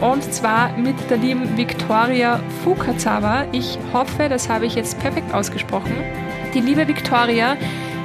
und 0.00 0.22
zwar 0.32 0.76
mit 0.76 0.96
der 1.10 1.18
lieben 1.18 1.56
Viktoria 1.56 2.40
Fukazawa. 2.64 3.44
Ich 3.52 3.78
hoffe, 3.92 4.28
das 4.28 4.48
habe 4.48 4.66
ich 4.66 4.74
jetzt 4.74 4.98
perfekt 4.98 5.32
ausgesprochen. 5.34 5.92
Die 6.54 6.60
liebe 6.60 6.88
Viktoria 6.88 7.56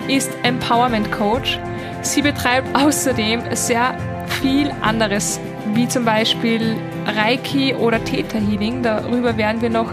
ist 0.08 0.31
Empowerment 0.44 1.12
Coach. 1.12 1.59
Sie 2.02 2.21
betreibt 2.21 2.68
außerdem 2.76 3.41
sehr 3.55 3.98
viel 4.41 4.71
anderes, 4.81 5.40
wie 5.73 5.88
zum 5.88 6.05
Beispiel 6.05 6.76
Reiki 7.08 7.73
oder 7.73 8.04
Theta 8.04 8.38
Healing. 8.38 8.84
Darüber 8.84 9.38
werden 9.38 9.62
wir 9.62 9.70
noch 9.70 9.91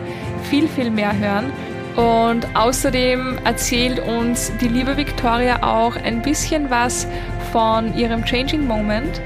viel, 0.50 0.68
viel 0.68 0.90
mehr 0.90 1.16
hören. 1.16 1.52
Und 1.96 2.46
außerdem 2.56 3.38
erzählt 3.44 4.00
uns 4.00 4.50
die 4.60 4.68
liebe 4.68 4.96
Victoria 4.96 5.62
auch 5.62 5.96
ein 5.96 6.22
bisschen 6.22 6.70
was 6.70 7.06
von 7.52 7.96
ihrem 7.96 8.24
Changing 8.24 8.66
Moment. 8.66 9.20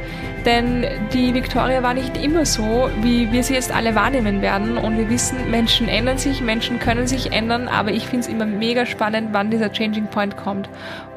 Denn 0.47 0.87
die 1.13 1.35
Victoria 1.35 1.83
war 1.83 1.93
nicht 1.93 2.17
immer 2.17 2.47
so, 2.47 2.89
wie 3.03 3.33
wir 3.33 3.43
sie 3.43 3.55
jetzt 3.55 3.73
alle 3.73 3.97
wahrnehmen 3.97 4.43
werden. 4.43 4.79
Und 4.79 4.97
wir 4.97 5.11
wissen, 5.11 5.51
Menschen 5.51 5.89
ändern 5.89 6.19
sich, 6.19 6.41
Menschen 6.41 6.79
können 6.79 7.09
sich 7.09 7.33
ändern, 7.33 7.67
aber 7.67 7.91
ich 7.91 8.07
finde 8.07 8.21
es 8.21 8.33
immer 8.33 8.47
mega 8.47 8.87
spannend, 8.87 9.31
wann 9.33 9.51
dieser 9.51 9.73
Changing 9.73 10.07
Point 10.07 10.37
kommt. 10.37 10.69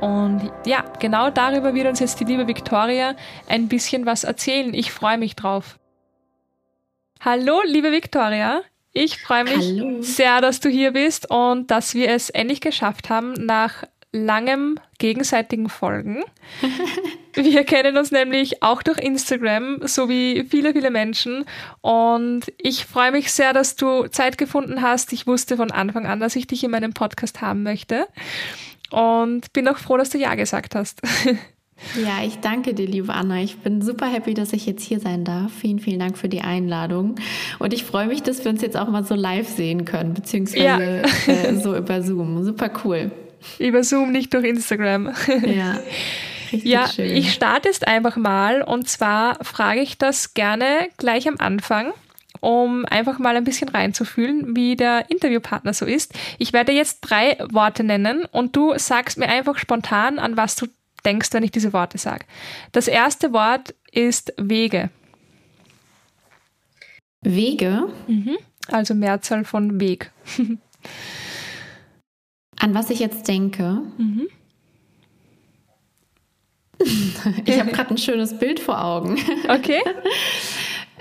Und 0.02 0.52
ja, 0.66 0.84
genau 1.00 1.30
darüber 1.30 1.76
wird 1.76 1.86
uns 1.86 2.00
jetzt 2.00 2.20
die 2.20 2.24
liebe 2.24 2.48
Victoria 2.48 3.16
ein 3.48 3.68
bisschen 3.68 4.08
was 4.08 4.24
erzählen. 4.24 4.74
Ich 4.74 4.92
freue 4.92 5.20
mich 5.20 5.36
drauf. 5.36 5.78
Hallo, 7.20 7.62
liebe 7.66 7.92
Victoria. 7.92 8.62
Ich 8.94 9.22
freue 9.22 9.44
mich 9.44 9.80
Hallo. 9.80 10.02
sehr, 10.02 10.42
dass 10.42 10.60
du 10.60 10.70
hier 10.70 10.94
bist 10.94 11.30
und 11.30 11.70
dass 11.70 11.94
wir 11.94 12.10
es 12.10 12.32
endlich 12.32 12.62
geschafft 12.62 13.12
haben, 13.12 13.34
nach 13.34 13.84
langem 14.12 14.80
gegenseitigen 14.98 15.70
Folgen. 15.70 16.24
Wir 17.36 17.64
kennen 17.64 17.98
uns 17.98 18.12
nämlich 18.12 18.64
auch 18.64 18.82
durch 18.82 18.98
Instagram, 18.98 19.80
so 19.84 20.10
wie 20.10 20.46
viele, 20.50 20.74
viele 20.74 20.90
Menschen. 20.90 21.46
Und 21.82 22.52
ich 22.58 22.86
freue 22.86 23.12
mich 23.12 23.32
sehr, 23.32 23.54
dass 23.54 23.76
du 23.76 24.08
Zeit 24.08 24.38
gefunden 24.38 24.82
hast. 24.82 25.14
Ich 25.14 25.28
wusste 25.28 25.58
von 25.58 25.72
Anfang 25.72 26.06
an, 26.08 26.20
dass 26.20 26.36
ich 26.36 26.48
dich 26.48 26.64
in 26.64 26.72
meinem 26.72 26.94
Podcast 26.94 27.42
haben 27.42 27.64
möchte. 27.64 28.08
Und 28.90 29.54
bin 29.54 29.68
auch 29.68 29.78
froh, 29.78 29.98
dass 29.98 30.10
du 30.10 30.18
Ja 30.18 30.36
gesagt 30.36 30.76
hast. 30.76 31.02
Ja, 31.96 32.26
ich 32.26 32.40
danke 32.40 32.74
dir, 32.74 32.86
liebe 32.86 33.14
Anna. 33.14 33.42
Ich 33.42 33.60
bin 33.60 33.82
super 33.82 34.08
happy, 34.08 34.34
dass 34.34 34.52
ich 34.52 34.66
jetzt 34.66 34.84
hier 34.84 35.00
sein 35.00 35.24
darf. 35.24 35.54
Vielen, 35.54 35.80
vielen 35.80 36.00
Dank 36.00 36.18
für 36.18 36.28
die 36.28 36.42
Einladung. 36.42 37.16
Und 37.58 37.74
ich 37.74 37.86
freue 37.86 38.08
mich, 38.08 38.22
dass 38.22 38.44
wir 38.44 38.52
uns 38.52 38.62
jetzt 38.62 38.76
auch 38.76 38.90
mal 38.90 39.06
so 39.06 39.16
live 39.16 39.48
sehen 39.48 39.86
können, 39.86 40.14
beziehungsweise 40.14 41.04
ja. 41.28 41.34
äh, 41.34 41.56
so 41.56 41.78
über 41.78 42.02
Zoom. 42.02 42.44
Super 42.44 42.70
cool. 42.84 43.12
Über 43.58 43.84
Zoom, 43.84 44.12
nicht 44.12 44.34
durch 44.34 44.46
Instagram. 44.46 45.14
Ja. 45.46 45.80
ja, 46.52 46.88
schön. 46.88 47.16
ich 47.16 47.34
starte 47.34 47.68
jetzt 47.68 47.88
einfach 47.88 48.16
mal 48.16 48.62
und 48.62 48.88
zwar 48.90 49.44
frage 49.44 49.82
ich 49.82 49.98
das 49.98 50.34
gerne 50.34 50.90
gleich 50.98 51.28
am 51.28 51.36
Anfang, 51.38 51.94
um 52.40 52.86
einfach 52.86 53.20
mal 53.20 53.36
ein 53.36 53.44
bisschen 53.44 53.70
reinzufühlen, 53.70 54.56
wie 54.56 54.76
der 54.76 55.10
Interviewpartner 55.10 55.74
so 55.74 55.86
ist. 55.86 56.14
Ich 56.38 56.54
werde 56.54 56.72
jetzt 56.72 57.02
drei 57.02 57.38
Worte 57.52 57.84
nennen 57.84 58.26
und 58.26 58.56
du 58.56 58.78
sagst 58.78 59.18
mir 59.18 59.28
einfach 59.28 59.58
spontan, 59.58 60.20
an 60.20 60.38
was 60.38 60.56
du 60.56 60.68
denkst, 61.06 61.30
wenn 61.32 61.44
ich 61.44 61.52
diese 61.52 61.74
Worte 61.74 61.98
sage. 61.98 62.26
Das 62.72 62.88
erste 62.88 63.34
Wort 63.34 63.74
ist 63.92 64.34
Wege. 64.38 64.90
Wege? 67.22 67.90
Mhm. 68.08 68.38
Also 68.68 68.94
Mehrzahl 68.94 69.44
von 69.46 69.80
Weg. 69.80 70.12
An 72.60 72.74
was 72.74 72.90
ich 72.90 73.00
jetzt 73.00 73.28
denke. 73.28 73.82
Mhm. 73.98 74.28
ich 77.46 77.60
habe 77.60 77.72
gerade 77.72 77.92
ein 77.92 77.98
schönes 77.98 78.38
Bild 78.38 78.60
vor 78.60 78.84
Augen. 78.84 79.18
Okay. 79.50 79.82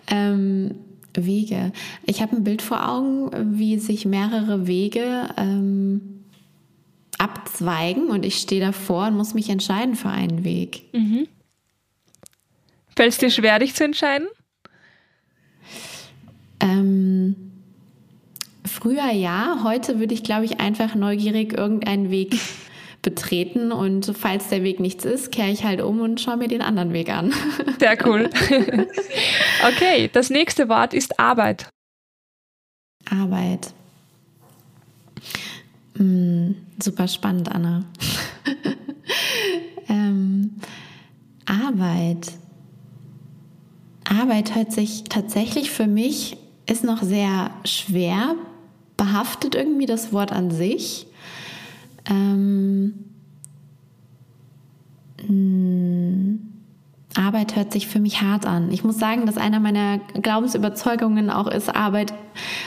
ähm, 0.09 0.75
Wege. 1.15 1.73
Ich 2.07 2.23
habe 2.23 2.37
ein 2.37 2.45
Bild 2.45 2.63
vor 2.63 2.89
Augen, 2.89 3.59
wie 3.59 3.79
sich 3.79 4.07
mehrere 4.07 4.67
Wege 4.67 5.29
ähm, 5.37 6.25
abzweigen 7.19 8.09
und 8.09 8.25
ich 8.25 8.37
stehe 8.37 8.61
davor 8.61 9.09
und 9.09 9.17
muss 9.17 9.35
mich 9.35 9.49
entscheiden 9.49 9.97
für 9.97 10.09
einen 10.09 10.45
Weg. 10.45 10.85
Mhm. 10.93 11.27
Fällt 12.97 13.13
es 13.13 13.19
dir 13.19 13.31
schwer, 13.31 13.59
dich 13.59 13.75
zu 13.75 13.85
entscheiden? 13.85 14.29
Ähm, 16.61 17.48
Früher 18.81 19.11
ja, 19.11 19.63
heute 19.65 19.99
würde 19.99 20.15
ich, 20.15 20.23
glaube 20.23 20.45
ich, 20.45 20.61
einfach 20.61 20.95
neugierig 20.95 21.53
irgendeinen 21.53 22.11
Weg 22.11 22.39
betreten 23.03 23.73
und 23.73 24.13
falls 24.17 24.49
der 24.49 24.63
Weg 24.63 24.79
nichts 24.79 25.05
ist, 25.05 25.33
kehre 25.33 25.51
ich 25.51 25.65
halt 25.65 25.81
um 25.81 26.01
und 26.01 26.21
schaue 26.21 26.37
mir 26.37 26.47
den 26.47 26.63
anderen 26.63 26.93
Weg 26.93 27.11
an. 27.11 27.33
Sehr 27.79 27.99
cool. 28.07 28.31
Okay, 29.67 30.09
das 30.13 30.31
nächste 30.31 30.69
Wort 30.69 30.95
ist 30.95 31.19
Arbeit. 31.19 31.69
Arbeit. 33.11 33.75
Hm, 35.97 36.55
super 36.81 37.09
spannend, 37.09 37.51
Anna. 37.51 37.85
ähm, 39.89 40.61
Arbeit. 41.45 42.31
Arbeit 44.09 44.55
hört 44.55 44.71
sich 44.71 45.03
tatsächlich 45.05 45.73
für 45.73 45.89
mich 45.89 46.37
ist 46.67 46.85
noch 46.85 47.03
sehr 47.03 47.51
schwer 47.65 48.37
behaftet 48.99 49.55
irgendwie 49.55 49.87
das 49.87 50.13
Wort 50.13 50.33
an 50.33 50.51
sich. 50.51 51.07
Ähm, 52.11 52.93
hm, 55.27 56.49
Arbeit 57.17 57.57
hört 57.57 57.73
sich 57.73 57.89
für 57.89 58.01
mich 58.01 58.21
hart 58.23 58.47
an. 58.47 58.71
Ich 58.71 58.85
muss 58.85 58.99
sagen, 58.99 59.27
dass 59.27 59.39
einer 59.39 59.61
meiner 59.61 59.99
Glaubensüberzeugungen 59.99 61.31
auch 61.31 61.49
ist, 61.49 61.75
Arbeit, 61.75 62.13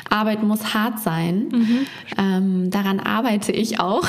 Arbeit 0.09 0.43
muss 0.43 0.73
hart 0.73 0.99
sein. 0.99 1.49
Mhm. 1.51 1.77
Ähm, 2.17 2.69
daran 2.71 2.99
arbeite 2.99 3.51
ich 3.51 3.79
auch, 3.79 4.05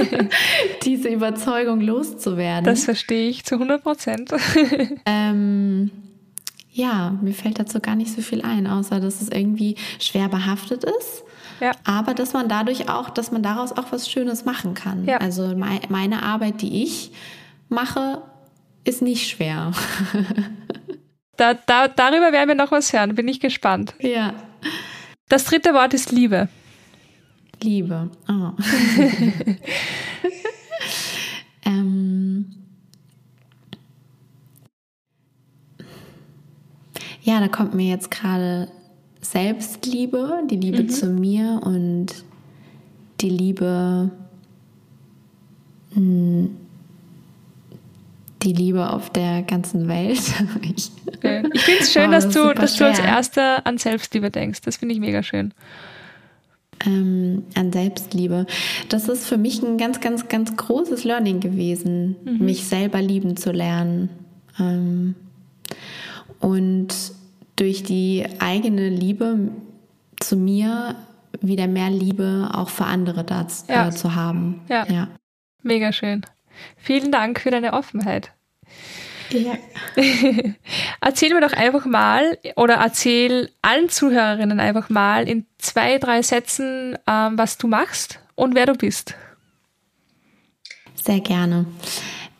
diese 0.84 1.08
Überzeugung 1.08 1.80
loszuwerden. 1.80 2.64
Das 2.64 2.84
verstehe 2.84 3.28
ich 3.28 3.44
zu 3.44 3.56
100 3.56 3.82
Prozent. 3.82 4.30
ähm, 5.06 5.90
ja, 6.70 7.18
mir 7.20 7.34
fällt 7.34 7.58
dazu 7.58 7.80
gar 7.80 7.96
nicht 7.96 8.12
so 8.12 8.22
viel 8.22 8.42
ein, 8.42 8.66
außer 8.66 9.00
dass 9.00 9.20
es 9.20 9.28
irgendwie 9.28 9.74
schwer 9.98 10.28
behaftet 10.28 10.84
ist. 10.84 11.24
Ja. 11.60 11.72
Aber 11.84 12.14
dass 12.14 12.32
man 12.32 12.48
dadurch 12.48 12.88
auch, 12.88 13.10
dass 13.10 13.30
man 13.30 13.42
daraus 13.42 13.72
auch 13.72 13.90
was 13.90 14.10
Schönes 14.10 14.44
machen 14.44 14.74
kann. 14.74 15.04
Ja. 15.04 15.18
Also 15.18 15.54
meine 15.56 16.22
Arbeit, 16.22 16.62
die 16.62 16.82
ich 16.82 17.12
mache, 17.68 18.22
ist 18.84 19.02
nicht 19.02 19.28
schwer. 19.28 19.72
Da, 21.38 21.54
da, 21.54 21.86
darüber 21.86 22.32
werden 22.32 22.48
wir 22.48 22.56
noch 22.56 22.72
was 22.72 22.92
hören, 22.92 23.14
bin 23.14 23.28
ich 23.28 23.38
gespannt. 23.38 23.94
Ja. 24.00 24.34
Das 25.28 25.44
dritte 25.44 25.72
Wort 25.72 25.94
ist 25.94 26.10
Liebe. 26.10 26.48
Liebe. 27.62 28.10
Oh. 28.28 28.50
ähm, 31.64 32.50
ja, 37.22 37.38
da 37.38 37.46
kommt 37.46 37.74
mir 37.74 37.88
jetzt 37.88 38.10
gerade 38.10 38.68
Selbstliebe, 39.30 40.42
die 40.50 40.56
Liebe 40.56 40.84
mhm. 40.84 40.88
zu 40.88 41.06
mir 41.06 41.60
und 41.62 42.24
die 43.20 43.28
Liebe, 43.28 44.10
hm, 45.92 46.56
die 48.42 48.52
Liebe 48.52 48.90
auf 48.90 49.10
der 49.10 49.42
ganzen 49.42 49.86
Welt. 49.88 50.18
ich, 50.62 50.90
ich 51.52 51.62
finde 51.62 51.80
es 51.80 51.92
schön, 51.92 52.10
dass, 52.10 52.30
du, 52.30 52.54
dass 52.54 52.76
du 52.76 52.86
als 52.86 53.00
Erster 53.00 53.66
an 53.66 53.76
Selbstliebe 53.76 54.30
denkst. 54.30 54.62
Das 54.62 54.76
finde 54.76 54.94
ich 54.94 55.00
mega 55.00 55.22
schön. 55.22 55.52
Ähm, 56.86 57.42
an 57.54 57.70
Selbstliebe. 57.70 58.46
Das 58.88 59.08
ist 59.08 59.26
für 59.26 59.36
mich 59.36 59.62
ein 59.62 59.76
ganz, 59.76 60.00
ganz, 60.00 60.28
ganz 60.28 60.56
großes 60.56 61.04
Learning 61.04 61.40
gewesen, 61.40 62.16
mhm. 62.24 62.44
mich 62.46 62.64
selber 62.64 63.02
lieben 63.02 63.36
zu 63.36 63.52
lernen. 63.52 64.08
Ähm, 64.58 65.16
und 66.40 66.94
durch 67.58 67.82
die 67.82 68.24
eigene 68.38 68.88
Liebe 68.88 69.50
zu 70.20 70.36
mir 70.36 70.96
wieder 71.40 71.66
mehr 71.66 71.90
Liebe 71.90 72.50
auch 72.52 72.68
für 72.68 72.84
andere 72.84 73.24
da 73.24 73.46
ja. 73.68 73.88
äh, 73.88 73.90
zu 73.90 74.14
haben. 74.14 74.62
Ja. 74.68 74.86
ja. 74.88 75.08
Mega 75.62 75.92
schön. 75.92 76.24
Vielen 76.76 77.12
Dank 77.12 77.40
für 77.40 77.50
deine 77.50 77.72
Offenheit. 77.72 78.32
Ja. 79.30 79.54
erzähl 81.00 81.34
mir 81.34 81.40
doch 81.40 81.52
einfach 81.52 81.84
mal 81.84 82.38
oder 82.56 82.74
erzähl 82.74 83.50
allen 83.60 83.88
Zuhörerinnen 83.88 84.58
einfach 84.58 84.88
mal 84.88 85.28
in 85.28 85.46
zwei, 85.58 85.98
drei 85.98 86.22
Sätzen, 86.22 86.96
ähm, 87.06 87.36
was 87.36 87.58
du 87.58 87.66
machst 87.66 88.20
und 88.36 88.54
wer 88.54 88.66
du 88.66 88.74
bist. 88.74 89.14
Sehr 90.94 91.20
gerne. 91.20 91.66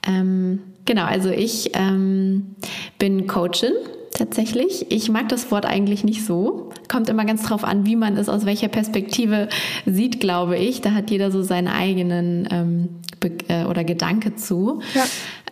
Ähm, 0.06 0.62
genau, 0.86 1.04
also 1.04 1.30
ich 1.30 1.72
ähm, 1.74 2.56
bin 2.98 3.26
Coachin 3.26 3.74
tatsächlich. 4.18 4.90
Ich 4.90 5.08
mag 5.08 5.28
das 5.28 5.50
Wort 5.50 5.64
eigentlich 5.64 6.04
nicht 6.04 6.24
so. 6.24 6.70
Kommt 6.88 7.08
immer 7.08 7.24
ganz 7.24 7.42
drauf 7.42 7.64
an, 7.64 7.86
wie 7.86 7.96
man 7.96 8.16
es 8.16 8.28
aus 8.28 8.44
welcher 8.44 8.68
Perspektive 8.68 9.48
sieht, 9.86 10.20
glaube 10.20 10.58
ich. 10.58 10.80
Da 10.80 10.92
hat 10.92 11.10
jeder 11.10 11.30
so 11.30 11.42
seinen 11.42 11.68
eigenen 11.68 12.48
ähm, 12.50 12.88
äh, 13.48 13.64
oder 13.64 13.84
Gedanke 13.84 14.36
zu. 14.36 14.80
Ja. 14.94 15.04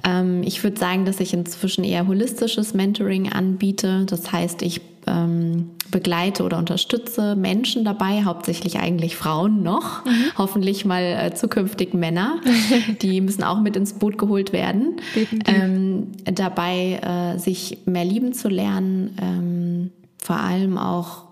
Ähm, 0.04 0.42
ich 0.44 0.62
würde 0.62 0.78
sagen, 0.78 1.04
dass 1.04 1.20
ich 1.20 1.32
inzwischen 1.32 1.84
eher 1.84 2.06
holistisches 2.06 2.74
Mentoring 2.74 3.32
anbiete. 3.32 4.04
Das 4.06 4.32
heißt, 4.32 4.62
ich 4.62 4.80
ähm, 5.06 5.70
begleite 5.90 6.42
oder 6.44 6.58
unterstütze 6.58 7.36
Menschen 7.36 7.84
dabei, 7.84 8.24
hauptsächlich 8.24 8.78
eigentlich 8.78 9.16
Frauen 9.16 9.62
noch, 9.62 10.04
mhm. 10.04 10.24
hoffentlich 10.36 10.84
mal 10.84 11.02
äh, 11.02 11.34
zukünftig 11.34 11.94
Männer. 11.94 12.40
Die 13.02 13.20
müssen 13.20 13.44
auch 13.44 13.60
mit 13.60 13.76
ins 13.76 13.94
Boot 13.94 14.18
geholt 14.18 14.52
werden. 14.52 15.00
Ähm, 15.46 16.08
dabei 16.24 17.00
äh, 17.02 17.38
sich 17.38 17.78
mehr 17.86 18.04
lieben 18.04 18.32
zu 18.32 18.48
lernen, 18.48 19.16
ähm, 19.20 19.90
vor 20.18 20.40
allem 20.40 20.78
auch 20.78 21.24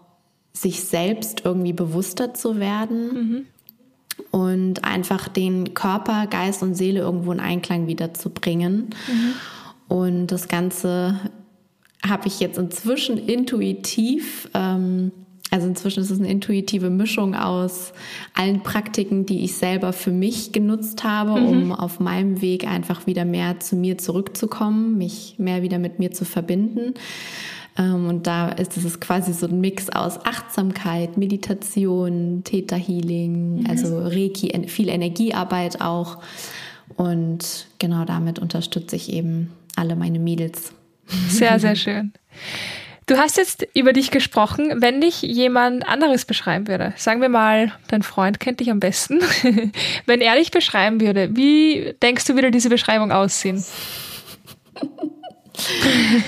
sich 0.53 0.85
selbst 0.85 1.43
irgendwie 1.45 1.73
bewusster 1.73 2.35
zu 2.35 2.61
werden. 2.61 3.13
Mhm 3.13 3.47
und 4.31 4.85
einfach 4.85 5.29
den 5.29 5.75
Körper, 5.75 6.27
Geist 6.27 6.63
und 6.63 6.75
Seele 6.75 7.01
irgendwo 7.01 7.33
in 7.33 7.41
Einklang 7.41 7.87
wiederzubringen. 7.87 8.91
Mhm. 9.09 9.35
Und 9.89 10.27
das 10.29 10.49
Ganze 10.49 11.19
habe 12.07 12.29
ich 12.29 12.41
jetzt 12.41 12.59
inzwischen 12.59 13.17
intuitiv, 13.17 14.49
ähm, 14.55 15.13
also 15.51 15.69
inzwischen 15.69 16.01
ist 16.03 16.11
es 16.11 16.19
eine 16.19 16.31
intuitive 16.31 16.91
Mischung 16.91 17.35
aus 17.35 17.93
allen 18.35 18.63
Praktiken, 18.63 19.25
die 19.25 19.45
ich 19.45 19.55
selber 19.55 19.93
für 19.93 20.11
mich 20.11 20.53
genutzt 20.53 21.05
habe, 21.05 21.41
mhm. 21.41 21.47
um 21.47 21.73
auf 21.73 22.01
meinem 22.01 22.41
Weg 22.41 22.67
einfach 22.67 23.07
wieder 23.07 23.25
mehr 23.25 23.61
zu 23.61 23.77
mir 23.77 23.97
zurückzukommen, 23.99 24.99
mich 24.99 25.37
mehr 25.39 25.63
wieder 25.63 25.79
mit 25.79 25.99
mir 25.99 26.11
zu 26.11 26.25
verbinden. 26.25 26.95
Ähm, 27.79 28.09
und 28.09 28.27
da 28.27 28.49
ist 28.49 28.77
es 28.77 29.01
quasi 29.01 29.33
so 29.33 29.47
ein 29.47 29.61
Mix 29.61 29.91
aus 29.91 30.25
Achtsamkeit, 30.25 31.17
Meditation, 31.17 32.43
Theta 32.45 32.77
Healing, 32.77 33.61
mhm. 33.61 33.67
also 33.69 33.99
Reiki, 33.99 34.53
viel 34.69 34.89
Energiearbeit 34.89 35.81
auch. 35.81 36.19
Und 36.97 37.67
genau 37.79 38.05
damit 38.05 38.39
unterstütze 38.39 38.97
ich 38.97 39.13
eben 39.13 39.53
alle 39.77 39.97
meine 39.97 40.19
Mädels. 40.19 40.73
Sehr, 41.29 41.59
sehr 41.59 41.77
schön. 41.77 42.13
Du 43.07 43.19
hast 43.19 43.37
jetzt 43.37 43.67
über 43.75 43.93
dich 43.93 44.11
gesprochen, 44.11 44.81
wenn 44.81 45.03
dich 45.03 45.21
jemand 45.21 45.87
anderes 45.87 46.25
beschreiben 46.25 46.69
würde. 46.69 46.95
Sagen 46.97 47.21
wir 47.21 47.29
mal, 47.29 47.73
dein 47.89 48.03
Freund 48.03 48.41
kennt 48.41 48.61
dich 48.61 48.71
am 48.71 48.81
besten. 48.81 49.21
wenn 50.07 50.23
er 50.23 50.37
dich 50.37 50.51
beschreiben 50.51 51.03
würde, 51.03 51.37
wie 51.37 51.95
denkst 52.03 52.25
du, 52.25 52.35
würde 52.35 52.51
diese 52.51 52.71
Beschreibung 52.71 53.13
aussehen? 53.13 53.63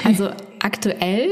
Also 0.05 0.31
aktuell 0.61 1.31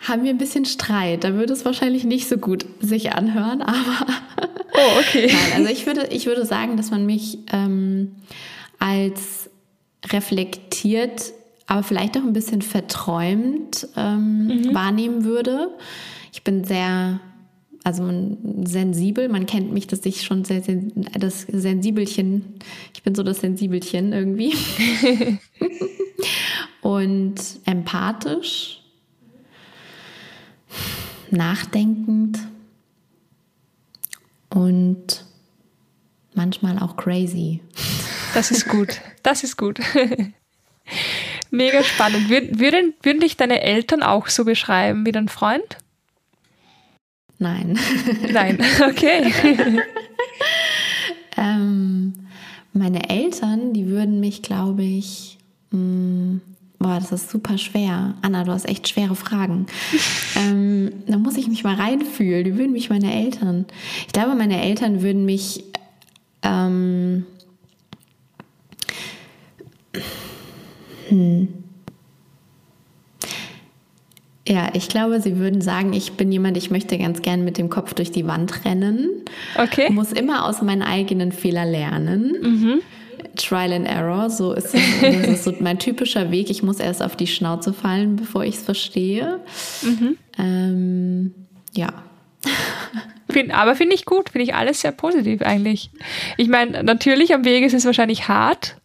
haben 0.00 0.24
wir 0.24 0.30
ein 0.30 0.38
bisschen 0.38 0.64
Streit. 0.64 1.24
Da 1.24 1.34
würde 1.34 1.52
es 1.52 1.64
wahrscheinlich 1.64 2.04
nicht 2.04 2.28
so 2.28 2.36
gut 2.36 2.66
sich 2.80 3.12
anhören, 3.12 3.62
aber. 3.62 4.06
Oh, 4.74 5.00
okay. 5.00 5.26
Nein, 5.26 5.52
also 5.58 5.70
ich 5.70 5.84
würde, 5.84 6.06
ich 6.10 6.24
würde 6.24 6.46
sagen, 6.46 6.78
dass 6.78 6.90
man 6.90 7.04
mich 7.04 7.40
ähm, 7.52 8.16
als 8.78 9.50
reflektiert, 10.10 11.34
aber 11.66 11.82
vielleicht 11.82 12.16
auch 12.16 12.22
ein 12.22 12.32
bisschen 12.32 12.62
verträumt 12.62 13.88
ähm, 13.96 14.46
mhm. 14.46 14.74
wahrnehmen 14.74 15.24
würde. 15.24 15.70
Ich 16.32 16.44
bin 16.44 16.64
sehr, 16.64 17.20
also 17.84 18.10
sensibel. 18.64 19.28
Man 19.28 19.46
kennt 19.46 19.72
mich, 19.72 19.86
dass 19.86 20.04
ich 20.04 20.22
schon 20.22 20.44
sehr, 20.44 20.62
sehr 20.62 20.80
das 21.18 21.42
Sensibelchen, 21.42 22.56
ich 22.94 23.02
bin 23.02 23.14
so 23.14 23.22
das 23.22 23.40
Sensibelchen 23.40 24.12
irgendwie. 24.12 24.54
und 26.82 27.34
empathisch, 27.64 28.82
nachdenkend 31.30 32.38
und 34.50 35.24
manchmal 36.34 36.78
auch 36.78 36.96
crazy. 36.96 37.60
Das 38.34 38.50
ist 38.50 38.68
gut. 38.68 39.00
Das 39.22 39.44
ist 39.44 39.56
gut. 39.56 39.78
Mega 41.52 41.84
spannend. 41.84 42.30
Würden, 42.30 42.94
würden 43.02 43.20
dich 43.20 43.36
deine 43.36 43.60
Eltern 43.60 44.02
auch 44.02 44.28
so 44.28 44.46
beschreiben 44.46 45.04
wie 45.04 45.12
dein 45.12 45.28
Freund? 45.28 45.76
Nein. 47.38 47.78
Nein, 48.30 48.58
okay. 48.88 49.30
ähm, 51.36 52.14
meine 52.72 53.10
Eltern, 53.10 53.74
die 53.74 53.86
würden 53.86 54.18
mich, 54.18 54.40
glaube 54.40 54.82
ich, 54.82 55.36
mh, 55.72 55.78
mm, 55.78 56.40
Boah, 56.78 56.98
das 56.98 57.12
ist 57.12 57.30
super 57.30 57.58
schwer. 57.58 58.14
Anna, 58.22 58.42
du 58.42 58.50
hast 58.50 58.68
echt 58.68 58.88
schwere 58.88 59.14
Fragen. 59.14 59.66
ähm, 60.36 60.90
da 61.06 61.16
muss 61.16 61.36
ich 61.36 61.46
mich 61.46 61.62
mal 61.62 61.76
reinfühlen. 61.76 62.44
Wie 62.44 62.58
würden 62.58 62.72
mich 62.72 62.90
meine 62.90 63.14
Eltern? 63.14 63.66
Ich 64.06 64.12
glaube, 64.12 64.34
meine 64.34 64.60
Eltern 64.60 65.00
würden 65.00 65.24
mich. 65.24 65.64
Ähm, 66.42 67.24
hm. 71.12 71.48
Ja, 74.48 74.70
ich 74.72 74.88
glaube, 74.88 75.20
sie 75.20 75.38
würden 75.38 75.60
sagen, 75.60 75.92
ich 75.92 76.14
bin 76.14 76.32
jemand, 76.32 76.56
ich 76.56 76.70
möchte 76.70 76.98
ganz 76.98 77.22
gern 77.22 77.44
mit 77.44 77.58
dem 77.58 77.70
Kopf 77.70 77.94
durch 77.94 78.10
die 78.10 78.26
Wand 78.26 78.64
rennen. 78.64 79.08
Okay. 79.56 79.90
Muss 79.90 80.10
immer 80.10 80.46
aus 80.46 80.62
meinen 80.62 80.82
eigenen 80.82 81.30
Fehlern 81.30 81.70
lernen. 81.70 82.36
Mhm. 82.42 82.82
Trial 83.36 83.72
and 83.72 83.86
Error. 83.86 84.30
So 84.30 84.52
ist, 84.52 84.74
das 84.74 85.28
ist 85.28 85.44
so 85.44 85.54
mein 85.60 85.78
typischer 85.78 86.30
Weg. 86.30 86.50
Ich 86.50 86.62
muss 86.62 86.80
erst 86.80 87.02
auf 87.02 87.14
die 87.14 87.28
Schnauze 87.28 87.72
fallen, 87.72 88.16
bevor 88.16 88.44
ich 88.44 88.56
es 88.56 88.62
verstehe. 88.62 89.40
Mhm. 89.82 90.16
Ähm, 90.38 91.34
ja. 91.74 91.92
Aber 93.52 93.76
finde 93.76 93.94
ich 93.94 94.06
gut, 94.06 94.30
finde 94.30 94.44
ich 94.44 94.54
alles 94.54 94.80
sehr 94.80 94.92
positiv 94.92 95.42
eigentlich. 95.42 95.90
Ich 96.36 96.48
meine, 96.48 96.82
natürlich 96.82 97.32
am 97.32 97.44
Weg 97.44 97.64
ist 97.64 97.74
es 97.74 97.84
wahrscheinlich 97.84 98.28
hart, 98.28 98.76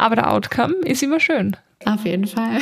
aber 0.00 0.16
der 0.16 0.30
Outcome 0.30 0.74
ist 0.84 1.02
immer 1.02 1.20
schön. 1.20 1.56
Auf 1.84 2.04
jeden 2.04 2.26
Fall. 2.26 2.58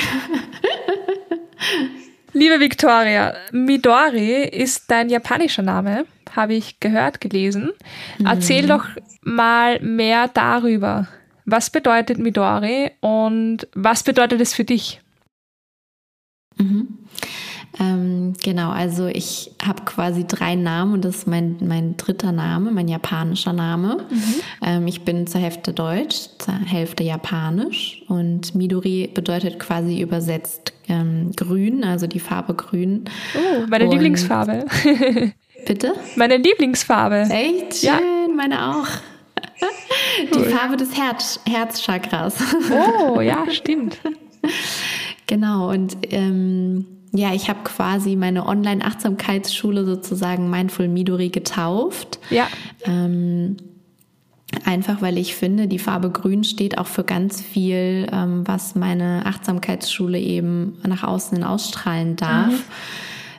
Liebe 2.32 2.60
Victoria, 2.60 3.34
Midori 3.52 4.44
ist 4.44 4.90
dein 4.90 5.08
japanischer 5.08 5.62
Name, 5.62 6.04
habe 6.34 6.54
ich 6.54 6.78
gehört, 6.78 7.20
gelesen. 7.20 7.70
Erzähl 8.24 8.64
mhm. 8.64 8.68
doch 8.68 8.84
mal 9.22 9.80
mehr 9.80 10.28
darüber. 10.28 11.08
Was 11.46 11.70
bedeutet 11.70 12.18
Midori 12.18 12.90
und 13.00 13.66
was 13.74 14.02
bedeutet 14.02 14.40
es 14.40 14.52
für 14.52 14.64
dich? 14.64 15.00
Mhm. 16.58 16.97
Ähm, 17.80 18.32
genau, 18.42 18.70
also 18.70 19.06
ich 19.06 19.52
habe 19.64 19.84
quasi 19.84 20.26
drei 20.26 20.56
Namen 20.56 20.94
und 20.94 21.04
das 21.04 21.18
ist 21.18 21.26
mein, 21.26 21.56
mein 21.60 21.96
dritter 21.96 22.32
Name, 22.32 22.72
mein 22.72 22.88
japanischer 22.88 23.52
Name. 23.52 24.06
Mhm. 24.10 24.34
Ähm, 24.62 24.86
ich 24.86 25.02
bin 25.02 25.26
zur 25.26 25.40
Hälfte 25.40 25.72
Deutsch, 25.72 26.28
zur 26.38 26.54
Hälfte 26.54 27.04
Japanisch 27.04 28.02
und 28.08 28.54
Midori 28.54 29.08
bedeutet 29.12 29.60
quasi 29.60 30.00
übersetzt 30.00 30.72
ähm, 30.88 31.30
grün, 31.36 31.84
also 31.84 32.06
die 32.06 32.20
Farbe 32.20 32.54
grün. 32.54 33.04
Oh, 33.36 33.66
meine 33.68 33.84
und 33.84 33.92
Lieblingsfarbe. 33.92 34.64
Bitte? 35.66 35.94
Meine 36.16 36.36
Lieblingsfarbe. 36.36 37.28
Echt? 37.30 37.76
Schön, 37.76 37.88
ja. 37.88 38.00
meine 38.34 38.70
auch. 38.70 38.88
Die 40.32 40.38
cool. 40.38 40.44
Farbe 40.46 40.76
des 40.76 40.96
Herz 40.96 41.40
Herzchakras. 41.48 42.42
Oh, 42.72 43.20
ja, 43.20 43.44
stimmt. 43.50 43.98
Genau, 45.26 45.70
und 45.70 45.96
ähm, 46.10 46.86
ja, 47.18 47.34
ich 47.34 47.48
habe 47.48 47.60
quasi 47.64 48.14
meine 48.14 48.46
Online-Achtsamkeitsschule 48.46 49.84
sozusagen 49.84 50.50
Mindful 50.50 50.86
Midori 50.86 51.30
getauft. 51.30 52.20
Ja. 52.30 52.46
Ähm, 52.84 53.56
einfach 54.64 55.02
weil 55.02 55.18
ich 55.18 55.34
finde, 55.34 55.66
die 55.66 55.80
Farbe 55.80 56.10
Grün 56.10 56.44
steht 56.44 56.78
auch 56.78 56.86
für 56.86 57.02
ganz 57.02 57.42
viel, 57.42 58.06
ähm, 58.12 58.46
was 58.46 58.76
meine 58.76 59.26
Achtsamkeitsschule 59.26 60.18
eben 60.20 60.78
nach 60.86 61.02
außen 61.02 61.42
ausstrahlen 61.42 62.14
darf. 62.14 62.52
Mhm. 62.52 62.62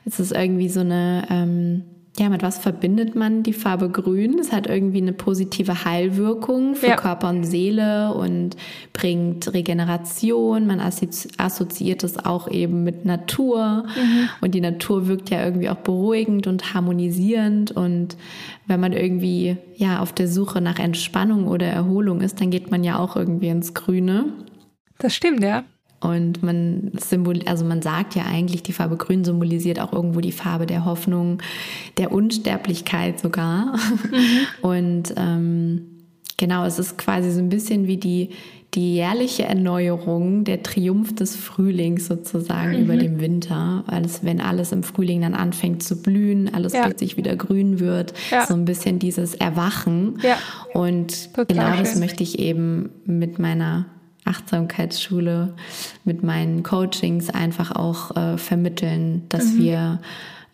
Es 0.06 0.20
ist 0.20 0.34
irgendwie 0.34 0.70
so 0.70 0.82
eine 0.82 1.26
ähm, 1.30 1.84
ja, 2.20 2.28
mit 2.28 2.44
was 2.44 2.58
verbindet 2.58 3.16
man 3.16 3.44
die 3.44 3.54
Farbe 3.54 3.90
Grün? 3.90 4.40
Es 4.40 4.52
hat 4.52 4.68
irgendwie 4.68 5.02
eine 5.02 5.14
positive 5.14 5.86
Heilwirkung 5.86 6.76
für 6.76 6.88
ja. 6.88 6.96
Körper 6.98 7.30
und 7.30 7.46
Seele 7.46 8.14
und 8.14 8.58
bringt 8.92 9.54
Regeneration. 9.54 10.68
Man 10.68 10.82
assoziiert 10.82 12.04
es 12.04 12.18
auch 12.24 12.50
eben 12.50 12.84
mit 12.84 13.06
Natur. 13.06 13.86
Mhm. 13.96 14.30
Und 14.42 14.54
die 14.54 14.60
Natur 14.60 15.08
wirkt 15.08 15.30
ja 15.30 15.44
irgendwie 15.44 15.70
auch 15.70 15.78
beruhigend 15.78 16.46
und 16.46 16.74
harmonisierend. 16.74 17.72
Und 17.72 18.18
wenn 18.68 18.82
man 18.82 18.92
irgendwie 18.92 19.56
ja 19.78 20.02
auf 20.02 20.12
der 20.12 20.28
Suche 20.28 20.60
nach 20.60 20.78
Entspannung 20.78 21.48
oder 21.48 21.68
Erholung 21.68 22.20
ist, 22.20 22.42
dann 22.42 22.50
geht 22.50 22.70
man 22.70 22.84
ja 22.84 23.00
auch 23.00 23.16
irgendwie 23.16 23.48
ins 23.48 23.74
Grüne. 23.74 24.26
Das 24.98 25.16
stimmt, 25.16 25.42
ja. 25.42 25.64
Und 26.02 26.44
man 26.44 26.92
symbol 26.98 27.42
also 27.46 27.66
man 27.66 27.82
sagt 27.82 28.16
ja 28.16 28.24
eigentlich, 28.24 28.64
die 28.64 28.74
Farbe 28.74 28.96
Grün 28.96 29.26
symbolisiert 29.26 29.80
auch 29.80 29.92
irgendwo 29.92 30.22
die 30.22 30.32
Farbe 30.32 30.66
der 30.66 30.86
Hoffnung, 30.86 31.42
der 31.98 32.12
Unsterblichkeit 32.12 33.20
sogar. 33.20 33.76
Mhm. 33.76 34.48
Und 34.62 35.14
ähm, 35.18 35.82
genau, 36.38 36.66
es 36.66 36.80
ist 36.80 36.98
quasi 36.98 37.32
so 37.32 37.40
ein 37.40 37.50
bisschen 37.50 37.88
wie 37.88 37.98
die, 37.98 38.30
die 38.76 38.96
jährliche 38.96 39.44
Erneuerung, 39.44 40.46
der 40.46 40.64
Triumph 40.64 41.16
des 41.16 41.36
Frühlings 41.36 42.08
sozusagen 42.08 42.78
mhm. 42.78 42.84
über 42.84 42.96
dem 42.96 43.20
Winter. 43.20 43.84
Alles, 43.88 44.24
wenn 44.24 44.40
alles 44.40 44.72
im 44.72 44.84
Frühling 44.84 45.22
dann 45.22 45.34
anfängt 45.34 45.84
zu 45.84 46.02
blühen, 46.02 46.54
alles 46.54 46.72
ja. 46.72 46.84
plötzlich 46.84 47.18
wieder 47.18 47.36
grün 47.36 47.80
wird, 47.82 48.14
ja. 48.32 48.46
so 48.46 48.54
ein 48.54 48.64
bisschen 48.64 49.00
dieses 49.00 49.36
Erwachen. 49.36 50.20
Ja. 50.22 50.38
Und 50.74 51.34
Total 51.34 51.46
genau 51.46 51.78
das 51.78 52.00
möchte 52.00 52.24
ich 52.24 52.40
eben 52.40 52.92
mit 53.06 53.38
meiner 53.38 53.88
Achtsamkeitsschule, 54.30 55.54
mit 56.06 56.24
meinen 56.24 56.64
Coachings 56.64 57.30
einfach 57.30 57.72
auch 57.72 58.16
äh, 58.16 58.38
vermitteln, 58.38 59.26
dass 59.30 59.46
mhm. 59.54 59.58
wir 59.60 60.02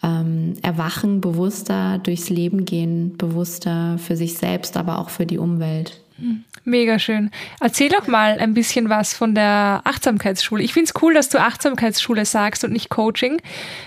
ähm, 0.03 0.53
erwachen, 0.61 1.21
bewusster 1.21 1.99
durchs 1.99 2.29
Leben 2.29 2.65
gehen, 2.65 3.17
bewusster 3.17 3.97
für 3.97 4.15
sich 4.15 4.37
selbst, 4.37 4.77
aber 4.77 4.99
auch 4.99 5.09
für 5.09 5.25
die 5.25 5.37
Umwelt. 5.37 5.99
Mhm. 6.17 6.43
Mega 6.63 6.97
schön. 6.97 7.29
Erzähl 7.59 7.89
doch 7.89 8.07
mal 8.07 8.39
ein 8.39 8.53
bisschen 8.53 8.89
was 8.89 9.13
von 9.13 9.35
der 9.35 9.81
Achtsamkeitsschule. 9.83 10.63
Ich 10.63 10.73
finde 10.73 10.91
es 10.93 11.01
cool, 11.01 11.13
dass 11.13 11.29
du 11.29 11.39
Achtsamkeitsschule 11.39 12.25
sagst 12.25 12.63
und 12.63 12.71
nicht 12.71 12.89
Coaching, 12.89 13.41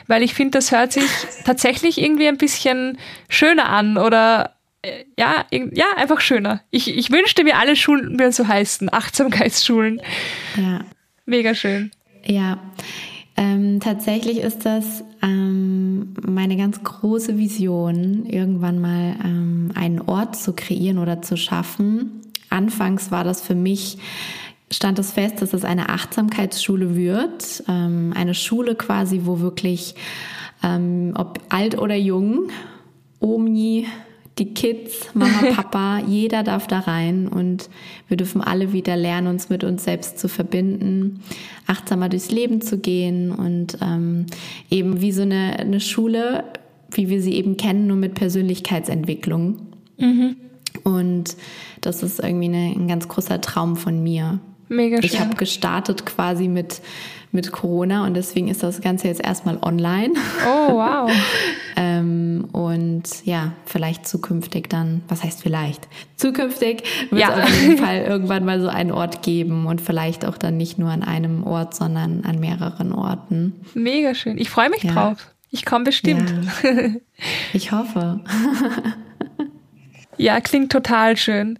weil 0.06 0.22
ich 0.22 0.34
finde, 0.34 0.58
das 0.58 0.70
hört 0.70 0.92
sich 0.92 1.08
tatsächlich 1.44 2.00
irgendwie 2.00 2.28
ein 2.28 2.38
bisschen 2.38 2.98
schöner 3.28 3.68
an 3.68 3.96
oder 3.96 4.57
äh, 4.82 5.04
ja, 5.18 5.44
ja, 5.50 5.86
einfach 5.96 6.20
schöner. 6.20 6.62
Ich, 6.70 6.96
ich 6.96 7.10
wünschte 7.10 7.44
mir, 7.44 7.56
alle 7.58 7.76
Schulen 7.76 8.18
würden 8.18 8.32
so 8.32 8.46
heißen. 8.46 8.92
Achtsamkeitsschulen. 8.92 10.00
Ja. 10.56 10.84
Mega 11.26 11.54
schön. 11.54 11.90
Ja. 12.24 12.58
Ähm, 13.36 13.78
tatsächlich 13.80 14.38
ist 14.38 14.64
das 14.66 15.04
ähm, 15.22 16.14
meine 16.26 16.56
ganz 16.56 16.82
große 16.82 17.38
Vision, 17.38 18.26
irgendwann 18.26 18.80
mal 18.80 19.14
ähm, 19.24 19.70
einen 19.74 20.00
Ort 20.00 20.36
zu 20.36 20.54
kreieren 20.54 20.98
oder 20.98 21.22
zu 21.22 21.36
schaffen. 21.36 22.22
Anfangs 22.50 23.10
war 23.10 23.24
das 23.24 23.40
für 23.40 23.54
mich, 23.54 23.98
stand 24.70 24.98
es 24.98 25.12
fest, 25.12 25.40
dass 25.40 25.52
es 25.52 25.64
eine 25.64 25.88
Achtsamkeitsschule 25.88 26.96
wird. 26.96 27.62
Ähm, 27.68 28.12
eine 28.16 28.34
Schule 28.34 28.74
quasi, 28.74 29.20
wo 29.24 29.38
wirklich, 29.38 29.94
ähm, 30.64 31.12
ob 31.16 31.40
alt 31.48 31.78
oder 31.78 31.94
jung, 31.94 32.50
Omi, 33.20 33.86
die 34.38 34.54
Kids, 34.54 35.08
Mama, 35.14 35.42
Papa, 35.54 35.98
jeder 36.06 36.42
darf 36.42 36.66
da 36.66 36.80
rein 36.80 37.28
und 37.28 37.68
wir 38.08 38.16
dürfen 38.16 38.40
alle 38.40 38.72
wieder 38.72 38.96
lernen, 38.96 39.26
uns 39.26 39.48
mit 39.48 39.64
uns 39.64 39.84
selbst 39.84 40.18
zu 40.18 40.28
verbinden, 40.28 41.20
achtsamer 41.66 42.08
durchs 42.08 42.30
Leben 42.30 42.60
zu 42.60 42.78
gehen 42.78 43.32
und 43.32 43.78
ähm, 43.82 44.26
eben 44.70 45.00
wie 45.00 45.12
so 45.12 45.22
eine, 45.22 45.58
eine 45.58 45.80
Schule, 45.80 46.44
wie 46.90 47.08
wir 47.08 47.20
sie 47.20 47.34
eben 47.34 47.56
kennen, 47.56 47.86
nur 47.86 47.96
mit 47.96 48.14
Persönlichkeitsentwicklung. 48.14 49.58
Mhm. 49.98 50.36
Und 50.84 51.36
das 51.80 52.02
ist 52.02 52.20
irgendwie 52.20 52.46
eine, 52.46 52.74
ein 52.76 52.88
ganz 52.88 53.08
großer 53.08 53.40
Traum 53.40 53.76
von 53.76 54.02
mir. 54.02 54.40
Mega 54.68 54.96
schön. 54.96 55.04
Ich 55.04 55.20
habe 55.20 55.34
gestartet 55.34 56.06
quasi 56.06 56.48
mit 56.48 56.80
mit 57.30 57.52
Corona 57.52 58.04
und 58.06 58.14
deswegen 58.14 58.48
ist 58.48 58.62
das 58.62 58.80
Ganze 58.80 59.08
jetzt 59.08 59.22
erstmal 59.22 59.58
online. 59.62 60.14
Oh, 60.46 60.72
wow. 60.74 61.10
ähm, 61.76 62.48
und 62.52 63.04
ja, 63.24 63.52
vielleicht 63.66 64.08
zukünftig 64.08 64.68
dann, 64.68 65.02
was 65.08 65.22
heißt 65.22 65.42
vielleicht? 65.42 65.88
Zukünftig 66.16 66.84
wird 67.10 67.20
ja. 67.20 67.38
es 67.38 67.44
auf 67.44 67.62
jeden 67.62 67.78
Fall 67.84 67.98
irgendwann 68.02 68.44
mal 68.44 68.60
so 68.60 68.68
einen 68.68 68.92
Ort 68.92 69.22
geben 69.22 69.66
und 69.66 69.80
vielleicht 69.80 70.24
auch 70.24 70.38
dann 70.38 70.56
nicht 70.56 70.78
nur 70.78 70.90
an 70.90 71.02
einem 71.02 71.44
Ort, 71.44 71.74
sondern 71.74 72.24
an 72.24 72.40
mehreren 72.40 72.92
Orten. 72.92 73.60
Mega 73.74 74.14
schön. 74.14 74.38
Ich 74.38 74.50
freue 74.50 74.70
mich 74.70 74.82
ja. 74.82 74.92
drauf. 74.92 75.34
Ich 75.50 75.64
komme 75.64 75.84
bestimmt. 75.84 76.32
Ja. 76.62 76.72
Ich 77.52 77.72
hoffe. 77.72 78.20
ja, 80.18 80.40
klingt 80.40 80.70
total 80.70 81.16
schön. 81.16 81.58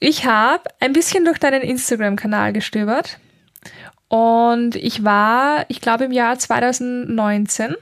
Ich 0.00 0.26
habe 0.26 0.64
ein 0.80 0.92
bisschen 0.92 1.24
durch 1.24 1.38
deinen 1.38 1.62
Instagram-Kanal 1.62 2.52
gestöbert 2.52 3.18
und 4.12 4.76
ich 4.76 5.04
war, 5.04 5.64
ich 5.68 5.80
glaube, 5.80 6.04
im 6.04 6.12
Jahr 6.12 6.38
2019. 6.38 7.74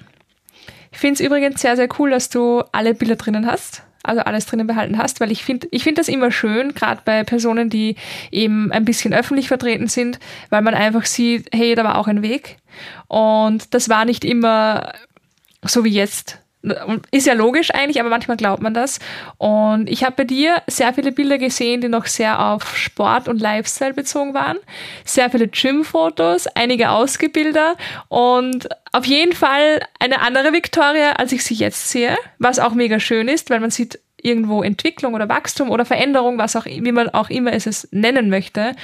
Ich 0.93 0.99
finde 0.99 1.15
es 1.15 1.21
übrigens 1.21 1.61
sehr, 1.61 1.75
sehr 1.75 1.89
cool, 1.99 2.11
dass 2.11 2.31
du 2.31 2.63
alle 2.71 2.95
Bilder 2.95 3.17
drinnen 3.17 3.47
hast. 3.47 3.83
Also 4.05 4.21
alles 4.21 4.47
drinnen 4.47 4.69
behalten 4.69 4.97
hast, 4.97 5.19
weil 5.19 5.33
ich 5.33 5.43
finde, 5.43 5.67
ich 5.73 5.83
finde 5.83 6.01
das 6.01 6.07
immer 6.07 6.31
schön, 6.31 6.73
gerade 6.73 7.03
bei 7.05 7.25
Personen, 7.25 7.69
die 7.69 7.97
eben 8.31 8.71
ein 8.71 8.85
bisschen 8.85 9.13
öffentlich 9.13 9.49
vertreten 9.49 9.89
sind, 9.89 10.21
weil 10.51 10.63
man 10.63 10.75
einfach 10.75 11.05
sieht, 11.05 11.49
hey, 11.53 11.75
da 11.75 11.83
war 11.83 11.99
auch 11.99 12.07
ein 12.07 12.23
Weg. 12.23 12.59
Und 13.09 13.75
das 13.75 13.89
war 13.89 14.05
nicht 14.05 14.25
immer 14.25 14.93
so 15.65 15.83
wie 15.83 15.91
jetzt. 15.91 16.40
Ist 17.11 17.27
ja 17.27 17.33
logisch 17.33 17.71
eigentlich, 17.73 18.01
aber 18.01 18.11
manchmal 18.11 18.37
glaubt 18.37 18.63
man 18.63 18.75
das. 18.75 18.99
Und 19.39 19.89
ich 19.89 20.05
habe 20.05 20.17
bei 20.17 20.25
dir 20.25 20.63
sehr 20.67 20.93
viele 20.93 21.11
Bilder 21.11 21.39
gesehen, 21.39 21.81
die 21.81 21.89
noch 21.89 22.05
sehr 22.05 22.39
auf 22.39 22.77
Sport 22.77 23.29
und 23.29 23.41
Lifestyle 23.41 23.95
bezogen 23.95 24.35
waren. 24.35 24.59
Sehr 25.05 25.31
viele 25.31 25.49
Gym-Fotos, 25.49 26.49
einige 26.49 26.91
Ausgebilder 26.91 27.77
und 28.09 28.69
auf 28.93 29.07
jeden 29.07 29.33
Fall 29.33 29.81
eine 29.99 30.21
andere 30.21 30.53
Victoria, 30.53 31.13
als 31.13 31.33
ich 31.33 31.45
sie 31.45 31.55
jetzt 31.55 31.89
sehe, 31.89 32.17
was 32.39 32.59
auch 32.59 32.75
mega 32.75 33.01
schön 33.01 33.29
ist, 33.29 33.49
weil 33.49 33.61
man 33.61 33.71
sieht 33.71 33.99
irgendwo 34.23 34.63
Entwicklung 34.63 35.15
oder 35.15 35.31
Wachstum 35.31 35.71
oder 35.71 35.87
Veränderung, 35.87 36.37
was 36.37 36.57
auch, 36.57 36.67
wie 36.67 36.93
man 36.93 37.09
auch 37.09 37.31
immer 37.31 37.55
es 37.55 37.89
nennen 37.91 38.29
möchte. 38.29 38.75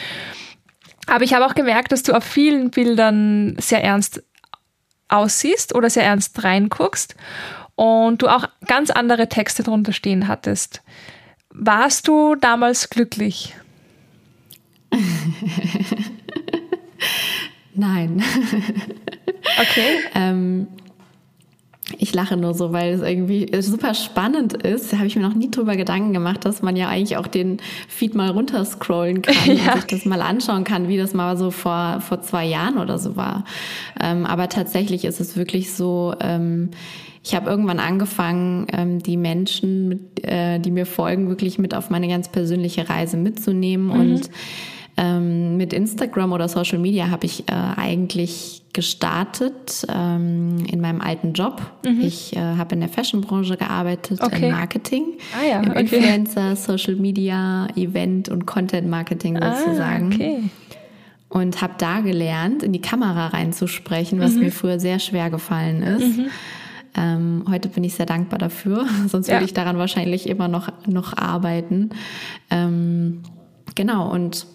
Aber 1.06 1.24
ich 1.24 1.34
habe 1.34 1.44
auch 1.44 1.54
gemerkt, 1.54 1.92
dass 1.92 2.02
du 2.02 2.14
auf 2.14 2.24
vielen 2.24 2.70
Bildern 2.70 3.56
sehr 3.58 3.84
ernst 3.84 4.22
aussiehst 5.08 5.74
oder 5.74 5.88
sehr 5.88 6.04
ernst 6.04 6.42
reinguckst 6.42 7.14
und 7.76 8.22
du 8.22 8.28
auch 8.28 8.48
ganz 8.66 8.90
andere 8.90 9.28
Texte 9.28 9.62
drunter 9.62 9.92
stehen 9.92 10.26
hattest. 10.26 10.82
Warst 11.50 12.08
du 12.08 12.34
damals 12.34 12.90
glücklich? 12.90 13.54
Nein. 17.74 18.22
Okay. 19.60 20.00
ähm, 20.14 20.66
ich 21.98 22.12
lache 22.12 22.36
nur 22.36 22.52
so, 22.54 22.72
weil 22.72 22.94
es 22.94 23.00
irgendwie 23.00 23.48
super 23.60 23.94
spannend 23.94 24.54
ist. 24.54 24.92
Da 24.92 24.96
habe 24.96 25.06
ich 25.06 25.14
mir 25.14 25.22
noch 25.22 25.34
nie 25.34 25.50
drüber 25.50 25.76
Gedanken 25.76 26.12
gemacht, 26.12 26.44
dass 26.44 26.60
man 26.60 26.74
ja 26.74 26.88
eigentlich 26.88 27.16
auch 27.16 27.28
den 27.28 27.58
Feed 27.88 28.14
mal 28.14 28.30
runterscrollen 28.30 29.22
kann 29.22 29.34
ja. 29.56 29.72
und 29.72 29.82
sich 29.82 29.86
das 29.86 30.04
mal 30.04 30.20
anschauen 30.20 30.64
kann, 30.64 30.88
wie 30.88 30.96
das 30.96 31.14
mal 31.14 31.36
so 31.36 31.50
vor, 31.50 32.00
vor 32.00 32.22
zwei 32.22 32.44
Jahren 32.44 32.78
oder 32.78 32.98
so 32.98 33.16
war. 33.16 33.44
Ähm, 34.00 34.26
aber 34.26 34.48
tatsächlich 34.48 35.04
ist 35.04 35.20
es 35.20 35.36
wirklich 35.36 35.72
so, 35.72 36.14
ähm, 36.20 36.70
ich 37.22 37.34
habe 37.34 37.48
irgendwann 37.48 37.78
angefangen, 37.78 38.66
ähm, 38.72 38.98
die 39.00 39.16
Menschen, 39.16 39.88
mit, 39.88 40.24
äh, 40.24 40.58
die 40.58 40.72
mir 40.72 40.86
folgen, 40.86 41.28
wirklich 41.28 41.58
mit 41.58 41.74
auf 41.74 41.90
meine 41.90 42.08
ganz 42.08 42.28
persönliche 42.28 42.88
Reise 42.88 43.16
mitzunehmen. 43.16 43.86
Mhm. 43.86 43.92
Und 43.92 44.30
ähm, 44.96 45.56
mit 45.56 45.72
Instagram 45.72 46.32
oder 46.32 46.48
Social 46.48 46.78
Media 46.78 47.10
habe 47.10 47.26
ich 47.26 47.48
äh, 47.48 47.52
eigentlich 47.52 48.62
gestartet 48.76 49.86
ähm, 49.88 50.58
in 50.70 50.82
meinem 50.82 51.00
alten 51.00 51.32
Job. 51.32 51.62
Mhm. 51.82 52.02
Ich 52.02 52.36
äh, 52.36 52.40
habe 52.40 52.74
in 52.74 52.80
der 52.80 52.90
Fashionbranche 52.90 53.56
gearbeitet, 53.56 54.20
okay. 54.20 54.48
im 54.48 54.52
Marketing, 54.52 55.14
ah, 55.34 55.48
ja. 55.48 55.60
im 55.62 55.70
okay. 55.70 55.80
Influencer, 55.80 56.54
Social 56.56 56.96
Media, 56.96 57.68
Event 57.74 58.28
und 58.28 58.44
Content 58.44 58.86
Marketing 58.86 59.38
ah, 59.38 59.56
sozusagen. 59.56 60.12
Ah, 60.12 60.14
okay. 60.14 60.42
Und 61.30 61.62
habe 61.62 61.72
da 61.78 62.00
gelernt, 62.00 62.62
in 62.62 62.74
die 62.74 62.82
Kamera 62.82 63.28
reinzusprechen, 63.28 64.20
was 64.20 64.34
mhm. 64.34 64.40
mir 64.40 64.52
früher 64.52 64.78
sehr 64.78 64.98
schwer 64.98 65.30
gefallen 65.30 65.82
ist. 65.82 66.18
Mhm. 66.18 66.26
Ähm, 66.98 67.44
heute 67.48 67.70
bin 67.70 67.82
ich 67.82 67.94
sehr 67.94 68.06
dankbar 68.06 68.38
dafür, 68.38 68.86
sonst 69.08 69.28
ja. 69.28 69.36
würde 69.36 69.46
ich 69.46 69.54
daran 69.54 69.78
wahrscheinlich 69.78 70.28
immer 70.28 70.48
noch, 70.48 70.68
noch 70.86 71.16
arbeiten. 71.16 71.90
Ähm, 72.50 73.22
genau, 73.74 74.12
und 74.12 74.46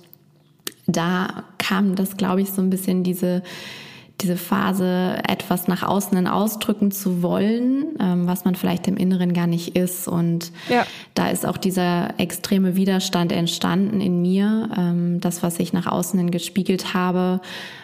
da 0.85 1.43
kam 1.57 1.95
das, 1.95 2.17
glaube 2.17 2.41
ich, 2.41 2.51
so 2.51 2.61
ein 2.61 2.69
bisschen 2.69 3.03
diese, 3.03 3.41
diese 4.21 4.37
Phase, 4.37 5.19
etwas 5.27 5.67
nach 5.67 5.83
außen 5.83 6.15
hin 6.15 6.27
ausdrücken 6.27 6.91
zu 6.91 7.21
wollen, 7.21 7.85
ähm, 7.99 8.27
was 8.27 8.45
man 8.45 8.55
vielleicht 8.55 8.87
im 8.87 8.97
Inneren 8.97 9.33
gar 9.33 9.47
nicht 9.47 9.75
ist. 9.75 10.07
Und 10.07 10.51
ja. 10.69 10.85
da 11.13 11.29
ist 11.29 11.45
auch 11.45 11.57
dieser 11.57 12.19
extreme 12.19 12.75
Widerstand 12.75 13.31
entstanden 13.31 14.01
in 14.01 14.21
mir. 14.21 14.69
Ähm, 14.77 15.19
das, 15.19 15.43
was 15.43 15.59
ich 15.59 15.73
nach 15.73 15.87
außen 15.87 16.19
hin 16.19 16.31
gespiegelt 16.31 16.93
habe, 16.93 17.41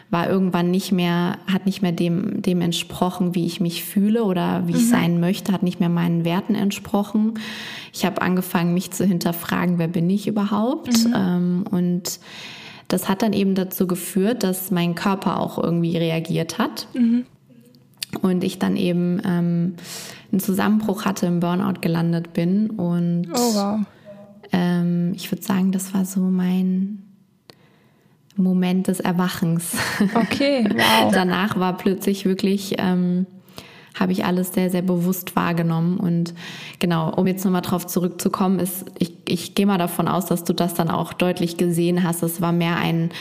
war 0.09 0.29
irgendwann 0.29 0.71
nicht 0.71 0.91
mehr, 0.91 1.37
hat 1.51 1.65
nicht 1.65 1.81
mehr 1.81 1.91
dem, 1.91 2.41
dem 2.41 2.61
entsprochen, 2.61 3.35
wie 3.35 3.45
ich 3.45 3.59
mich 3.59 3.83
fühle 3.83 4.23
oder 4.23 4.63
wie 4.65 4.73
mhm. 4.73 4.77
ich 4.77 4.89
sein 4.89 5.19
möchte, 5.19 5.51
hat 5.51 5.63
nicht 5.63 5.79
mehr 5.79 5.89
meinen 5.89 6.23
Werten 6.23 6.55
entsprochen. 6.55 7.33
Ich 7.91 8.05
habe 8.05 8.21
angefangen, 8.21 8.73
mich 8.73 8.91
zu 8.91 9.05
hinterfragen, 9.05 9.79
wer 9.79 9.89
bin 9.89 10.09
ich 10.09 10.27
überhaupt? 10.27 11.05
Mhm. 11.05 11.13
Ähm, 11.15 11.65
und 11.69 12.19
das 12.87 13.09
hat 13.09 13.21
dann 13.21 13.33
eben 13.33 13.55
dazu 13.55 13.87
geführt, 13.87 14.43
dass 14.43 14.71
mein 14.71 14.95
Körper 14.95 15.39
auch 15.39 15.61
irgendwie 15.61 15.97
reagiert 15.97 16.57
hat. 16.57 16.87
Mhm. 16.93 17.25
Und 18.21 18.43
ich 18.43 18.57
dann 18.57 18.77
eben 18.77 19.21
ähm, 19.25 19.75
einen 20.31 20.39
Zusammenbruch 20.39 21.05
hatte, 21.05 21.25
im 21.25 21.39
Burnout 21.39 21.81
gelandet 21.81 22.33
bin. 22.33 22.69
Und 22.69 23.27
oh, 23.33 23.55
wow. 23.55 23.79
ähm, 24.53 25.11
ich 25.15 25.29
würde 25.31 25.43
sagen, 25.43 25.71
das 25.71 25.93
war 25.93 26.05
so 26.05 26.21
mein 26.21 27.03
Moment 28.37 28.87
des 28.87 28.99
Erwachens. 28.99 29.75
Okay, 30.13 30.67
wow. 30.73 31.11
Danach 31.11 31.59
war 31.59 31.75
plötzlich 31.75 32.25
wirklich, 32.25 32.75
ähm, 32.77 33.25
habe 33.99 34.11
ich 34.11 34.25
alles 34.25 34.53
sehr, 34.53 34.69
sehr 34.69 34.81
bewusst 34.81 35.35
wahrgenommen. 35.35 35.97
Und 35.97 36.33
genau, 36.79 37.13
um 37.13 37.27
jetzt 37.27 37.43
nochmal 37.43 37.61
drauf 37.61 37.87
zurückzukommen, 37.87 38.59
ist, 38.59 38.85
ich, 38.99 39.13
ich 39.27 39.55
gehe 39.55 39.65
mal 39.65 39.77
davon 39.77 40.07
aus, 40.07 40.25
dass 40.25 40.43
du 40.43 40.53
das 40.53 40.73
dann 40.73 40.89
auch 40.89 41.13
deutlich 41.13 41.57
gesehen 41.57 42.03
hast. 42.03 42.23
Es 42.23 42.41
war 42.41 42.51
mehr 42.51 42.77
ein, 42.77 43.11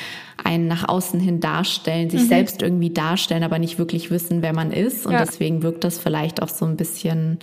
ein 0.42 0.66
nach 0.66 0.88
außen 0.88 1.20
hin 1.20 1.40
darstellen, 1.40 2.10
sich 2.10 2.22
mhm. 2.22 2.28
selbst 2.28 2.62
irgendwie 2.62 2.90
darstellen, 2.90 3.42
aber 3.42 3.58
nicht 3.58 3.78
wirklich 3.78 4.10
wissen, 4.10 4.42
wer 4.42 4.52
man 4.52 4.70
ist. 4.70 5.06
Und 5.06 5.12
ja. 5.12 5.24
deswegen 5.24 5.62
wirkt 5.62 5.84
das 5.84 5.98
vielleicht 5.98 6.42
auch 6.42 6.48
so 6.48 6.64
ein 6.64 6.76
bisschen 6.76 7.38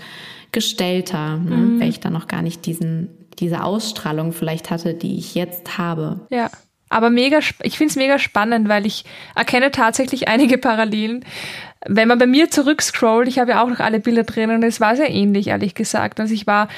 gestellter, 0.52 1.38
ne? 1.38 1.56
mhm. 1.56 1.82
weil 1.82 1.90
ich 1.90 2.00
da 2.00 2.10
noch 2.10 2.28
gar 2.28 2.42
nicht 2.42 2.66
diesen, 2.66 3.10
diese 3.40 3.64
Ausstrahlung 3.64 4.32
vielleicht 4.32 4.70
hatte, 4.70 4.94
die 4.94 5.18
ich 5.18 5.36
jetzt 5.36 5.78
habe. 5.78 6.22
Ja. 6.30 6.50
Aber 6.94 7.10
mega, 7.10 7.40
ich 7.64 7.78
finde 7.78 7.90
es 7.90 7.96
mega 7.96 8.20
spannend, 8.20 8.70
weil 8.70 8.86
ich 8.86 9.04
erkenne 9.36 9.72
tatsächlich 9.72 10.28
einige 10.28 10.60
Parallelen. 10.60 11.26
Wenn 11.86 12.08
man 12.08 12.18
bei 12.18 12.28
mir 12.28 12.50
zurückscrollt, 12.50 13.28
ich 13.28 13.40
habe 13.40 13.52
ja 13.52 13.64
auch 13.64 13.70
noch 13.70 13.80
alle 13.80 14.00
Bilder 14.00 14.24
drin 14.24 14.52
und 14.52 14.64
es 14.64 14.80
war 14.80 14.96
sehr 14.96 15.10
ähnlich, 15.10 15.48
ehrlich 15.48 15.76
gesagt. 15.76 16.20
Also 16.20 16.34
ich 16.34 16.48
war 16.48 16.70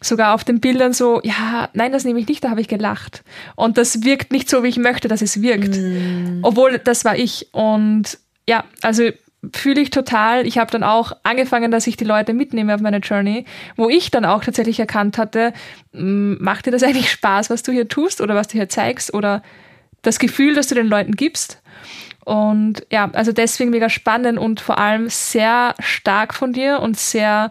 sogar 0.00 0.34
auf 0.34 0.44
den 0.44 0.60
Bildern 0.60 0.92
so, 0.92 1.20
ja, 1.22 1.68
nein, 1.74 1.92
das 1.92 2.04
nehme 2.04 2.20
ich 2.20 2.28
nicht, 2.28 2.44
da 2.44 2.50
habe 2.50 2.60
ich 2.60 2.68
gelacht. 2.68 3.22
Und 3.56 3.78
das 3.78 4.04
wirkt 4.04 4.32
nicht 4.32 4.48
so, 4.48 4.62
wie 4.62 4.68
ich 4.68 4.78
möchte, 4.78 5.08
dass 5.08 5.22
es 5.22 5.42
wirkt. 5.42 5.76
Mm. 5.76 6.40
Obwohl, 6.42 6.78
das 6.78 7.04
war 7.04 7.16
ich. 7.16 7.48
Und 7.52 8.18
ja, 8.48 8.64
also 8.82 9.10
fühle 9.52 9.80
ich 9.80 9.90
total. 9.90 10.46
Ich 10.46 10.58
habe 10.58 10.70
dann 10.70 10.82
auch 10.82 11.12
angefangen, 11.22 11.70
dass 11.70 11.86
ich 11.86 11.96
die 11.96 12.04
Leute 12.04 12.32
mitnehme 12.32 12.74
auf 12.74 12.80
meine 12.80 12.98
Journey, 12.98 13.44
wo 13.76 13.88
ich 13.88 14.10
dann 14.10 14.24
auch 14.24 14.44
tatsächlich 14.44 14.80
erkannt 14.80 15.18
hatte, 15.18 15.52
mm, 15.92 16.42
macht 16.42 16.66
dir 16.66 16.70
das 16.70 16.82
eigentlich 16.82 17.10
Spaß, 17.10 17.50
was 17.50 17.62
du 17.62 17.72
hier 17.72 17.88
tust 17.88 18.20
oder 18.20 18.34
was 18.34 18.48
du 18.48 18.54
hier 18.54 18.68
zeigst 18.68 19.12
oder 19.12 19.42
das 20.02 20.18
Gefühl, 20.18 20.54
das 20.54 20.68
du 20.68 20.74
den 20.74 20.86
Leuten 20.86 21.12
gibst. 21.12 21.60
Und 22.24 22.86
ja, 22.90 23.10
also 23.12 23.32
deswegen 23.32 23.70
mega 23.70 23.88
spannend 23.88 24.38
und 24.38 24.60
vor 24.60 24.78
allem 24.78 25.08
sehr 25.08 25.74
stark 25.78 26.34
von 26.34 26.52
dir 26.52 26.80
und 26.80 26.98
sehr, 26.98 27.50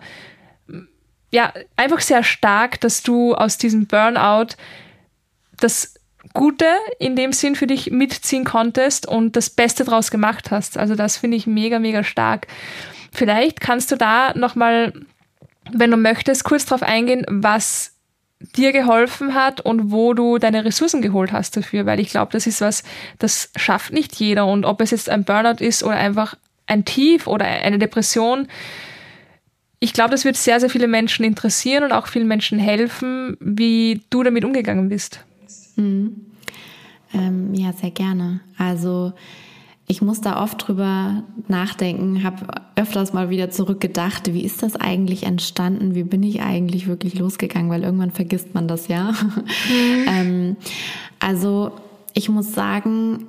ja, 1.32 1.54
einfach 1.76 2.02
sehr 2.02 2.24
stark, 2.24 2.82
dass 2.82 3.04
du 3.04 3.36
aus 3.36 3.58
diesem 3.58 3.86
Burnout 3.86 4.56
das 5.60 5.94
Gute 6.34 6.66
in 6.98 7.16
dem 7.16 7.34
Sinn 7.34 7.56
für 7.56 7.68
dich 7.68 7.92
mitziehen 7.92 8.46
konntest 8.46 9.08
und 9.08 9.36
das 9.36 9.50
Beste 9.50 9.84
draus 9.84 10.10
gemacht 10.10 10.50
hast. 10.50 10.78
Also 10.78 10.96
das 10.96 11.18
finde 11.18 11.38
ich 11.38 11.46
mega, 11.46 11.78
mega 11.80 12.04
stark. 12.04 12.48
Vielleicht 13.12 13.62
kannst 13.62 13.92
du 13.92 13.98
da 13.98 14.34
nochmal, 14.34 14.94
wenn 15.72 15.92
du 15.92 15.98
möchtest, 15.98 16.44
kurz 16.44 16.66
drauf 16.66 16.82
eingehen, 16.82 17.26
was 17.30 17.93
dir 18.56 18.72
geholfen 18.72 19.34
hat 19.34 19.62
und 19.62 19.92
wo 19.92 20.14
du 20.14 20.38
deine 20.38 20.66
Ressourcen 20.66 21.02
geholt 21.02 21.32
hast 21.32 21.56
dafür, 21.56 21.86
weil 21.86 22.00
ich 22.00 22.10
glaube, 22.10 22.32
das 22.34 22.46
ist 22.46 22.62
was, 22.62 22.84
das 23.20 23.50
schafft 23.56 23.94
nicht 23.94 24.16
jeder 24.16 24.46
und 24.48 24.66
ob 24.66 24.82
es 24.82 24.92
jetzt 24.92 25.10
ein 25.10 25.24
Burnout 25.24 25.64
ist 25.64 25.84
oder 25.84 25.96
einfach 25.96 26.36
ein 26.66 26.86
Tief 26.86 27.28
oder 27.28 27.46
eine 27.46 27.80
Depression, 27.80 28.48
ich 29.80 29.92
glaube, 29.92 30.12
das 30.12 30.24
wird 30.24 30.38
sehr, 30.38 30.62
sehr 30.62 30.70
viele 30.70 30.88
Menschen 30.88 31.26
interessieren 31.26 31.84
und 31.84 31.92
auch 31.92 32.08
vielen 32.08 32.28
Menschen 32.28 32.58
helfen, 32.58 33.36
wie 33.42 34.02
du 34.10 34.24
damit 34.24 34.46
umgegangen 34.46 34.88
bist. 34.88 35.20
Mhm. 35.76 36.28
Ähm, 37.14 37.54
ja, 37.54 37.74
sehr 37.74 37.92
gerne. 37.92 38.40
Also 38.58 39.12
ich 39.94 40.02
muss 40.02 40.22
da 40.22 40.42
oft 40.42 40.68
drüber 40.68 41.22
nachdenken, 41.48 42.24
habe 42.24 42.48
öfters 42.76 43.14
mal 43.14 43.30
wieder 43.30 43.52
zurückgedacht, 43.52 44.34
wie 44.34 44.42
ist 44.42 44.64
das 44.64 44.76
eigentlich 44.76 45.22
entstanden, 45.22 45.94
wie 45.94 46.02
bin 46.02 46.24
ich 46.24 46.42
eigentlich 46.42 46.88
wirklich 46.88 47.14
losgegangen, 47.14 47.70
weil 47.70 47.84
irgendwann 47.84 48.10
vergisst 48.10 48.56
man 48.56 48.68
das 48.68 48.88
ja. 48.88 49.12
Mhm. 49.12 50.08
ähm, 50.08 50.56
also 51.20 51.74
ich 52.16 52.28
muss 52.28 52.54
sagen, 52.54 53.28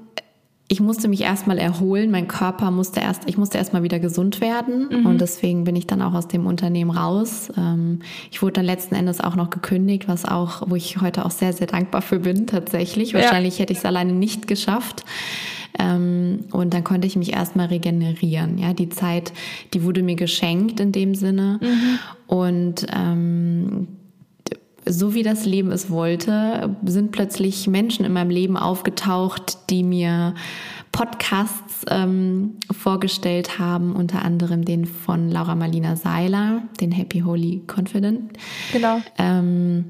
ich 0.66 0.80
musste 0.80 1.06
mich 1.06 1.20
erstmal 1.20 1.58
erholen, 1.58 2.10
mein 2.10 2.28
Körper 2.28 2.70
musste 2.70 3.00
erst, 3.00 3.28
ich 3.28 3.36
musste 3.36 3.58
erstmal 3.58 3.82
wieder 3.82 3.98
gesund 3.98 4.40
werden 4.40 4.88
mhm. 4.90 5.04
und 5.04 5.20
deswegen 5.20 5.64
bin 5.64 5.76
ich 5.76 5.86
dann 5.86 6.00
auch 6.00 6.14
aus 6.14 6.28
dem 6.28 6.46
Unternehmen 6.46 6.90
raus. 6.90 7.52
Ähm, 7.58 7.98
ich 8.30 8.40
wurde 8.40 8.54
dann 8.54 8.64
letzten 8.64 8.94
Endes 8.94 9.20
auch 9.20 9.36
noch 9.36 9.50
gekündigt, 9.50 10.08
was 10.08 10.24
auch, 10.24 10.62
wo 10.66 10.76
ich 10.76 11.02
heute 11.02 11.26
auch 11.26 11.30
sehr, 11.30 11.52
sehr 11.52 11.66
dankbar 11.66 12.00
für 12.00 12.20
bin, 12.20 12.46
tatsächlich. 12.46 13.12
Wahrscheinlich 13.12 13.58
ja. 13.58 13.64
hätte 13.64 13.74
ich 13.74 13.80
es 13.80 13.84
alleine 13.84 14.14
nicht 14.14 14.46
geschafft. 14.46 15.04
Ähm, 15.78 16.44
und 16.52 16.74
dann 16.74 16.84
konnte 16.84 17.06
ich 17.06 17.16
mich 17.16 17.32
erstmal 17.32 17.66
regenerieren. 17.66 18.58
Ja, 18.58 18.72
die 18.72 18.88
Zeit, 18.88 19.32
die 19.72 19.82
wurde 19.82 20.02
mir 20.02 20.16
geschenkt 20.16 20.80
in 20.80 20.92
dem 20.92 21.14
Sinne. 21.14 21.58
Mhm. 21.60 21.98
Und 22.26 22.86
ähm, 22.94 23.88
so 24.86 25.14
wie 25.14 25.22
das 25.22 25.46
Leben 25.46 25.70
es 25.72 25.90
wollte, 25.90 26.76
sind 26.84 27.12
plötzlich 27.12 27.66
Menschen 27.66 28.04
in 28.04 28.12
meinem 28.12 28.30
Leben 28.30 28.56
aufgetaucht, 28.56 29.70
die 29.70 29.82
mir 29.82 30.34
Podcasts 30.92 31.84
ähm, 31.88 32.54
vorgestellt 32.70 33.58
haben, 33.58 33.96
unter 33.96 34.22
anderem 34.22 34.64
den 34.64 34.84
von 34.84 35.28
Laura 35.28 35.56
Marlina 35.56 35.96
Seiler, 35.96 36.62
den 36.80 36.92
Happy 36.92 37.20
Holy 37.20 37.62
Confident. 37.66 38.32
Genau. 38.72 39.00
Ähm, 39.18 39.86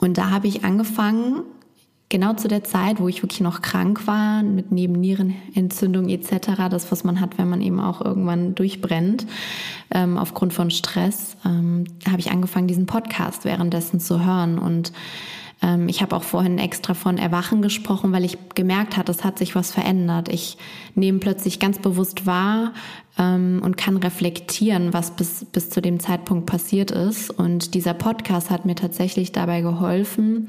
und 0.00 0.16
da 0.16 0.30
habe 0.30 0.46
ich 0.46 0.64
angefangen, 0.64 1.42
genau 2.08 2.32
zu 2.34 2.48
der 2.48 2.64
Zeit, 2.64 3.00
wo 3.00 3.08
ich 3.08 3.22
wirklich 3.22 3.40
noch 3.40 3.60
krank 3.60 4.06
war, 4.06 4.42
mit 4.42 4.72
Nebennierenentzündung 4.72 6.08
etc., 6.08 6.68
das, 6.70 6.90
was 6.90 7.04
man 7.04 7.20
hat, 7.20 7.38
wenn 7.38 7.48
man 7.48 7.60
eben 7.60 7.80
auch 7.80 8.00
irgendwann 8.00 8.54
durchbrennt, 8.54 9.26
ähm, 9.90 10.16
aufgrund 10.16 10.52
von 10.52 10.70
Stress, 10.70 11.36
ähm, 11.44 11.84
habe 12.08 12.20
ich 12.20 12.30
angefangen, 12.30 12.68
diesen 12.68 12.86
Podcast 12.86 13.44
währenddessen 13.44 14.00
zu 14.00 14.24
hören. 14.24 14.58
Und 14.58 14.92
ähm, 15.62 15.88
ich 15.88 16.02
habe 16.02 16.16
auch 16.16 16.22
vorhin 16.22 16.58
extra 16.58 16.94
von 16.94 17.18
Erwachen 17.18 17.62
gesprochen, 17.62 18.12
weil 18.12 18.24
ich 18.24 18.38
gemerkt 18.54 18.96
habe, 18.96 19.10
es 19.10 19.24
hat 19.24 19.38
sich 19.38 19.54
was 19.54 19.70
verändert. 19.70 20.28
Ich 20.28 20.56
nehme 20.94 21.18
plötzlich 21.18 21.58
ganz 21.58 21.78
bewusst 21.78 22.26
wahr 22.26 22.72
ähm, 23.18 23.60
und 23.62 23.76
kann 23.76 23.96
reflektieren, 23.96 24.92
was 24.92 25.10
bis, 25.10 25.44
bis 25.44 25.70
zu 25.70 25.82
dem 25.82 26.00
Zeitpunkt 26.00 26.46
passiert 26.46 26.90
ist. 26.90 27.30
Und 27.30 27.74
dieser 27.74 27.94
Podcast 27.94 28.50
hat 28.50 28.64
mir 28.64 28.76
tatsächlich 28.76 29.32
dabei 29.32 29.60
geholfen, 29.60 30.48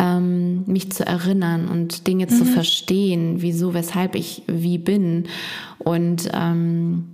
ähm, 0.00 0.64
mich 0.66 0.90
zu 0.90 1.06
erinnern 1.06 1.68
und 1.68 2.06
Dinge 2.06 2.24
mhm. 2.24 2.30
zu 2.30 2.44
verstehen, 2.46 3.42
wieso, 3.42 3.74
weshalb 3.74 4.14
ich 4.14 4.42
wie 4.46 4.78
bin. 4.78 5.28
Und 5.78 6.30
ähm, 6.32 7.04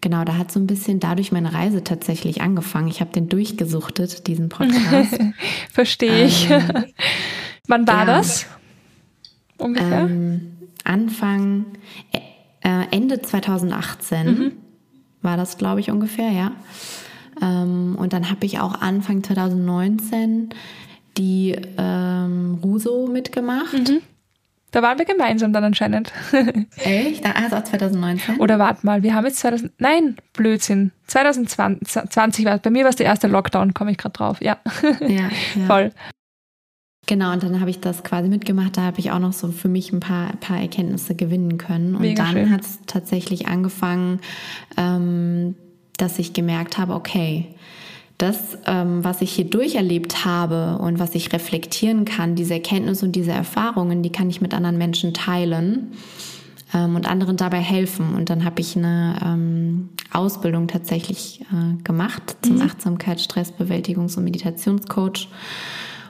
genau, 0.00 0.24
da 0.24 0.36
hat 0.36 0.52
so 0.52 0.60
ein 0.60 0.68
bisschen 0.68 1.00
dadurch 1.00 1.32
meine 1.32 1.52
Reise 1.52 1.82
tatsächlich 1.82 2.40
angefangen. 2.40 2.86
Ich 2.86 3.00
habe 3.00 3.10
den 3.10 3.28
durchgesuchtet, 3.28 4.28
diesen 4.28 4.48
Podcast. 4.48 5.18
Verstehe 5.72 6.26
ich. 6.26 6.48
Ähm, 6.48 6.84
Wann 7.66 7.86
war 7.88 8.00
ja, 8.00 8.04
das? 8.04 8.46
Ungefähr? 9.58 10.02
Ähm, 10.02 10.52
Anfang, 10.84 11.66
äh, 12.12 12.84
Ende 12.92 13.20
2018 13.20 14.26
mhm. 14.26 14.52
war 15.22 15.36
das, 15.36 15.58
glaube 15.58 15.80
ich, 15.80 15.90
ungefähr, 15.90 16.30
ja. 16.30 16.52
Ähm, 17.42 17.96
und 17.98 18.12
dann 18.12 18.30
habe 18.30 18.46
ich 18.46 18.60
auch 18.60 18.80
Anfang 18.80 19.24
2019 19.24 20.50
die 21.18 21.56
ähm, 21.76 22.58
Ruso 22.62 23.06
mitgemacht. 23.06 23.74
Mhm. 23.74 24.00
Da 24.70 24.82
waren 24.82 24.98
wir 24.98 25.06
gemeinsam 25.06 25.52
dann 25.52 25.64
anscheinend. 25.64 26.12
Echt? 26.76 27.24
Da, 27.24 27.32
also 27.32 27.56
auch 27.56 27.64
2019? 27.64 28.36
Oder 28.36 28.58
warte 28.58 28.84
mal, 28.84 29.02
wir 29.02 29.14
haben 29.14 29.24
jetzt 29.24 29.38
2000, 29.38 29.72
nein, 29.78 30.16
Blödsinn. 30.34 30.92
2020 31.06 32.44
war 32.44 32.58
bei 32.58 32.70
mir 32.70 32.84
war 32.84 32.90
es 32.90 32.96
der 32.96 33.06
erste 33.06 33.28
Lockdown, 33.28 33.72
komme 33.72 33.92
ich 33.92 33.98
gerade 33.98 34.12
drauf. 34.12 34.42
Ja. 34.42 34.58
ja, 35.00 35.08
ja. 35.08 35.30
Voll. 35.66 35.92
Genau, 37.06 37.32
und 37.32 37.42
dann 37.42 37.60
habe 37.60 37.70
ich 37.70 37.80
das 37.80 38.04
quasi 38.04 38.28
mitgemacht. 38.28 38.76
Da 38.76 38.82
habe 38.82 39.00
ich 39.00 39.10
auch 39.10 39.18
noch 39.18 39.32
so 39.32 39.50
für 39.50 39.68
mich 39.68 39.90
ein 39.92 40.00
paar, 40.00 40.36
paar 40.36 40.60
Erkenntnisse 40.60 41.14
gewinnen 41.14 41.56
können. 41.56 41.94
Und 41.94 42.02
Mega 42.02 42.30
dann 42.30 42.50
hat 42.50 42.60
es 42.60 42.80
tatsächlich 42.86 43.48
angefangen, 43.48 44.20
ähm, 44.76 45.54
dass 45.96 46.18
ich 46.18 46.34
gemerkt 46.34 46.76
habe, 46.76 46.92
okay, 46.92 47.54
das, 48.18 48.58
ähm, 48.66 49.04
was 49.04 49.22
ich 49.22 49.32
hier 49.32 49.44
durcherlebt 49.44 50.24
habe 50.24 50.78
und 50.78 50.98
was 50.98 51.14
ich 51.14 51.32
reflektieren 51.32 52.04
kann, 52.04 52.34
diese 52.34 52.54
Erkenntnisse 52.54 53.06
und 53.06 53.12
diese 53.12 53.30
Erfahrungen, 53.30 54.02
die 54.02 54.10
kann 54.10 54.28
ich 54.28 54.40
mit 54.40 54.54
anderen 54.54 54.76
Menschen 54.76 55.14
teilen 55.14 55.92
ähm, 56.74 56.96
und 56.96 57.08
anderen 57.08 57.36
dabei 57.36 57.60
helfen. 57.60 58.16
Und 58.16 58.28
dann 58.28 58.44
habe 58.44 58.60
ich 58.60 58.76
eine 58.76 59.18
ähm, 59.24 59.90
Ausbildung 60.12 60.66
tatsächlich 60.66 61.42
äh, 61.52 61.80
gemacht 61.84 62.36
zum 62.42 62.56
mhm. 62.56 62.62
Achtsamkeit, 62.62 63.20
Stressbewältigungs- 63.20 64.16
und 64.16 64.24
Meditationscoach 64.24 65.28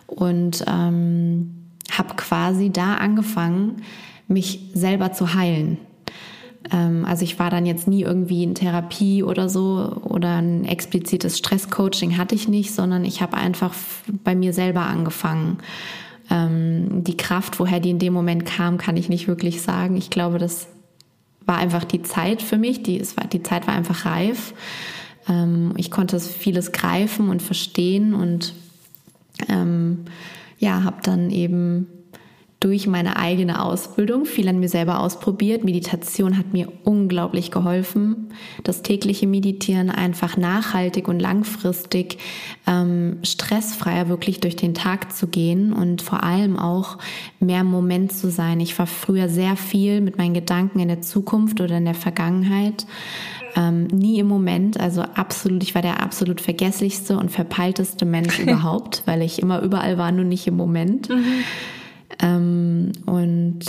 und 0.06 0.64
ähm, 0.66 1.54
habe 1.90 2.14
quasi 2.16 2.70
da 2.70 2.94
angefangen, 2.94 3.82
mich 4.28 4.70
selber 4.72 5.12
zu 5.12 5.34
heilen. 5.34 5.78
Ähm, 6.72 7.04
also 7.04 7.24
ich 7.24 7.38
war 7.38 7.50
dann 7.50 7.66
jetzt 7.66 7.88
nie 7.88 8.02
irgendwie 8.02 8.42
in 8.42 8.54
Therapie 8.54 9.22
oder 9.22 9.48
so 9.48 10.00
oder 10.04 10.36
ein 10.36 10.64
explizites 10.64 11.38
Stresscoaching 11.38 12.18
hatte 12.18 12.34
ich 12.34 12.48
nicht, 12.48 12.74
sondern 12.74 13.04
ich 13.04 13.22
habe 13.22 13.36
einfach 13.36 13.74
bei 14.24 14.34
mir 14.34 14.52
selber 14.52 14.82
angefangen. 14.82 15.58
Ähm, 16.30 17.04
die 17.04 17.16
Kraft, 17.16 17.58
woher 17.58 17.80
die 17.80 17.90
in 17.90 17.98
dem 17.98 18.12
Moment 18.12 18.44
kam, 18.44 18.78
kann 18.78 18.96
ich 18.96 19.08
nicht 19.08 19.28
wirklich 19.28 19.62
sagen. 19.62 19.96
Ich 19.96 20.10
glaube, 20.10 20.38
das 20.38 20.68
war 21.46 21.56
einfach 21.56 21.84
die 21.84 22.02
Zeit 22.02 22.42
für 22.42 22.58
mich. 22.58 22.82
Die, 22.82 22.98
es 22.98 23.16
war, 23.16 23.26
die 23.26 23.42
Zeit 23.42 23.66
war 23.66 23.74
einfach 23.74 24.04
reif. 24.04 24.52
Ähm, 25.28 25.72
ich 25.76 25.90
konnte 25.90 26.20
vieles 26.20 26.72
greifen 26.72 27.30
und 27.30 27.42
verstehen 27.42 28.14
und 28.14 28.54
ja, 30.58 30.82
habe 30.82 30.96
dann 31.04 31.30
eben 31.30 31.86
durch 32.60 32.88
meine 32.88 33.16
eigene 33.16 33.62
Ausbildung 33.62 34.24
viel 34.24 34.48
an 34.48 34.58
mir 34.58 34.68
selber 34.68 34.98
ausprobiert. 34.98 35.62
Meditation 35.62 36.36
hat 36.36 36.52
mir 36.52 36.72
unglaublich 36.82 37.52
geholfen. 37.52 38.30
Das 38.64 38.82
tägliche 38.82 39.28
Meditieren 39.28 39.90
einfach 39.90 40.36
nachhaltig 40.36 41.06
und 41.06 41.20
langfristig 41.20 42.18
ähm, 42.66 43.18
stressfreier 43.22 44.08
wirklich 44.08 44.40
durch 44.40 44.56
den 44.56 44.74
Tag 44.74 45.14
zu 45.14 45.28
gehen 45.28 45.72
und 45.72 46.02
vor 46.02 46.24
allem 46.24 46.58
auch 46.58 46.98
mehr 47.38 47.60
im 47.60 47.68
Moment 47.68 48.12
zu 48.12 48.28
sein. 48.28 48.58
Ich 48.58 48.76
war 48.76 48.88
früher 48.88 49.28
sehr 49.28 49.54
viel 49.54 50.00
mit 50.00 50.18
meinen 50.18 50.34
Gedanken 50.34 50.80
in 50.80 50.88
der 50.88 51.00
Zukunft 51.00 51.60
oder 51.60 51.78
in 51.78 51.84
der 51.84 51.94
Vergangenheit. 51.94 52.86
Ähm, 53.54 53.84
nie 53.86 54.18
im 54.18 54.26
Moment, 54.26 54.80
also 54.80 55.02
absolut, 55.02 55.62
ich 55.62 55.76
war 55.76 55.82
der 55.82 56.02
absolut 56.02 56.40
vergesslichste 56.40 57.16
und 57.16 57.30
verpeilteste 57.30 58.04
Mensch 58.04 58.38
überhaupt, 58.40 59.04
weil 59.06 59.22
ich 59.22 59.40
immer 59.40 59.62
überall 59.62 59.96
war, 59.96 60.10
nur 60.10 60.24
nicht 60.24 60.48
im 60.48 60.56
Moment. 60.56 61.08
Mhm. 61.08 61.44
Ähm, 62.20 62.92
und 63.06 63.64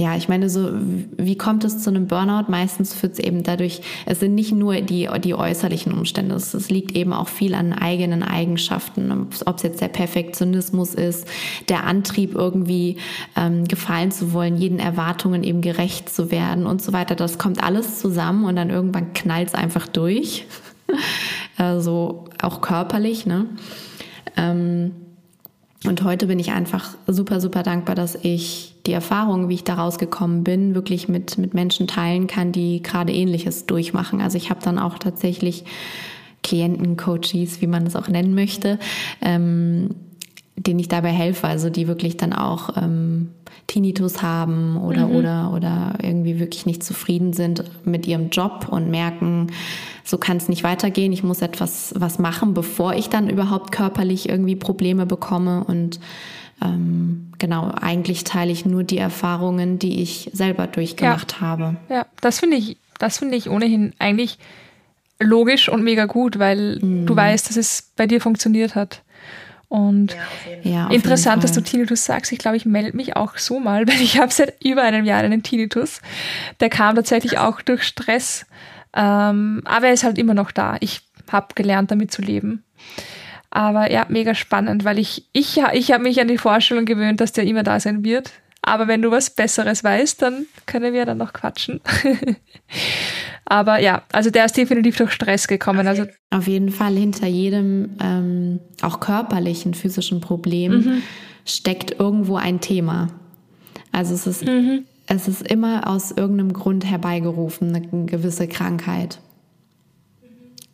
ja, 0.00 0.16
ich 0.16 0.30
meine, 0.30 0.48
so, 0.48 0.70
wie 1.18 1.36
kommt 1.36 1.62
es 1.62 1.82
zu 1.82 1.90
einem 1.90 2.06
Burnout? 2.06 2.50
Meistens 2.50 2.94
führt 2.94 3.14
es 3.14 3.18
eben 3.18 3.42
dadurch, 3.42 3.82
es 4.06 4.18
sind 4.18 4.34
nicht 4.34 4.50
nur 4.50 4.80
die, 4.80 5.06
die 5.22 5.34
äußerlichen 5.34 5.92
Umstände, 5.92 6.36
es, 6.36 6.54
es 6.54 6.70
liegt 6.70 6.96
eben 6.96 7.12
auch 7.12 7.28
viel 7.28 7.54
an 7.54 7.74
eigenen 7.74 8.22
Eigenschaften, 8.22 9.28
ob 9.44 9.56
es 9.56 9.62
jetzt 9.62 9.82
der 9.82 9.88
Perfektionismus 9.88 10.94
ist, 10.94 11.28
der 11.68 11.84
Antrieb 11.84 12.34
irgendwie 12.34 12.96
ähm, 13.36 13.68
gefallen 13.68 14.10
zu 14.10 14.32
wollen, 14.32 14.56
jeden 14.56 14.78
Erwartungen 14.78 15.44
eben 15.44 15.60
gerecht 15.60 16.08
zu 16.08 16.30
werden 16.30 16.64
und 16.64 16.80
so 16.80 16.94
weiter. 16.94 17.14
Das 17.14 17.36
kommt 17.36 17.62
alles 17.62 18.00
zusammen 18.00 18.46
und 18.46 18.56
dann 18.56 18.70
irgendwann 18.70 19.12
knallt 19.12 19.48
es 19.48 19.54
einfach 19.54 19.86
durch. 19.86 20.46
also 21.58 22.24
auch 22.40 22.62
körperlich, 22.62 23.26
ne? 23.26 23.44
Ähm, 24.38 24.92
und 25.86 26.04
heute 26.04 26.26
bin 26.26 26.38
ich 26.38 26.52
einfach 26.52 26.94
super, 27.06 27.40
super 27.40 27.62
dankbar, 27.62 27.94
dass 27.94 28.14
ich 28.14 28.74
die 28.86 28.92
Erfahrung, 28.92 29.48
wie 29.48 29.54
ich 29.54 29.64
da 29.64 29.74
rausgekommen 29.74 30.44
bin, 30.44 30.74
wirklich 30.74 31.08
mit, 31.08 31.38
mit 31.38 31.54
Menschen 31.54 31.86
teilen 31.86 32.26
kann, 32.26 32.52
die 32.52 32.82
gerade 32.82 33.12
ähnliches 33.12 33.64
durchmachen. 33.64 34.20
Also 34.20 34.36
ich 34.36 34.50
habe 34.50 34.60
dann 34.62 34.78
auch 34.78 34.98
tatsächlich 34.98 35.64
Klienten, 36.42 36.96
Coaches, 36.96 37.62
wie 37.62 37.66
man 37.66 37.86
es 37.86 37.96
auch 37.96 38.08
nennen 38.08 38.34
möchte, 38.34 38.78
ähm, 39.22 39.94
denen 40.56 40.80
ich 40.80 40.88
dabei 40.88 41.10
helfe, 41.10 41.46
also 41.46 41.70
die 41.70 41.88
wirklich 41.88 42.18
dann 42.18 42.34
auch 42.34 42.76
ähm, 42.76 43.30
Tinnitus 43.66 44.22
haben 44.22 44.76
oder, 44.76 45.06
mhm. 45.06 45.16
oder, 45.16 45.52
oder 45.54 45.94
irgendwie 46.02 46.38
wirklich 46.40 46.66
nicht 46.66 46.82
zufrieden 46.82 47.32
sind 47.32 47.64
mit 47.84 48.06
ihrem 48.06 48.30
Job 48.30 48.66
und 48.68 48.90
merken, 48.90 49.48
so 50.04 50.18
kann 50.18 50.38
es 50.38 50.48
nicht 50.48 50.64
weitergehen, 50.64 51.12
ich 51.12 51.22
muss 51.22 51.42
etwas 51.42 51.94
was 51.96 52.18
machen, 52.18 52.54
bevor 52.54 52.94
ich 52.94 53.08
dann 53.08 53.28
überhaupt 53.28 53.72
körperlich 53.72 54.28
irgendwie 54.28 54.56
Probleme 54.56 55.06
bekomme 55.06 55.64
und 55.64 56.00
ähm, 56.62 57.32
genau, 57.38 57.72
eigentlich 57.80 58.24
teile 58.24 58.52
ich 58.52 58.66
nur 58.66 58.84
die 58.84 58.98
Erfahrungen, 58.98 59.78
die 59.78 60.02
ich 60.02 60.30
selber 60.32 60.66
durchgemacht 60.66 61.32
ja. 61.34 61.40
habe. 61.40 61.76
Ja, 61.88 62.06
das 62.20 62.40
finde 62.40 62.56
ich, 62.56 62.76
das 62.98 63.18
finde 63.18 63.36
ich 63.36 63.48
ohnehin 63.48 63.94
eigentlich 63.98 64.38
logisch 65.18 65.68
und 65.68 65.82
mega 65.82 66.06
gut, 66.06 66.38
weil 66.38 66.78
mhm. 66.80 67.06
du 67.06 67.16
weißt, 67.16 67.48
dass 67.48 67.56
es 67.56 67.90
bei 67.96 68.06
dir 68.06 68.20
funktioniert 68.20 68.74
hat. 68.74 69.02
Und 69.70 70.16
ja, 70.64 70.88
interessant, 70.88 71.44
dass 71.44 71.52
du 71.52 71.60
Tinnitus 71.60 72.04
sagst. 72.04 72.32
Ich 72.32 72.40
glaube, 72.40 72.56
ich 72.56 72.66
melde 72.66 72.96
mich 72.96 73.14
auch 73.14 73.38
so 73.38 73.60
mal, 73.60 73.86
weil 73.88 74.00
ich 74.00 74.18
habe 74.18 74.32
seit 74.32 74.62
über 74.64 74.82
einem 74.82 75.04
Jahr 75.04 75.20
einen 75.20 75.44
Tinnitus. 75.44 76.02
Der 76.58 76.68
kam 76.68 76.96
tatsächlich 76.96 77.38
auch 77.38 77.62
durch 77.62 77.84
Stress. 77.84 78.46
Ähm, 78.96 79.62
aber 79.64 79.86
er 79.86 79.92
ist 79.92 80.02
halt 80.02 80.18
immer 80.18 80.34
noch 80.34 80.50
da. 80.50 80.76
Ich 80.80 81.02
habe 81.30 81.54
gelernt, 81.54 81.92
damit 81.92 82.10
zu 82.10 82.20
leben. 82.20 82.64
Aber 83.50 83.92
ja, 83.92 84.06
mega 84.08 84.34
spannend, 84.34 84.84
weil 84.84 84.98
ich, 84.98 85.28
ich, 85.32 85.60
ich 85.72 85.92
habe 85.92 86.02
mich 86.02 86.20
an 86.20 86.26
die 86.26 86.38
Vorstellung 86.38 86.84
gewöhnt, 86.84 87.20
dass 87.20 87.30
der 87.30 87.44
immer 87.44 87.62
da 87.62 87.78
sein 87.78 88.02
wird. 88.02 88.32
Aber 88.62 88.88
wenn 88.88 89.02
du 89.02 89.12
was 89.12 89.30
Besseres 89.30 89.84
weißt, 89.84 90.20
dann 90.20 90.46
können 90.66 90.92
wir 90.92 91.06
dann 91.06 91.18
noch 91.18 91.32
quatschen. 91.32 91.80
Aber 93.44 93.80
ja, 93.80 94.02
also 94.12 94.30
der 94.30 94.44
ist 94.44 94.56
definitiv 94.56 94.96
durch 94.96 95.10
Stress 95.10 95.48
gekommen. 95.48 95.86
Also 95.86 96.06
auf 96.30 96.46
jeden 96.46 96.70
Fall 96.70 96.94
hinter 96.94 97.26
jedem 97.26 97.96
ähm, 98.00 98.60
auch 98.82 99.00
körperlichen, 99.00 99.74
physischen 99.74 100.20
Problem 100.20 100.72
mhm. 100.72 101.02
steckt 101.44 101.98
irgendwo 101.98 102.36
ein 102.36 102.60
Thema. 102.60 103.08
Also 103.92 104.14
es 104.14 104.26
ist, 104.26 104.44
mhm. 104.44 104.84
es 105.06 105.26
ist 105.26 105.42
immer 105.42 105.88
aus 105.88 106.12
irgendeinem 106.12 106.52
Grund 106.52 106.84
herbeigerufen, 106.84 107.74
eine 107.74 108.06
gewisse 108.06 108.46
Krankheit. 108.46 109.18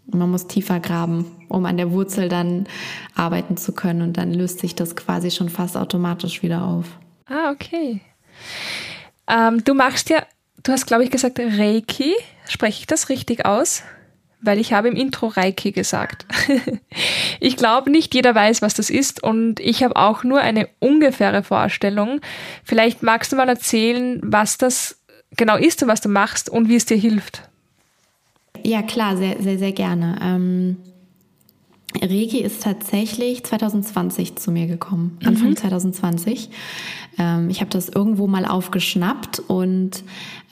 Und 0.07 0.19
man 0.19 0.31
muss 0.31 0.47
tiefer 0.47 0.79
graben, 0.79 1.27
um 1.49 1.65
an 1.65 1.77
der 1.77 1.91
Wurzel 1.91 2.29
dann 2.29 2.67
arbeiten 3.15 3.57
zu 3.57 3.73
können. 3.73 4.03
Und 4.03 4.17
dann 4.19 4.33
löst 4.33 4.61
sich 4.61 4.75
das 4.75 4.95
quasi 4.95 5.31
schon 5.31 5.49
fast 5.49 5.77
automatisch 5.77 6.43
wieder 6.43 6.65
auf. 6.65 6.87
Ah, 7.27 7.51
okay. 7.51 8.01
Ähm, 9.29 9.65
du 9.65 9.75
machst 9.75 10.11
ja, 10.11 10.23
du 10.63 10.73
hast, 10.73 10.87
glaube 10.87 11.05
ich, 11.05 11.11
gesagt 11.11 11.41
Reiki. 11.41 12.15
Spreche 12.49 12.81
ich 12.81 12.87
das 12.87 13.09
richtig 13.09 13.47
aus? 13.47 13.83
Weil 14.41 14.59
ich 14.59 14.73
habe 14.73 14.89
im 14.89 14.97
Intro 14.97 15.29
Reiki 15.29 15.73
gesagt. 15.73 16.27
ich 17.41 17.57
glaube, 17.57 17.91
nicht 17.91 18.15
jeder 18.15 18.35
weiß, 18.35 18.63
was 18.63 18.75
das 18.75 18.91
ist 18.91 19.23
und 19.23 19.61
ich 19.61 19.83
habe 19.83 19.97
auch 19.97 20.25
nur 20.25 20.41
eine 20.41 20.69
ungefähre 20.79 21.43
Vorstellung. 21.43 22.21
Vielleicht 22.63 23.03
magst 23.03 23.33
du 23.33 23.37
mal 23.37 23.49
erzählen, 23.49 24.21
was 24.23 24.59
das 24.59 25.01
genau 25.37 25.57
ist 25.57 25.83
und 25.83 25.89
was 25.89 26.01
du 26.01 26.09
machst 26.09 26.51
und 26.51 26.69
wie 26.69 26.77
es 26.77 26.85
dir 26.85 26.97
hilft. 26.97 27.43
Ja, 28.63 28.83
klar, 28.83 29.17
sehr, 29.17 29.43
sehr, 29.43 29.59
sehr 29.59 29.73
gerne. 29.73 30.19
Ähm, 30.23 30.77
Reiki 32.03 32.41
ist 32.41 32.63
tatsächlich 32.63 33.45
2020 33.45 34.37
zu 34.37 34.51
mir 34.51 34.67
gekommen, 34.67 35.19
Anfang 35.25 35.51
mhm. 35.51 35.57
2020. 35.57 36.51
Ähm, 37.19 37.51
ich 37.51 37.61
habe 37.61 37.71
das 37.71 37.89
irgendwo 37.89 38.27
mal 38.27 38.45
aufgeschnappt 38.45 39.41
und 39.49 40.03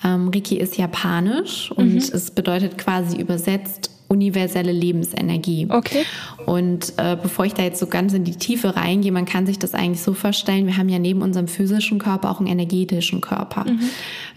ähm, 0.05 0.29
Reiki 0.29 0.57
ist 0.57 0.77
japanisch 0.77 1.71
und 1.73 1.93
mhm. 1.93 1.99
es 1.99 2.31
bedeutet 2.31 2.79
quasi 2.79 3.19
übersetzt 3.19 3.91
universelle 4.09 4.73
Lebensenergie. 4.73 5.67
Okay. 5.71 6.05
Und 6.47 6.93
äh, 6.99 7.17
bevor 7.21 7.47
ich 7.47 7.55
da 7.55 7.63
jetzt 7.63 7.81
so 7.81 7.87
ganz 7.87 8.13
in 8.13 8.25
die 8.25 8.37
Tiefe 8.37 8.77
reingehe, 8.77 9.13
man 9.13 9.25
kann 9.25 9.47
sich 9.47 9.59
das 9.59 9.75
eigentlich 9.75 10.03
so 10.03 10.13
vorstellen, 10.13 10.67
wir 10.67 10.77
haben 10.77 10.89
ja 10.89 10.99
neben 10.99 11.23
unserem 11.23 11.49
physischen 11.49 11.99
Körper 11.99 12.31
auch 12.31 12.39
einen 12.39 12.49
energetischen 12.49 13.21
Körper. 13.21 13.65
Mhm. 13.65 13.81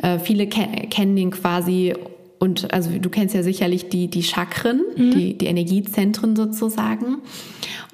Äh, 0.01 0.19
viele 0.19 0.47
ke 0.47 0.67
kennen 0.89 1.15
den 1.15 1.31
quasi 1.31 1.93
und 2.39 2.73
also 2.73 2.91
du 2.97 3.09
kennst 3.09 3.33
ja 3.33 3.43
sicherlich 3.43 3.89
die, 3.89 4.07
die 4.09 4.23
Chakren, 4.23 4.81
mhm. 4.95 5.11
die, 5.11 5.37
die 5.37 5.45
Energiezentren 5.47 6.35
sozusagen. 6.35 7.17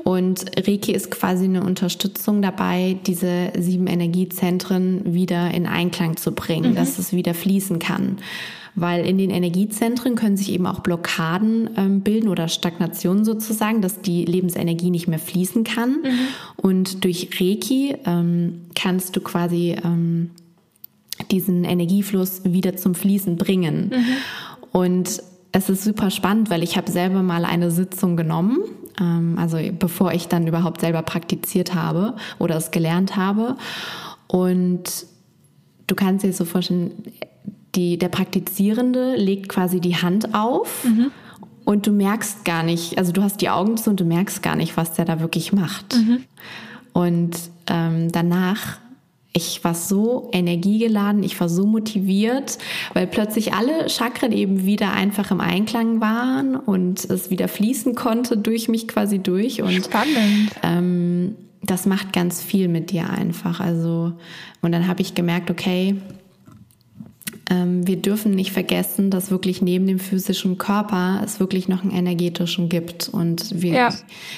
Und 0.04 0.46
Reiki 0.68 0.92
ist 0.92 1.12
quasi 1.12 1.46
eine 1.46 1.64
Unterstützung 1.64 2.42
dabei, 2.42 2.98
diese 3.06 3.54
sieben 3.58 3.88
Energiezentren 3.88 5.14
wieder 5.14 5.52
in 5.52 5.66
Einklang 5.66 6.18
zu 6.18 6.34
bringen, 6.34 6.72
mhm. 6.72 6.76
dass 6.76 7.00
es 7.00 7.14
wieder 7.14 7.34
fließen 7.34 7.80
kann. 7.80 8.18
Weil 8.76 9.06
in 9.06 9.18
den 9.20 9.30
Energiezentren 9.30 10.16
können 10.16 10.36
sich 10.36 10.52
eben 10.52 10.66
auch 10.66 10.80
Blockaden 10.80 11.70
ähm, 11.78 12.02
bilden 12.02 12.28
oder 12.28 12.48
Stagnationen 12.48 13.24
sozusagen, 13.24 13.82
dass 13.82 14.02
die 14.02 14.26
Lebensenergie 14.26 14.90
nicht 14.90 15.08
mehr 15.08 15.20
fließen 15.20 15.64
kann. 15.64 16.02
Mhm. 16.02 16.28
Und 16.58 17.04
durch 17.06 17.30
Reiki 17.40 17.96
ähm, 18.06 18.62
kannst 18.76 19.16
du 19.16 19.22
quasi 19.22 19.76
ähm, 19.86 20.32
diesen 21.32 21.64
Energiefluss 21.64 22.44
wieder 22.44 22.76
zum 22.76 22.96
Fließen 22.96 23.38
bringen. 23.38 23.92
Mhm. 23.94 24.70
Und 24.72 25.22
es 25.52 25.70
ist 25.70 25.84
super 25.84 26.10
spannend, 26.10 26.50
weil 26.50 26.64
ich 26.64 26.78
habe 26.78 26.92
selber 26.92 27.22
mal 27.22 27.46
eine 27.46 27.72
Sitzung 27.72 28.18
genommen, 28.18 28.60
ähm, 29.00 29.38
also 29.38 29.58
bevor 29.78 30.12
ich 30.14 30.28
dann 30.28 30.48
überhaupt 30.48 30.82
selber 30.82 31.04
praktiziert 31.04 31.76
habe 31.76 32.16
oder 32.40 32.58
es 32.58 32.72
gelernt 32.72 33.16
habe. 33.16 33.56
Und 34.28 35.06
du 35.88 35.96
kannst 35.96 36.26
dir 36.26 36.34
so 36.34 36.46
vorstellen, 36.46 36.92
die, 37.76 37.98
der 37.98 38.10
Praktizierende 38.10 39.16
legt 39.16 39.50
quasi 39.50 39.80
die 39.80 39.96
Hand 39.96 40.34
auf 40.34 40.86
mhm. 40.86 41.12
und 41.66 41.88
du 41.88 41.92
merkst 41.92 42.46
gar 42.46 42.64
nicht, 42.64 42.98
also 42.98 43.12
du 43.12 43.22
hast 43.22 43.42
die 43.42 43.50
Augen 43.50 43.78
zu 43.78 43.92
und 43.92 44.00
du 44.00 44.06
merkst 44.06 44.42
gar 44.44 44.56
nicht, 44.56 44.76
was 44.76 44.94
der 44.94 45.06
da 45.06 45.20
wirklich 45.20 45.54
macht. 45.54 45.96
Mhm. 45.96 46.24
Und 46.94 47.38
ähm, 47.68 48.12
danach 48.12 48.80
ich 49.36 49.64
war 49.64 49.74
so 49.74 50.30
energiegeladen, 50.32 51.24
ich 51.24 51.40
war 51.40 51.50
so 51.50 51.66
motiviert, 51.66 52.60
weil 52.94 53.08
plötzlich 53.08 53.54
alle 53.54 53.90
Chakren 53.90 54.32
eben 54.32 54.66
wieder 54.66 54.94
einfach 54.94 55.32
im 55.32 55.42
Einklang 55.42 56.00
waren 56.00 56.56
und 56.56 57.04
es 57.10 57.32
wieder 57.32 57.48
fließen 57.48 57.96
konnte 57.96 58.38
durch 58.38 58.70
mich 58.70 58.88
quasi 58.88 59.20
durch. 59.20 59.62
Und, 59.64 59.86
Spannend. 59.86 60.52
Ähm, 60.62 61.36
das 61.64 61.86
macht 61.86 62.14
ganz 62.14 62.42
viel 62.44 62.68
mit 62.68 62.92
dir 62.92 63.10
einfach. 63.10 63.60
Also, 63.60 64.14
und 64.62 64.72
dann 64.72 64.88
habe 64.88 65.02
ich 65.02 65.16
gemerkt, 65.16 65.50
okay, 65.50 65.96
wir 67.50 67.98
dürfen 67.98 68.32
nicht 68.32 68.52
vergessen, 68.52 69.10
dass 69.10 69.30
wirklich 69.30 69.62
neben 69.62 69.86
dem 69.86 70.00
physischen 70.00 70.58
Körper 70.58 71.22
es 71.24 71.40
wirklich 71.40 71.68
noch 71.68 71.84
einen 71.84 71.92
energetischen 71.92 72.70
gibt. 72.70 73.10
Und 73.10 73.62
wir, 73.62 73.74
ja. 73.74 73.94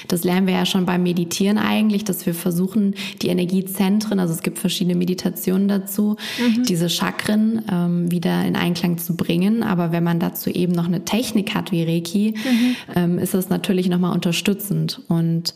das 0.08 0.24
lernen 0.24 0.46
wir 0.46 0.54
ja 0.54 0.66
schon 0.66 0.86
beim 0.86 1.04
Meditieren 1.04 1.56
eigentlich, 1.56 2.04
dass 2.04 2.26
wir 2.26 2.34
versuchen, 2.34 2.94
die 3.22 3.28
Energiezentren, 3.28 4.18
also 4.18 4.34
es 4.34 4.42
gibt 4.42 4.58
verschiedene 4.58 4.96
Meditationen 4.96 5.68
dazu, 5.68 6.16
mhm. 6.38 6.64
diese 6.64 6.88
Chakren 6.88 7.62
ähm, 7.70 8.10
wieder 8.10 8.44
in 8.44 8.56
Einklang 8.56 8.98
zu 8.98 9.16
bringen. 9.16 9.62
Aber 9.62 9.92
wenn 9.92 10.02
man 10.02 10.18
dazu 10.18 10.50
eben 10.50 10.72
noch 10.72 10.86
eine 10.86 11.04
Technik 11.04 11.54
hat 11.54 11.70
wie 11.70 11.84
Reiki, 11.84 12.34
mhm. 12.36 12.76
ähm, 12.96 13.18
ist 13.18 13.34
das 13.34 13.48
natürlich 13.48 13.88
nochmal 13.88 14.12
unterstützend. 14.12 15.00
Und 15.08 15.54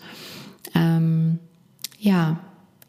ähm, 0.74 1.40
ja, 1.98 2.38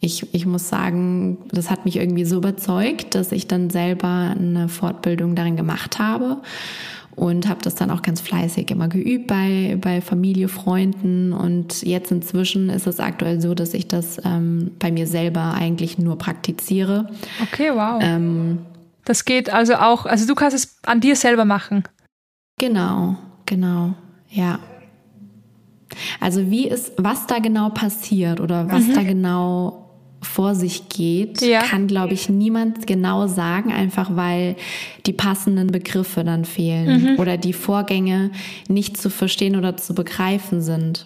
ich, 0.01 0.33
ich 0.33 0.47
muss 0.47 0.67
sagen, 0.67 1.37
das 1.51 1.69
hat 1.69 1.85
mich 1.85 1.97
irgendwie 1.97 2.25
so 2.25 2.37
überzeugt, 2.37 3.13
dass 3.13 3.31
ich 3.31 3.47
dann 3.47 3.69
selber 3.69 4.35
eine 4.35 4.67
Fortbildung 4.67 5.35
darin 5.35 5.55
gemacht 5.55 5.99
habe 5.99 6.41
und 7.15 7.47
habe 7.47 7.59
das 7.61 7.75
dann 7.75 7.91
auch 7.91 8.01
ganz 8.01 8.19
fleißig 8.19 8.71
immer 8.71 8.87
geübt 8.87 9.27
bei, 9.27 9.77
bei 9.79 10.01
Familie, 10.01 10.47
Freunden. 10.47 11.33
Und 11.33 11.83
jetzt 11.83 12.11
inzwischen 12.11 12.69
ist 12.69 12.87
es 12.87 12.99
aktuell 12.99 13.39
so, 13.39 13.53
dass 13.53 13.75
ich 13.75 13.87
das 13.87 14.19
ähm, 14.25 14.71
bei 14.79 14.91
mir 14.91 15.05
selber 15.05 15.53
eigentlich 15.53 15.99
nur 15.99 16.17
praktiziere. 16.17 17.07
Okay, 17.43 17.69
wow. 17.71 18.01
Ähm, 18.01 18.59
das 19.05 19.23
geht 19.23 19.53
also 19.53 19.75
auch, 19.75 20.07
also 20.07 20.25
du 20.25 20.33
kannst 20.33 20.55
es 20.55 20.79
an 20.83 20.99
dir 20.99 21.15
selber 21.15 21.45
machen. 21.45 21.83
Genau, 22.57 23.17
genau, 23.45 23.93
ja. 24.29 24.57
Also 26.19 26.49
wie 26.49 26.67
ist, 26.67 26.93
was 26.97 27.27
da 27.27 27.37
genau 27.37 27.69
passiert 27.69 28.39
oder 28.39 28.71
was 28.71 28.87
mhm. 28.87 28.93
da 28.93 29.03
genau 29.03 29.90
vor 30.21 30.53
sich 30.55 30.87
geht, 30.89 31.41
ja. 31.41 31.61
kann, 31.61 31.87
glaube 31.87 32.13
ich, 32.13 32.29
niemand 32.29 32.85
genau 32.85 33.27
sagen, 33.27 33.71
einfach 33.71 34.15
weil 34.15 34.55
die 35.05 35.13
passenden 35.13 35.67
Begriffe 35.67 36.23
dann 36.23 36.45
fehlen 36.45 37.13
mhm. 37.13 37.19
oder 37.19 37.37
die 37.37 37.53
Vorgänge 37.53 38.31
nicht 38.67 38.97
zu 38.97 39.09
verstehen 39.09 39.55
oder 39.55 39.77
zu 39.77 39.95
begreifen 39.95 40.61
sind. 40.61 41.05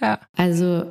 Ja. 0.00 0.20
Also 0.36 0.84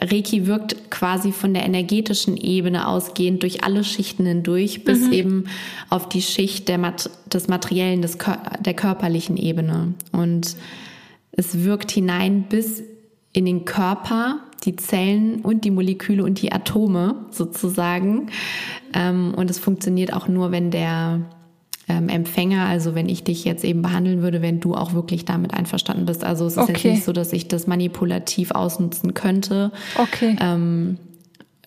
Reiki 0.00 0.46
wirkt 0.46 0.90
quasi 0.90 1.32
von 1.32 1.54
der 1.54 1.64
energetischen 1.64 2.36
Ebene 2.36 2.88
ausgehend 2.88 3.42
durch 3.42 3.62
alle 3.62 3.84
Schichten 3.84 4.26
hindurch 4.26 4.84
bis 4.84 5.00
mhm. 5.00 5.12
eben 5.12 5.44
auf 5.88 6.08
die 6.08 6.22
Schicht 6.22 6.68
der 6.68 6.78
Mat 6.78 7.08
des 7.32 7.48
materiellen, 7.48 8.02
des, 8.02 8.18
der 8.60 8.74
körperlichen 8.74 9.36
Ebene. 9.36 9.94
Und 10.12 10.56
es 11.32 11.62
wirkt 11.62 11.92
hinein 11.92 12.46
bis 12.48 12.82
in 13.32 13.44
den 13.44 13.64
Körper, 13.64 14.40
die 14.64 14.76
Zellen 14.76 15.40
und 15.40 15.64
die 15.64 15.70
Moleküle 15.70 16.24
und 16.24 16.40
die 16.42 16.52
Atome 16.52 17.26
sozusagen. 17.30 18.28
Ähm, 18.92 19.34
und 19.36 19.50
es 19.50 19.58
funktioniert 19.58 20.12
auch 20.12 20.28
nur, 20.28 20.52
wenn 20.52 20.70
der 20.70 21.20
ähm, 21.88 22.08
Empfänger, 22.08 22.66
also 22.66 22.94
wenn 22.94 23.08
ich 23.08 23.24
dich 23.24 23.44
jetzt 23.44 23.64
eben 23.64 23.82
behandeln 23.82 24.22
würde, 24.22 24.42
wenn 24.42 24.60
du 24.60 24.74
auch 24.74 24.92
wirklich 24.92 25.24
damit 25.24 25.54
einverstanden 25.54 26.06
bist. 26.06 26.24
Also 26.24 26.46
es 26.46 26.52
ist 26.52 26.58
okay. 26.58 26.72
jetzt 26.72 26.84
nicht 26.84 27.04
so, 27.04 27.12
dass 27.12 27.32
ich 27.32 27.48
das 27.48 27.66
manipulativ 27.66 28.52
ausnutzen 28.52 29.14
könnte. 29.14 29.72
Okay. 29.96 30.36
Ähm, 30.40 30.98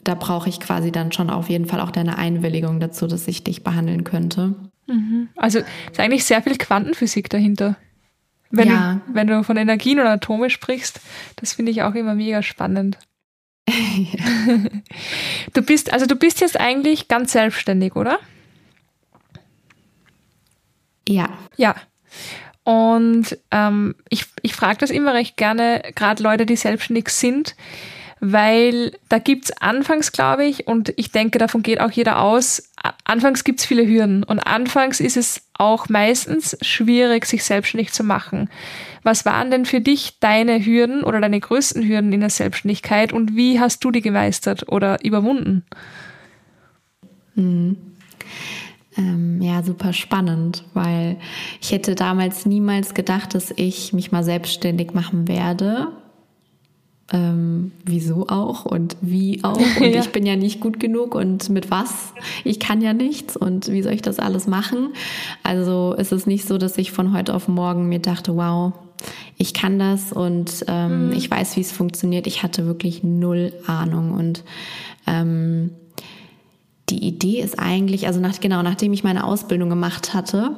da 0.03 0.15
brauche 0.15 0.49
ich 0.49 0.59
quasi 0.59 0.91
dann 0.91 1.11
schon 1.11 1.29
auf 1.29 1.49
jeden 1.49 1.65
Fall 1.65 1.79
auch 1.79 1.91
deine 1.91 2.17
Einwilligung 2.17 2.79
dazu, 2.79 3.07
dass 3.07 3.27
ich 3.27 3.43
dich 3.43 3.63
behandeln 3.63 4.03
könnte. 4.03 4.55
Mhm. 4.87 5.29
Also 5.35 5.59
ist 5.59 5.99
eigentlich 5.99 6.25
sehr 6.25 6.41
viel 6.41 6.57
Quantenphysik 6.57 7.29
dahinter. 7.29 7.77
Wenn, 8.55 8.67
ja. 8.67 9.01
du, 9.07 9.15
wenn 9.15 9.25
du 9.25 9.43
von 9.43 9.57
Energien 9.57 9.99
oder 9.99 10.11
Atome 10.11 10.51
sprichst, 10.51 11.01
das 11.37 11.53
finde 11.53 11.71
ich 11.71 11.81
auch 11.81 11.95
immer 11.95 12.13
mega 12.13 12.43
spannend. 12.43 12.99
du 15.53 15.61
bist, 15.63 15.91
also 15.91 16.05
du 16.05 16.15
bist 16.15 16.39
jetzt 16.39 16.59
eigentlich 16.59 17.07
ganz 17.07 17.31
selbstständig, 17.31 17.95
oder? 17.95 18.19
Ja. 21.09 21.29
Ja. 21.57 21.75
Und 22.63 23.39
ähm, 23.49 23.95
ich, 24.09 24.27
ich 24.43 24.53
frage 24.53 24.77
das 24.77 24.91
immer 24.91 25.15
recht 25.15 25.35
gerne, 25.35 25.81
gerade 25.95 26.21
Leute, 26.21 26.45
die 26.45 26.55
selbstständig 26.55 27.09
sind, 27.09 27.55
weil 28.25 28.93
da 29.09 29.19
gibt's 29.19 29.51
anfangs, 29.51 30.13
glaube 30.13 30.45
ich, 30.45 30.65
und 30.65 30.93
ich 30.95 31.11
denke, 31.11 31.39
davon 31.39 31.61
geht 31.61 31.81
auch 31.81 31.91
jeder 31.91 32.21
aus, 32.21 32.71
anfangs 33.03 33.43
gibt's 33.43 33.65
viele 33.65 33.85
Hürden 33.85 34.23
und 34.23 34.39
anfangs 34.39 35.01
ist 35.01 35.17
es 35.17 35.41
auch 35.55 35.89
meistens 35.89 36.57
schwierig, 36.61 37.25
sich 37.25 37.43
selbstständig 37.43 37.91
zu 37.91 38.05
machen. 38.05 38.49
Was 39.03 39.25
waren 39.25 39.51
denn 39.51 39.65
für 39.65 39.81
dich 39.81 40.19
deine 40.21 40.63
Hürden 40.63 41.03
oder 41.03 41.19
deine 41.19 41.41
größten 41.41 41.85
Hürden 41.85 42.13
in 42.13 42.21
der 42.21 42.29
Selbstständigkeit 42.29 43.11
und 43.11 43.35
wie 43.35 43.59
hast 43.59 43.83
du 43.83 43.91
die 43.91 44.01
gemeistert 44.01 44.69
oder 44.71 45.03
überwunden? 45.03 45.65
Mhm. 47.35 47.75
Ähm, 48.95 49.41
ja, 49.41 49.63
super 49.63 49.91
spannend, 49.91 50.63
weil 50.73 51.17
ich 51.59 51.73
hätte 51.73 51.93
damals 51.93 52.45
niemals 52.45 52.93
gedacht, 52.93 53.35
dass 53.35 53.51
ich 53.57 53.91
mich 53.91 54.13
mal 54.13 54.23
selbstständig 54.23 54.93
machen 54.93 55.27
werde 55.27 55.89
ähm, 57.13 57.71
wieso 57.85 58.27
auch 58.27 58.65
und 58.65 58.97
wie 58.99 59.43
auch 59.43 59.55
und 59.55 59.79
ja. 59.93 60.01
ich 60.01 60.09
bin 60.09 60.25
ja 60.25 60.35
nicht 60.35 60.59
gut 60.59 60.79
genug 60.79 61.13
und 61.13 61.49
mit 61.49 61.69
was 61.69 62.13
ich 62.43 62.59
kann 62.59 62.81
ja 62.81 62.93
nichts 62.93 63.37
und 63.37 63.71
wie 63.71 63.83
soll 63.83 63.93
ich 63.93 64.01
das 64.01 64.19
alles 64.19 64.47
machen 64.47 64.89
also 65.43 65.93
ist 65.93 66.11
es 66.11 66.25
nicht 66.25 66.47
so 66.47 66.57
dass 66.57 66.77
ich 66.77 66.91
von 66.91 67.15
heute 67.15 67.35
auf 67.35 67.47
morgen 67.47 67.87
mir 67.87 67.99
dachte 67.99 68.35
wow 68.35 68.73
ich 69.37 69.53
kann 69.53 69.77
das 69.77 70.11
und 70.11 70.65
ähm, 70.67 71.07
mhm. 71.07 71.13
ich 71.13 71.29
weiß 71.29 71.55
wie 71.55 71.61
es 71.61 71.71
funktioniert 71.71 72.25
ich 72.25 72.41
hatte 72.41 72.65
wirklich 72.65 73.03
null 73.03 73.53
Ahnung 73.67 74.11
und 74.11 74.43
ähm, 75.05 75.69
die 76.89 77.05
Idee 77.05 77.41
ist 77.41 77.59
eigentlich 77.59 78.07
also 78.07 78.19
nach 78.19 78.39
genau 78.39 78.63
nachdem 78.63 78.91
ich 78.91 79.03
meine 79.03 79.23
Ausbildung 79.23 79.69
gemacht 79.69 80.15
hatte 80.15 80.57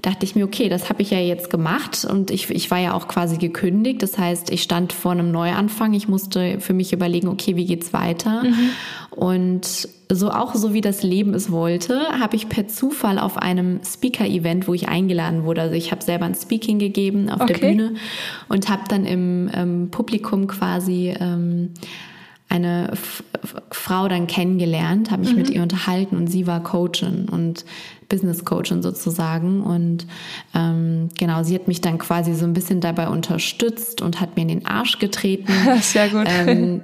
dachte 0.00 0.24
ich 0.24 0.36
mir, 0.36 0.44
okay, 0.44 0.68
das 0.68 0.88
habe 0.88 1.02
ich 1.02 1.10
ja 1.10 1.18
jetzt 1.18 1.50
gemacht 1.50 2.06
und 2.08 2.30
ich, 2.30 2.50
ich 2.50 2.70
war 2.70 2.78
ja 2.78 2.94
auch 2.94 3.08
quasi 3.08 3.36
gekündigt. 3.36 4.02
Das 4.02 4.16
heißt, 4.16 4.50
ich 4.50 4.62
stand 4.62 4.92
vor 4.92 5.10
einem 5.12 5.32
Neuanfang. 5.32 5.92
Ich 5.92 6.06
musste 6.06 6.60
für 6.60 6.72
mich 6.72 6.92
überlegen, 6.92 7.26
okay, 7.26 7.56
wie 7.56 7.66
geht's 7.66 7.92
weiter? 7.92 8.44
Mhm. 8.44 8.70
Und 9.10 9.88
so 10.10 10.30
auch 10.30 10.54
so 10.54 10.72
wie 10.72 10.80
das 10.80 11.02
Leben 11.02 11.34
es 11.34 11.50
wollte, 11.50 11.98
habe 12.20 12.36
ich 12.36 12.48
per 12.48 12.68
Zufall 12.68 13.18
auf 13.18 13.36
einem 13.36 13.80
Speaker-Event, 13.84 14.68
wo 14.68 14.74
ich 14.74 14.88
eingeladen 14.88 15.44
wurde, 15.44 15.62
also 15.62 15.74
ich 15.74 15.90
habe 15.90 16.02
selber 16.02 16.24
ein 16.24 16.34
Speaking 16.34 16.78
gegeben 16.78 17.28
auf 17.28 17.40
okay. 17.40 17.54
der 17.54 17.68
Bühne 17.68 17.94
und 18.48 18.68
habe 18.70 18.82
dann 18.88 19.04
im 19.04 19.50
ähm, 19.52 19.88
Publikum 19.90 20.46
quasi 20.46 21.14
ähm, 21.18 21.74
eine 22.48 22.92
F 22.92 23.24
Frau 23.70 24.08
dann 24.08 24.26
kennengelernt, 24.26 25.10
habe 25.10 25.22
mich 25.22 25.32
mhm. 25.32 25.38
mit 25.38 25.50
ihr 25.50 25.62
unterhalten 25.62 26.16
und 26.16 26.28
sie 26.28 26.46
war 26.46 26.62
Coachin 26.62 27.28
und 27.28 27.64
Business 28.08 28.44
Coachin 28.44 28.82
sozusagen. 28.82 29.62
Und 29.62 30.06
ähm, 30.54 31.08
genau, 31.18 31.42
sie 31.42 31.54
hat 31.54 31.68
mich 31.68 31.80
dann 31.80 31.98
quasi 31.98 32.34
so 32.34 32.44
ein 32.44 32.52
bisschen 32.52 32.80
dabei 32.80 33.08
unterstützt 33.08 34.02
und 34.02 34.20
hat 34.20 34.36
mir 34.36 34.42
in 34.42 34.48
den 34.48 34.66
Arsch 34.66 34.98
getreten. 34.98 35.52
Sehr 35.80 36.08
gut. 36.08 36.26
Ähm, 36.28 36.80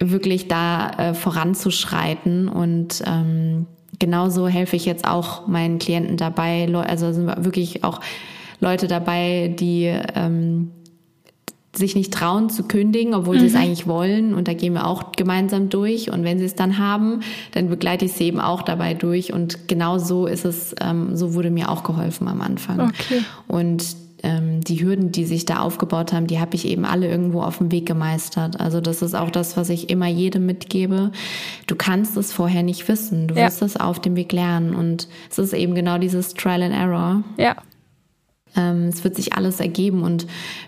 wirklich 0.00 0.48
da 0.48 0.90
äh, 0.90 1.14
voranzuschreiten 1.14 2.48
und 2.48 3.02
ähm, 3.06 3.66
genauso 3.98 4.46
helfe 4.48 4.76
ich 4.76 4.84
jetzt 4.84 5.06
auch 5.06 5.46
meinen 5.46 5.78
Klienten 5.78 6.16
dabei. 6.16 6.68
Also 6.86 7.12
sind 7.12 7.44
wirklich 7.44 7.84
auch 7.84 8.00
Leute 8.60 8.88
dabei, 8.88 9.54
die 9.58 9.84
ähm, 10.14 10.72
sich 11.78 11.94
nicht 11.94 12.12
trauen 12.12 12.50
zu 12.50 12.64
kündigen, 12.64 13.14
obwohl 13.14 13.36
mhm. 13.36 13.40
sie 13.40 13.46
es 13.46 13.52
mhm. 13.54 13.58
eigentlich 13.60 13.86
wollen. 13.86 14.34
Und 14.34 14.48
da 14.48 14.54
gehen 14.54 14.74
wir 14.74 14.86
auch 14.86 15.12
gemeinsam 15.12 15.68
durch. 15.68 16.10
Und 16.10 16.24
wenn 16.24 16.38
sie 16.38 16.44
es 16.44 16.54
dann 16.54 16.78
haben, 16.78 17.20
dann 17.52 17.68
begleite 17.68 18.04
ich 18.04 18.12
sie 18.12 18.24
eben 18.24 18.40
auch 18.40 18.62
dabei 18.62 18.94
durch. 18.94 19.32
Und 19.32 19.68
genau 19.68 19.98
so 19.98 20.26
ist 20.26 20.44
es, 20.44 20.74
ähm, 20.80 21.16
so 21.16 21.34
wurde 21.34 21.50
mir 21.50 21.70
auch 21.70 21.82
geholfen 21.82 22.28
am 22.28 22.40
Anfang. 22.40 22.80
Okay. 22.80 23.22
Und 23.46 23.96
ähm, 24.22 24.60
die 24.62 24.82
Hürden, 24.82 25.12
die 25.12 25.24
sich 25.24 25.44
da 25.44 25.60
aufgebaut 25.60 26.12
haben, 26.12 26.26
die 26.26 26.40
habe 26.40 26.54
ich 26.54 26.66
eben 26.66 26.84
alle 26.84 27.08
irgendwo 27.08 27.42
auf 27.42 27.58
dem 27.58 27.70
Weg 27.70 27.86
gemeistert. 27.86 28.60
Also 28.60 28.80
das 28.80 29.02
ist 29.02 29.14
auch 29.14 29.30
das, 29.30 29.56
was 29.56 29.68
ich 29.70 29.90
immer 29.90 30.06
jedem 30.06 30.46
mitgebe. 30.46 31.12
Du 31.66 31.76
kannst 31.76 32.16
es 32.16 32.32
vorher 32.32 32.62
nicht 32.62 32.88
wissen. 32.88 33.28
Du 33.28 33.34
ja. 33.34 33.46
wirst 33.46 33.62
es 33.62 33.76
auf 33.76 34.00
dem 34.00 34.16
Weg 34.16 34.32
lernen. 34.32 34.74
Und 34.74 35.08
es 35.30 35.38
ist 35.38 35.52
eben 35.52 35.74
genau 35.74 35.98
dieses 35.98 36.34
Trial 36.34 36.62
and 36.62 36.74
Error. 36.74 37.22
Ja. 37.36 37.56
Ähm, 38.56 38.88
es 38.88 39.04
wird 39.04 39.16
sich 39.16 39.34
alles 39.34 39.60
ergeben 39.60 40.02
und 40.02 40.26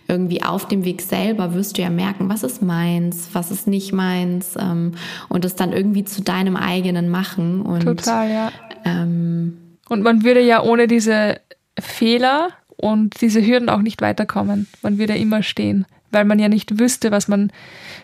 irgendwie 0.08 0.42
auf 0.42 0.68
dem 0.68 0.84
Weg 0.84 1.02
selber 1.02 1.54
wirst 1.54 1.78
du 1.78 1.82
ja 1.82 1.90
merken, 1.90 2.28
was 2.28 2.42
ist 2.42 2.62
meins, 2.62 3.30
was 3.32 3.50
ist 3.50 3.66
nicht 3.66 3.92
meins 3.92 4.54
ähm, 4.58 4.92
und 5.28 5.44
es 5.44 5.56
dann 5.56 5.72
irgendwie 5.72 6.04
zu 6.04 6.22
deinem 6.22 6.56
eigenen 6.56 7.08
machen. 7.08 7.62
Und, 7.62 7.84
Total, 7.84 8.30
ja. 8.30 8.52
Ähm, 8.84 9.56
und 9.88 10.02
man 10.02 10.24
würde 10.24 10.40
ja 10.40 10.62
ohne 10.62 10.86
diese 10.86 11.40
Fehler 11.78 12.50
und 12.76 13.20
diese 13.20 13.44
Hürden 13.44 13.68
auch 13.68 13.82
nicht 13.82 14.00
weiterkommen. 14.00 14.66
Man 14.82 14.98
würde 14.98 15.16
immer 15.16 15.42
stehen, 15.42 15.86
weil 16.10 16.24
man 16.24 16.38
ja 16.38 16.48
nicht 16.48 16.78
wüsste, 16.78 17.10
was 17.10 17.28
man 17.28 17.50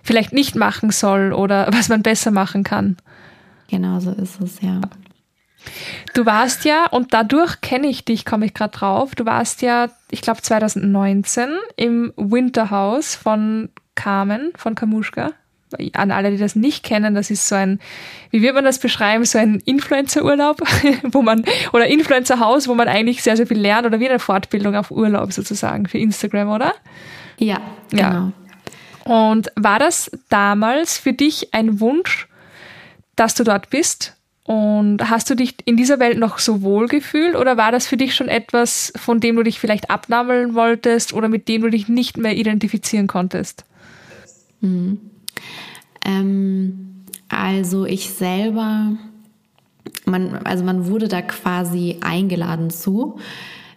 vielleicht 0.03 0.33
nicht 0.33 0.57
machen 0.57 0.91
soll 0.91 1.33
oder 1.33 1.69
was 1.73 1.89
man 1.89 2.03
besser 2.03 2.31
machen 2.31 2.62
kann. 2.62 2.97
Genau 3.69 4.01
so 4.01 4.12
ist 4.12 4.41
es, 4.41 4.61
ja. 4.61 4.81
Du 6.14 6.26
warst 6.26 6.64
ja, 6.64 6.87
und 6.87 7.12
dadurch 7.12 7.61
kenne 7.61 7.88
ich 7.88 8.05
dich, 8.05 8.24
komme 8.24 8.46
ich 8.46 8.55
gerade 8.55 8.76
drauf, 8.76 9.14
du 9.14 9.26
warst 9.26 9.62
ja, 9.62 9.88
ich 10.11 10.22
glaube 10.22 10.42
2019 10.42 11.48
im 11.76 12.12
Winterhaus 12.16 13.14
von 13.14 13.68
Carmen, 13.94 14.52
von 14.57 14.74
Kamuschka. 14.74 15.33
An 15.94 16.12
alle, 16.12 16.31
die 16.31 16.37
das 16.37 16.55
nicht 16.55 16.85
kennen, 16.85 17.16
das 17.16 17.29
ist 17.29 17.48
so 17.48 17.57
ein, 17.57 17.81
wie 18.31 18.40
wird 18.40 18.55
man 18.55 18.64
das 18.64 18.79
beschreiben, 18.79 19.24
so 19.24 19.37
ein 19.37 19.57
Influencer-Urlaub, 19.64 20.62
wo 21.11 21.22
man, 21.22 21.44
oder 21.72 21.87
Influencer-Haus, 21.88 22.68
wo 22.68 22.74
man 22.74 22.87
eigentlich 22.87 23.22
sehr, 23.22 23.37
sehr 23.37 23.48
viel 23.48 23.59
lernt, 23.59 23.85
oder 23.85 23.98
wie 23.98 24.09
eine 24.09 24.20
Fortbildung 24.20 24.76
auf 24.76 24.92
Urlaub 24.92 25.33
sozusagen 25.33 25.87
für 25.87 25.98
Instagram, 25.98 26.50
oder? 26.50 26.72
Ja, 27.38 27.61
genau. 27.90 28.02
Ja. 28.02 28.33
Und 29.07 29.52
war 29.57 29.79
das 29.79 30.11
damals 30.29 30.98
für 30.98 31.12
dich 31.12 31.52
ein 31.52 31.81
Wunsch, 31.81 32.29
dass 33.16 33.35
du 33.35 33.44
dort 33.44 33.70
bist? 33.70 34.15
Und 34.47 35.11
hast 35.11 35.29
du 35.29 35.35
dich 35.35 35.57
in 35.65 35.77
dieser 35.77 35.99
Welt 35.99 36.19
noch 36.19 36.39
so 36.39 36.63
wohl 36.63 36.87
gefühlt 36.87 37.35
oder 37.35 37.57
war 37.57 37.73
das 37.73 37.89
für 37.89 37.97
dich 37.97 38.15
schon 38.15 38.29
etwas, 38.29 38.93
von 38.95 39.19
dem 39.19 39.35
du 39.35 39.43
dich 39.43 39.59
vielleicht 39.59 39.91
abnabeln 39.91 40.55
wolltest 40.55 41.13
oder 41.13 41.29
mit 41.29 41.49
dem 41.49 41.63
du 41.63 41.71
dich 41.71 41.89
nicht 41.89 42.17
mehr 42.17 42.37
identifizieren 42.37 43.09
konntest? 43.09 43.65
Mhm. 44.61 45.01
Ähm, 46.05 47.05
Also 47.29 47.87
ich 47.87 48.11
selber, 48.11 48.93
man, 50.05 50.37
also 50.45 50.63
man 50.63 50.87
wurde 50.87 51.09
da 51.09 51.23
quasi 51.23 51.97
eingeladen 52.03 52.71
zu. 52.71 53.19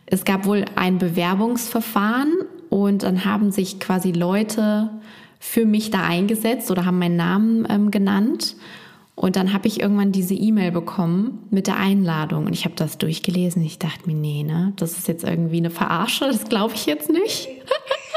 Es 0.06 0.24
gab 0.24 0.46
wohl 0.46 0.66
ein 0.76 1.00
Bewerbungsverfahren 1.00 2.32
und 2.70 3.02
dann 3.02 3.26
haben 3.26 3.52
sich 3.52 3.80
quasi 3.80 4.12
Leute 4.12 4.92
für 5.40 5.66
mich 5.66 5.90
da 5.90 6.04
eingesetzt 6.04 6.70
oder 6.70 6.86
haben 6.86 7.00
meinen 7.00 7.16
Namen 7.16 7.68
ähm, 7.70 7.90
genannt. 7.90 8.56
Und 9.20 9.36
dann 9.36 9.52
habe 9.52 9.68
ich 9.68 9.82
irgendwann 9.82 10.14
diese 10.14 10.34
E-Mail 10.34 10.72
bekommen 10.72 11.40
mit 11.50 11.68
der 11.68 11.76
Einladung. 11.76 12.46
Und 12.46 12.54
ich 12.54 12.64
habe 12.64 12.76
das 12.76 12.98
durchgelesen. 12.98 13.62
Ich 13.62 13.78
dachte 13.78 14.08
mir, 14.08 14.16
nee, 14.16 14.44
ne, 14.44 14.72
das 14.78 14.98
ist 14.98 15.10
jetzt 15.10 15.26
irgendwie 15.26 15.58
eine 15.58 15.72
Verarsche. 15.72 16.24
Das 16.28 16.46
glaube 16.46 16.76
ich 16.76 16.86
jetzt 16.86 17.10
nicht. 17.10 17.50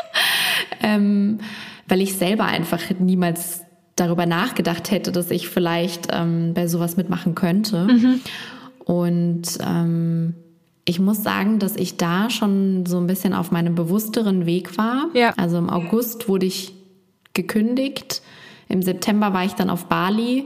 ähm, 0.80 1.40
weil 1.88 2.02
ich 2.02 2.14
selber 2.14 2.44
einfach 2.44 2.78
niemals 3.00 3.62
darüber 3.96 4.26
nachgedacht 4.26 4.92
hätte, 4.92 5.10
dass 5.10 5.32
ich 5.32 5.48
vielleicht 5.48 6.06
ähm, 6.12 6.54
bei 6.54 6.68
sowas 6.68 6.96
mitmachen 6.96 7.34
könnte. 7.34 7.88
Mhm. 7.88 8.20
Und 8.84 9.58
ähm, 9.60 10.34
ich 10.84 11.00
muss 11.00 11.20
sagen, 11.20 11.58
dass 11.58 11.74
ich 11.74 11.96
da 11.96 12.30
schon 12.30 12.86
so 12.86 12.98
ein 12.98 13.08
bisschen 13.08 13.34
auf 13.34 13.50
meinem 13.50 13.74
bewussteren 13.74 14.46
Weg 14.46 14.78
war. 14.78 15.08
Ja. 15.14 15.34
Also 15.36 15.58
im 15.58 15.68
August 15.68 16.28
wurde 16.28 16.46
ich 16.46 16.74
gekündigt. 17.34 18.22
Im 18.68 18.82
September 18.82 19.32
war 19.32 19.44
ich 19.44 19.54
dann 19.54 19.68
auf 19.68 19.86
Bali. 19.86 20.44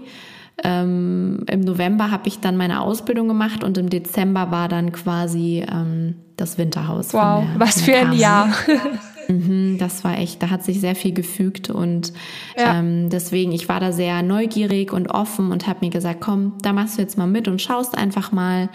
Ähm, 0.64 1.44
Im 1.48 1.60
November 1.60 2.10
habe 2.10 2.28
ich 2.28 2.40
dann 2.40 2.56
meine 2.56 2.80
Ausbildung 2.80 3.28
gemacht 3.28 3.62
und 3.62 3.76
im 3.76 3.90
Dezember 3.90 4.50
war 4.50 4.68
dann 4.68 4.92
quasi 4.92 5.64
ähm, 5.70 6.16
das 6.36 6.56
Winterhaus. 6.56 7.12
Wow, 7.12 7.44
der, 7.44 7.60
was 7.60 7.82
für 7.82 7.94
ein 7.94 8.12
Jahr. 8.12 8.48
Mhm, 9.28 9.78
das 9.78 10.04
war 10.04 10.18
echt, 10.18 10.42
da 10.42 10.50
hat 10.50 10.64
sich 10.64 10.80
sehr 10.80 10.94
viel 10.94 11.12
gefügt 11.12 11.70
und 11.70 12.12
ja. 12.56 12.78
ähm, 12.78 13.10
deswegen, 13.10 13.52
ich 13.52 13.68
war 13.68 13.80
da 13.80 13.92
sehr 13.92 14.22
neugierig 14.22 14.92
und 14.92 15.08
offen 15.08 15.52
und 15.52 15.66
habe 15.66 15.84
mir 15.84 15.90
gesagt, 15.90 16.20
komm, 16.20 16.54
da 16.62 16.72
machst 16.72 16.98
du 16.98 17.02
jetzt 17.02 17.18
mal 17.18 17.26
mit 17.26 17.48
und 17.48 17.60
schaust 17.60 17.96
einfach 17.96 18.32
mal. 18.32 18.68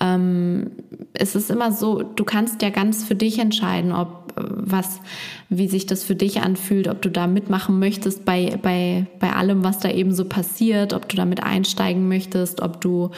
Ähm, 0.00 0.70
es 1.14 1.34
ist 1.34 1.50
immer 1.50 1.72
so, 1.72 2.02
du 2.02 2.24
kannst 2.24 2.62
ja 2.62 2.70
ganz 2.70 3.04
für 3.04 3.14
dich 3.14 3.38
entscheiden, 3.38 3.92
ob 3.92 4.28
was, 4.40 5.00
wie 5.48 5.68
sich 5.68 5.86
das 5.86 6.04
für 6.04 6.14
dich 6.14 6.40
anfühlt, 6.40 6.88
ob 6.88 7.02
du 7.02 7.10
da 7.10 7.26
mitmachen 7.26 7.78
möchtest 7.78 8.24
bei, 8.24 8.58
bei, 8.62 9.06
bei 9.20 9.32
allem, 9.32 9.64
was 9.64 9.78
da 9.78 9.90
eben 9.90 10.12
so 10.12 10.24
passiert, 10.24 10.92
ob 10.92 11.08
du 11.08 11.16
damit 11.16 11.42
einsteigen 11.42 12.08
möchtest, 12.08 12.60
ob 12.60 12.80
du 12.80 13.10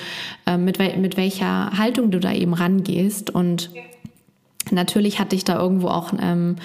äh, 0.47 0.57
mit, 0.57 0.79
mit 0.79 1.17
welcher 1.17 1.77
Haltung 1.77 2.11
du 2.11 2.21
da 2.21 2.33
eben 2.33 2.55
rangehst 2.55 3.31
und 3.31 3.71
Natürlich 4.73 5.19
hatte 5.19 5.37
ich 5.37 5.45
da 5.45 5.59
irgendwo 5.59 5.89
auch 5.89 6.13
ähm, 6.21 6.57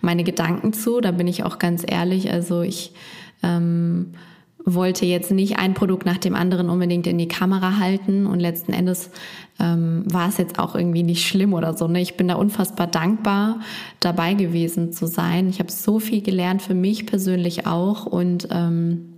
meine 0.00 0.24
Gedanken 0.24 0.72
zu, 0.72 1.00
da 1.00 1.10
bin 1.10 1.26
ich 1.26 1.44
auch 1.44 1.58
ganz 1.58 1.84
ehrlich. 1.86 2.30
Also 2.30 2.62
ich 2.62 2.92
ähm, 3.42 4.14
wollte 4.64 5.04
jetzt 5.04 5.30
nicht 5.30 5.58
ein 5.58 5.74
Produkt 5.74 6.06
nach 6.06 6.18
dem 6.18 6.34
anderen 6.34 6.70
unbedingt 6.70 7.06
in 7.06 7.18
die 7.18 7.28
Kamera 7.28 7.78
halten 7.78 8.26
und 8.26 8.40
letzten 8.40 8.72
Endes 8.72 9.10
ähm, 9.60 10.04
war 10.06 10.28
es 10.28 10.38
jetzt 10.38 10.58
auch 10.58 10.74
irgendwie 10.74 11.02
nicht 11.02 11.26
schlimm 11.26 11.52
oder 11.52 11.76
so. 11.76 11.86
Ne? 11.86 12.00
Ich 12.00 12.16
bin 12.16 12.28
da 12.28 12.34
unfassbar 12.34 12.86
dankbar, 12.86 13.60
dabei 14.00 14.34
gewesen 14.34 14.92
zu 14.92 15.06
sein. 15.06 15.48
Ich 15.50 15.58
habe 15.58 15.70
so 15.70 15.98
viel 15.98 16.22
gelernt 16.22 16.62
für 16.62 16.74
mich 16.74 17.04
persönlich 17.06 17.66
auch 17.66 18.06
und 18.06 18.48
ähm, 18.50 19.14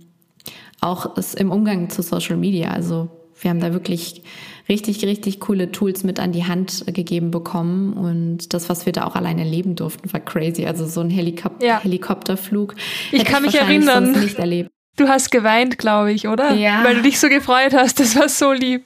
auch 0.81 1.17
im 1.35 1.51
Umgang 1.51 1.89
zu 1.89 2.01
Social 2.01 2.37
Media. 2.37 2.71
Also 2.71 3.09
wir 3.41 3.49
haben 3.49 3.59
da 3.59 3.73
wirklich 3.73 4.23
richtig, 4.69 5.03
richtig 5.05 5.39
coole 5.39 5.71
Tools 5.71 6.03
mit 6.03 6.19
an 6.19 6.31
die 6.31 6.45
Hand 6.45 6.85
gegeben 6.87 7.31
bekommen. 7.31 7.93
Und 7.93 8.53
das, 8.53 8.69
was 8.69 8.85
wir 8.85 8.93
da 8.93 9.05
auch 9.05 9.15
alleine 9.15 9.41
erleben 9.41 9.75
durften, 9.75 10.11
war 10.11 10.19
crazy. 10.19 10.65
Also 10.65 10.85
so 10.85 11.01
ein 11.01 11.09
Helikop 11.09 11.61
ja. 11.61 11.81
Helikopterflug. 11.81 12.75
Ich 13.11 13.25
kann 13.25 13.45
ich 13.45 13.53
mich 13.53 13.61
erinnern. 13.61 14.11
Nicht 14.19 14.39
erlebt. 14.39 14.71
Du 14.97 15.07
hast 15.07 15.29
geweint, 15.29 15.77
glaube 15.77 16.11
ich, 16.11 16.27
oder? 16.27 16.55
Ja. 16.55 16.83
Weil 16.83 16.95
du 16.95 17.01
dich 17.03 17.19
so 17.19 17.29
gefreut 17.29 17.73
hast. 17.75 17.99
Das 17.99 18.15
war 18.15 18.29
so 18.29 18.51
lieb. 18.51 18.83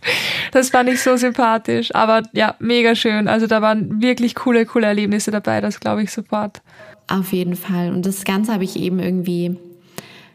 Das 0.51 0.69
fand 0.69 0.89
ich 0.89 1.01
so 1.01 1.15
sympathisch. 1.15 1.95
Aber 1.95 2.23
ja, 2.33 2.55
mega 2.59 2.95
schön. 2.95 3.29
Also 3.29 3.47
da 3.47 3.61
waren 3.61 4.01
wirklich 4.01 4.35
coole, 4.35 4.65
coole 4.65 4.87
Erlebnisse 4.87 5.31
dabei. 5.31 5.61
Das 5.61 5.79
glaube 5.79 6.03
ich 6.03 6.11
sofort. 6.11 6.61
Auf 7.07 7.31
jeden 7.31 7.55
Fall. 7.55 7.93
Und 7.93 8.05
das 8.05 8.25
Ganze 8.25 8.53
habe 8.53 8.65
ich 8.65 8.75
eben 8.75 8.99
irgendwie 8.99 9.57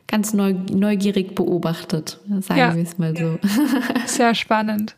ganz 0.07 0.33
neugierig 0.33 1.35
beobachtet, 1.35 2.19
sagen 2.41 2.61
ja. 2.61 2.75
wir 2.75 2.83
es 2.83 2.99
mal 2.99 3.17
so. 3.17 3.39
Sehr 4.07 4.35
spannend. 4.35 4.97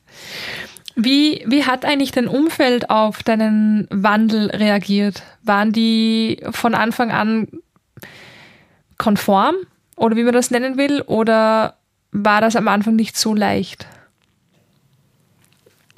Wie, 0.97 1.44
wie 1.47 1.64
hat 1.64 1.85
eigentlich 1.85 2.11
dein 2.11 2.27
Umfeld 2.27 2.90
auf 2.90 3.23
deinen 3.23 3.87
Wandel 3.90 4.51
reagiert? 4.51 5.23
Waren 5.44 5.73
die 5.73 6.42
von 6.51 6.75
Anfang 6.75 7.12
an 7.12 7.49
konform 8.99 9.55
oder 9.97 10.16
wie 10.16 10.25
man 10.25 10.33
das 10.33 10.51
nennen 10.51 10.77
will? 10.77 11.03
Oder 11.03 11.77
war 12.11 12.40
das 12.40 12.57
am 12.57 12.68
Anfang 12.68 12.97
nicht 12.97 13.16
so 13.16 13.33
leicht? 13.35 13.87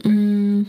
Mm. 0.04 0.64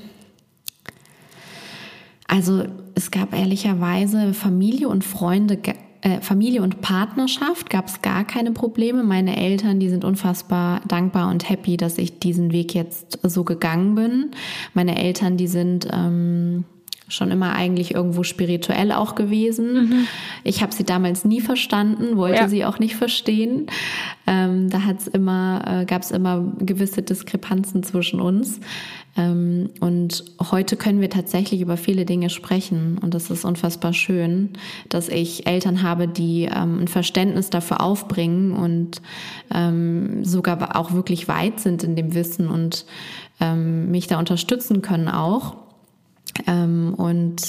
Also 2.28 2.66
es 2.96 3.12
gab 3.12 3.34
ehrlicherweise 3.34 4.34
Familie 4.34 4.88
und 4.88 5.04
Freunde 5.04 5.58
äh, 6.02 6.20
Familie 6.22 6.62
und 6.62 6.82
Partnerschaft 6.82 7.70
gab 7.70 7.88
es 7.88 8.02
gar 8.02 8.24
keine 8.26 8.52
Probleme. 8.52 9.04
Meine 9.04 9.38
Eltern, 9.38 9.80
die 9.80 9.90
sind 9.90 10.04
unfassbar 10.04 10.82
dankbar 10.88 11.30
und 11.30 11.50
happy, 11.50 11.78
dass 11.78 11.98
ich 11.98 12.20
diesen 12.20 12.52
Weg 12.52 12.74
jetzt 12.74 13.20
so 13.24 13.44
gegangen 13.44 13.96
bin. 13.96 14.32
Meine 14.74 14.98
Eltern, 14.98 15.38
die 15.38 15.48
sind 15.48 15.88
ähm, 15.92 16.66
schon 17.08 17.32
immer 17.32 17.54
eigentlich 17.54 17.94
irgendwo 17.94 18.24
spirituell 18.24 18.92
auch 18.92 19.16
gewesen. 19.16 19.74
Mhm. 19.74 20.08
Ich 20.44 20.62
habe 20.62 20.74
sie 20.74 20.84
damals 20.84 21.26
nie 21.26 21.42
verstanden, 21.42 22.18
wollte 22.18 22.42
ja. 22.42 22.48
sie 22.48 22.66
auch 22.66 22.80
nicht 22.80 22.96
verstehen. 22.96 23.68
Ähm, 24.26 24.70
da 24.70 24.84
hat's 24.84 25.08
immer, 25.08 25.62
äh, 25.68 25.86
gab 25.86 26.02
es 26.02 26.12
immer 26.12 26.54
gewisse 26.60 27.02
Diskrepanzen 27.02 27.84
zwischen 27.84 28.22
uns. 28.22 28.60
Ähm, 29.18 29.70
und 29.80 30.24
heute 30.52 30.76
können 30.76 31.02
wir 31.02 31.10
tatsächlich 31.10 31.62
über 31.62 31.78
viele 31.78 32.06
Dinge 32.06 32.30
sprechen. 32.30 32.98
Und 33.02 33.14
das 33.14 33.30
ist 33.30 33.46
unfassbar 33.46 33.94
schön, 33.94 34.52
dass 34.90 35.10
ich 35.10 35.48
Eltern 35.48 35.84
habe, 35.84 36.08
die 36.08 36.44
ähm, 36.44 36.80
ein 36.80 36.88
Verständnis 36.88 37.50
dafür 37.50 37.82
aufbringen 37.82 38.54
und 38.54 39.02
ähm, 39.54 40.24
sogar 40.24 40.76
auch 40.76 40.94
wirklich 40.94 41.28
weit 41.28 41.60
sind 41.60 41.84
in 41.84 41.96
dem 41.96 42.14
Wissen 42.14 42.48
und 42.48 42.86
mich 43.44 44.06
da 44.06 44.20
unterstützen 44.20 44.84
können 44.84 45.08
auch. 45.08 45.56
Und 46.46 47.42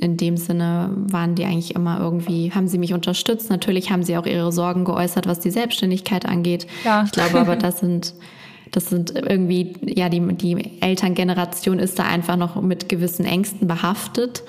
in 0.00 0.16
dem 0.16 0.36
Sinne 0.36 0.90
waren 0.94 1.34
die 1.34 1.44
eigentlich 1.44 1.74
immer 1.74 2.00
irgendwie, 2.00 2.52
haben 2.52 2.68
sie 2.68 2.78
mich 2.78 2.94
unterstützt. 2.94 3.50
Natürlich 3.50 3.90
haben 3.90 4.02
sie 4.02 4.16
auch 4.16 4.26
ihre 4.26 4.50
Sorgen 4.50 4.84
geäußert, 4.84 5.26
was 5.26 5.40
die 5.40 5.50
Selbstständigkeit 5.50 6.24
angeht. 6.24 6.66
Ja. 6.84 7.02
Ich 7.04 7.12
glaube 7.12 7.38
aber, 7.38 7.56
das 7.56 7.80
sind, 7.80 8.14
das 8.72 8.88
sind 8.88 9.14
irgendwie, 9.14 9.74
ja, 9.82 10.08
die, 10.08 10.20
die 10.34 10.80
Elterngeneration 10.80 11.78
ist 11.78 11.98
da 11.98 12.04
einfach 12.04 12.36
noch 12.36 12.60
mit 12.60 12.88
gewissen 12.88 13.24
Ängsten 13.24 13.66
behaftet. 13.66 14.42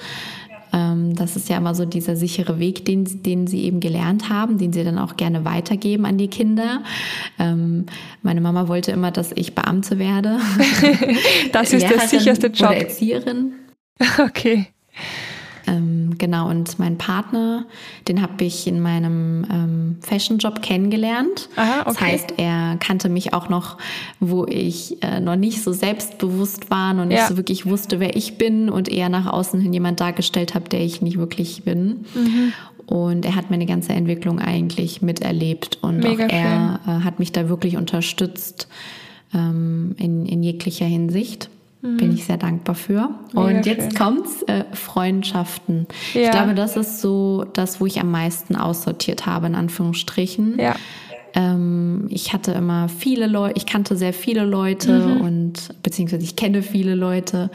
Ähm, 0.74 1.16
das 1.16 1.36
ist 1.36 1.50
ja 1.50 1.58
immer 1.58 1.76
so 1.76 1.86
dieser 1.86 2.16
sichere 2.16 2.60
Weg, 2.60 2.86
den, 2.86 3.24
den 3.24 3.48
sie 3.48 3.64
eben 3.64 3.80
gelernt 3.80 4.30
haben, 4.30 4.58
den 4.58 4.72
sie 4.72 4.84
dann 4.84 4.98
auch 4.98 5.18
gerne 5.18 5.44
weitergeben 5.44 6.06
an 6.06 6.18
die 6.18 6.30
Kinder. 6.30 6.84
Ähm, 7.40 7.86
meine 8.22 8.42
Mama 8.42 8.68
wollte 8.68 8.92
immer, 8.92 9.12
dass 9.12 9.32
ich 9.34 9.54
Beamte 9.54 10.00
werde. 10.00 10.40
das 11.52 11.74
ist 11.74 11.84
der 11.90 12.00
sicherste 12.00 12.48
Job. 12.48 12.70
Oder 12.70 12.78
Erzieherin. 12.78 13.54
Okay. 14.18 14.66
Ähm, 15.68 16.16
genau, 16.18 16.50
und 16.50 16.80
mein 16.80 16.98
Partner, 16.98 17.66
den 18.08 18.22
habe 18.22 18.44
ich 18.44 18.68
in 18.68 18.82
meinem 18.82 19.46
ähm, 19.52 19.98
Fashion-Job 20.02 20.62
kennengelernt. 20.62 21.50
Aha, 21.56 21.82
okay. 21.82 21.86
Das 21.88 22.02
heißt, 22.02 22.34
er 22.38 22.78
kannte 22.80 23.10
mich 23.10 23.34
auch 23.34 23.50
noch, 23.50 23.78
wo 24.20 24.46
ich 24.46 25.02
äh, 25.04 25.20
noch 25.20 25.36
nicht 25.36 25.64
so 25.64 25.72
selbstbewusst 25.72 26.72
war, 26.72 26.94
noch 26.94 27.06
nicht 27.06 27.20
ja. 27.20 27.28
so 27.28 27.38
wirklich 27.38 27.66
wusste, 27.66 28.00
wer 28.00 28.16
ich 28.16 28.38
bin 28.38 28.70
und 28.70 28.90
eher 28.90 29.10
nach 29.10 29.28
außen 29.28 29.60
hin 29.60 29.74
jemand 29.74 30.00
dargestellt 30.00 30.56
habe, 30.56 30.70
der 30.70 30.82
ich 30.82 31.02
nicht 31.02 31.18
wirklich 31.18 31.64
bin. 31.64 32.06
Mhm. 32.16 32.54
Und 32.88 33.26
er 33.26 33.36
hat 33.36 33.50
meine 33.50 33.66
ganze 33.66 33.94
Entwicklung 33.94 34.40
eigentlich 34.40 35.02
miterlebt 35.02 35.78
und 35.82 36.00
Mega 36.00 36.26
auch 36.26 36.30
er 36.30 36.80
äh, 36.86 37.04
hat 37.04 37.20
mich 37.20 37.32
da 37.32 37.48
wirklich 37.48 37.78
unterstützt 37.78 38.68
ähm, 39.34 39.96
in, 39.98 40.26
in 40.26 40.44
jeglicher 40.44 40.86
Hinsicht. 40.86 41.50
Mhm. 41.82 41.98
Bin 41.98 42.14
ich 42.14 42.26
sehr 42.26 42.38
dankbar 42.38 42.76
für. 42.76 43.10
Mega 43.34 43.42
und 43.42 43.66
jetzt 43.66 43.92
schön. 43.92 43.96
kommt's, 43.96 44.44
äh, 44.44 44.66
Freundschaften. 44.74 45.88
Ja. 46.14 46.22
Ich 46.22 46.32
glaube, 46.32 46.54
das 46.54 46.78
ist 46.78 47.02
so 47.02 47.46
das, 47.54 47.82
wo 47.82 47.86
ich 47.86 48.00
am 48.00 48.12
meisten 48.12 48.56
aussortiert 48.56 49.26
habe, 49.26 49.48
in 49.48 49.56
Anführungsstrichen. 49.56 50.60
Ja. 50.60 50.76
Ähm, 51.34 52.08
ich 52.10 52.34
hatte 52.34 52.52
immer 52.52 52.90
viele 52.90 53.28
Leute, 53.28 53.58
ich 53.58 53.66
kannte 53.66 53.96
sehr 53.96 54.14
viele 54.14 54.44
Leute 54.44 55.00
mhm. 55.00 55.22
und 55.22 55.54
beziehungsweise 55.82 56.24
ich 56.24 56.36
kenne 56.36 56.62
viele 56.62 56.96
Leute, 56.96 57.50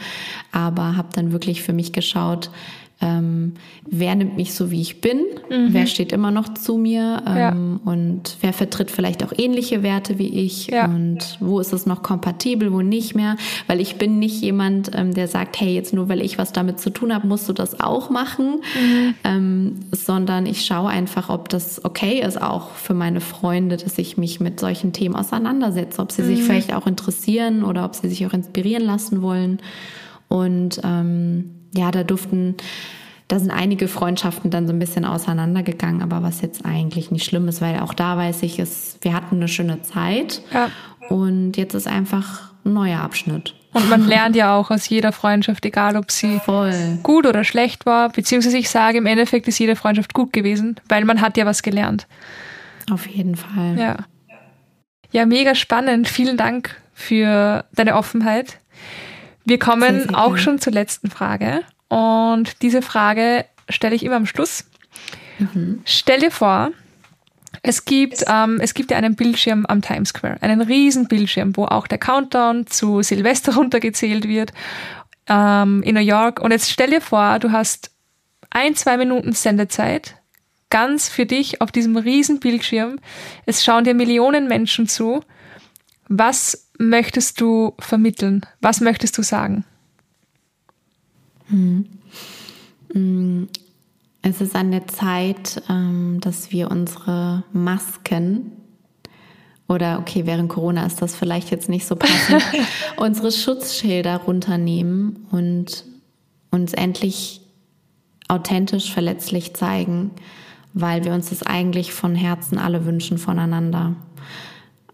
aber 0.51 0.97
habe 0.97 1.09
dann 1.15 1.33
wirklich 1.33 1.63
für 1.63 1.73
mich 1.73 1.93
geschaut, 1.93 2.51
ähm, 2.99 3.53
wer 3.87 4.15
nimmt 4.15 4.37
mich 4.37 4.55
so, 4.55 4.71
wie 4.71 4.81
ich 4.81 5.03
bin, 5.03 5.19
mhm. 5.51 5.69
wer 5.73 5.87
steht 5.87 6.13
immer 6.13 6.31
noch 6.31 6.55
zu 6.55 6.79
mir 6.79 7.23
ähm, 7.27 7.37
ja. 7.85 7.93
und 7.93 8.39
wer 8.41 8.55
vertritt 8.55 8.91
vielleicht 8.91 9.23
auch 9.23 9.35
ähnliche 9.37 9.83
Werte 9.83 10.19
wie 10.19 10.29
ich 10.29 10.69
ja. 10.69 10.87
und 10.87 11.37
wo 11.41 11.61
ist 11.61 11.75
es 11.75 11.85
noch 11.85 12.03
kompatibel, 12.03 12.73
wo 12.73 12.81
nicht 12.81 13.15
mehr, 13.15 13.37
weil 13.67 13.83
ich 13.83 13.97
bin 13.97 14.19
nicht 14.19 14.41
jemand, 14.41 14.93
ähm, 14.95 15.13
der 15.13 15.29
sagt, 15.29 15.61
hey, 15.61 15.75
jetzt 15.75 15.93
nur 15.93 16.09
weil 16.09 16.23
ich 16.23 16.39
was 16.39 16.53
damit 16.53 16.81
zu 16.81 16.89
tun 16.89 17.15
habe, 17.15 17.27
musst 17.27 17.47
du 17.51 17.53
das 17.53 17.81
auch 17.81 18.09
machen, 18.09 18.63
mhm. 18.75 19.15
ähm, 19.25 19.81
sondern 19.93 20.47
ich 20.47 20.65
schaue 20.65 20.89
einfach, 20.89 21.29
ob 21.29 21.51
das 21.51 21.85
okay 21.85 22.23
ist, 22.23 22.41
auch 22.41 22.71
für 22.71 22.95
meine 22.95 23.21
Freunde, 23.21 23.77
dass 23.77 23.99
ich 23.99 24.17
mich 24.17 24.41
mit 24.41 24.59
solchen 24.59 24.95
Themen 24.95 25.17
auseinandersetze, 25.17 26.01
ob 26.01 26.13
sie 26.13 26.23
mhm. 26.23 26.27
sich 26.29 26.43
vielleicht 26.43 26.73
auch 26.73 26.87
interessieren 26.87 27.63
oder 27.63 27.85
ob 27.85 27.95
sie 27.95 28.09
sich 28.09 28.27
auch 28.27 28.33
inspirieren 28.33 28.85
lassen 28.85 29.21
wollen 29.21 29.61
und 30.29 30.81
ähm, 30.83 31.56
ja, 31.77 31.91
da 31.91 32.05
durften, 32.05 32.57
da 33.29 33.39
sind 33.39 33.51
einige 33.51 33.89
Freundschaften 33.89 34.51
dann 34.51 34.67
so 34.67 34.73
ein 34.73 34.79
bisschen 34.79 35.05
auseinandergegangen, 35.05 36.03
aber 36.03 36.23
was 36.23 36.41
jetzt 36.41 36.65
eigentlich 36.65 37.11
nicht 37.11 37.25
schlimm 37.25 37.49
ist, 37.49 37.61
weil 37.61 37.81
auch 37.81 37.95
da 37.95 38.17
weiß 38.17 38.43
ich, 38.43 38.59
es, 38.59 38.99
wir 39.01 39.13
hatten 39.13 39.37
eine 39.37 39.49
schöne 39.49 39.83
Zeit 39.83 40.43
ja. 40.53 40.71
und 41.09 41.57
jetzt 41.57 41.75
ist 41.75 41.89
einfach 41.89 42.53
ein 42.65 42.73
neuer 42.73 43.01
Abschnitt. 43.01 43.55
Und 43.73 43.91
man 43.91 44.07
lernt 44.09 44.37
ja 44.37 44.57
auch 44.57 44.71
aus 44.71 44.89
jeder 44.89 45.13
Freundschaft, 45.13 45.65
egal 45.67 45.97
ob 45.97 46.11
sie 46.11 46.41
Voll. 46.41 46.99
gut 47.03 47.27
oder 47.27 47.45
schlecht 47.45 47.85
war, 47.85 48.09
beziehungsweise 48.09 48.57
ich 48.57 48.71
sage, 48.71 48.99
im 48.99 49.07
Endeffekt 49.07 49.47
ist 49.49 49.59
jede 49.59 49.77
Freundschaft 49.77 50.15
gut 50.15 50.33
gewesen, 50.33 50.77
weil 50.89 51.05
man 51.05 51.21
hat 51.21 51.37
ja 51.37 51.45
was 51.45 51.63
gelernt. 51.63 52.07
Auf 52.91 53.07
jeden 53.07 53.37
Fall. 53.37 53.77
Ja. 53.79 53.97
Ja, 55.13 55.27
mega 55.27 55.55
spannend. 55.55 56.09
Vielen 56.09 56.37
Dank 56.37 56.81
für 56.93 57.65
deine 57.75 57.97
Offenheit. 57.97 58.59
Wir 59.47 59.59
kommen 59.59 60.15
auch 60.15 60.37
schon 60.37 60.59
zur 60.59 60.73
letzten 60.73 61.09
Frage. 61.09 61.63
Und 61.89 62.63
diese 62.63 62.83
Frage 62.83 63.47
stelle 63.69 63.95
ich 63.95 64.05
immer 64.05 64.17
am 64.17 64.27
Schluss. 64.27 64.65
Mhm. 65.39 65.83
Stell 65.85 66.21
dir 66.21 66.31
vor, 66.33 66.73
es 67.63 67.85
gibt, 67.85 68.25
ähm, 68.29 68.59
es 68.61 68.75
gibt 68.75 68.91
ja 68.91 68.97
einen 68.97 69.15
Bildschirm 69.15 69.65
am 69.67 69.83
Times 69.83 70.11
Square, 70.11 70.39
einen 70.41 70.61
riesen 70.61 71.09
Bildschirm, 71.09 71.57
wo 71.57 71.65
auch 71.65 71.87
der 71.87 71.99
Countdown 71.99 72.67
zu 72.67 73.03
Silvester 73.03 73.55
runtergezählt 73.57 74.29
wird 74.29 74.53
ähm, 75.29 75.83
in 75.83 75.95
New 75.95 76.01
York. 76.01 76.41
Und 76.41 76.51
jetzt 76.51 76.71
stell 76.71 76.91
dir 76.91 77.01
vor, 77.01 77.39
du 77.39 77.53
hast 77.53 77.91
ein, 78.51 78.75
zwei 78.75 78.97
Minuten 78.97 79.33
Sendezeit, 79.33 80.17
ganz 80.71 81.09
für 81.09 81.27
dich 81.27 81.61
auf 81.61 81.71
diesem 81.71 81.97
riesen 81.97 82.41
Bildschirm. 82.41 82.99
Es 83.47 83.65
schauen 83.65 83.85
dir 83.85 83.95
Millionen 83.95 84.49
Menschen 84.49 84.89
zu. 84.89 85.23
Was 86.09 86.71
möchtest 86.79 87.41
du 87.41 87.75
vermitteln? 87.79 88.43
Was 88.61 88.81
möchtest 88.81 89.17
du 89.19 89.23
sagen? 89.23 89.65
Hm. 91.49 91.87
hm. 92.93 93.49
Es 94.23 94.41
ist 94.41 94.57
an 94.57 94.73
der 94.73 94.89
Zeit, 94.89 95.63
ähm, 95.69 96.19
dass 96.21 96.51
wir 96.51 96.69
unsere 96.73 97.45
Masken 97.53 98.51
oder 99.69 100.01
okay, 100.01 100.27
während 100.27 100.49
Corona 100.49 100.85
ist 100.87 101.01
das 101.01 101.15
vielleicht 101.15 101.51
jetzt 101.51 101.69
nicht 101.69 101.87
so 101.87 101.97
passend, 101.97 102.43
unsere 102.97 103.31
Schutzschilder 103.31 104.17
runternehmen 104.17 105.27
und 105.31 105.85
uns 106.51 106.73
endlich 106.73 107.41
authentisch 108.29 108.93
verletzlich 108.93 109.55
zeigen, 109.55 110.11
weil 110.73 111.05
wir 111.05 111.13
uns 111.13 111.31
das 111.31 111.43
eigentlich 111.43 111.93
von 111.93 112.15
Herzen 112.15 112.59
alle 112.59 112.85
wünschen 112.85 113.19
voneinander. 113.19 113.95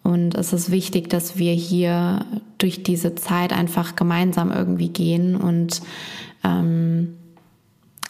Und 0.02 0.34
es 0.34 0.52
ist 0.52 0.70
wichtig, 0.70 1.08
dass 1.10 1.38
wir 1.38 1.52
hier 1.52 2.24
durch 2.58 2.82
diese 2.82 3.14
Zeit 3.14 3.52
einfach 3.52 3.94
gemeinsam 3.94 4.50
irgendwie 4.50 4.88
gehen 4.88 5.36
und 5.36 5.80
ähm, 6.42 7.16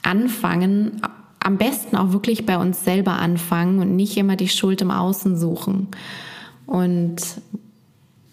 anfangen, 0.03 1.03
am 1.39 1.59
besten 1.59 1.97
auch 1.97 2.13
wirklich 2.13 2.47
bei 2.47 2.57
uns 2.57 2.85
selber 2.85 3.19
anfangen 3.19 3.81
und 3.81 3.95
nicht 3.95 4.17
immer 4.17 4.37
die 4.37 4.49
Schuld 4.49 4.81
im 4.81 4.91
Außen 4.91 5.37
suchen. 5.37 5.89
Und 6.67 7.21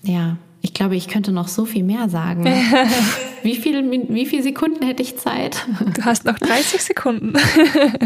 ja, 0.03 0.37
ich 0.61 0.73
glaube, 0.73 0.95
ich 0.95 1.07
könnte 1.07 1.31
noch 1.31 1.47
so 1.47 1.65
viel 1.65 1.83
mehr 1.83 2.07
sagen. 2.07 2.45
wie, 3.43 3.55
viele, 3.55 3.83
wie 3.91 4.25
viele 4.25 4.43
Sekunden 4.43 4.85
hätte 4.85 5.03
ich 5.03 5.17
Zeit? 5.17 5.65
Du 5.95 6.05
hast 6.05 6.23
noch 6.23 6.39
30 6.39 6.81
Sekunden. 6.81 7.33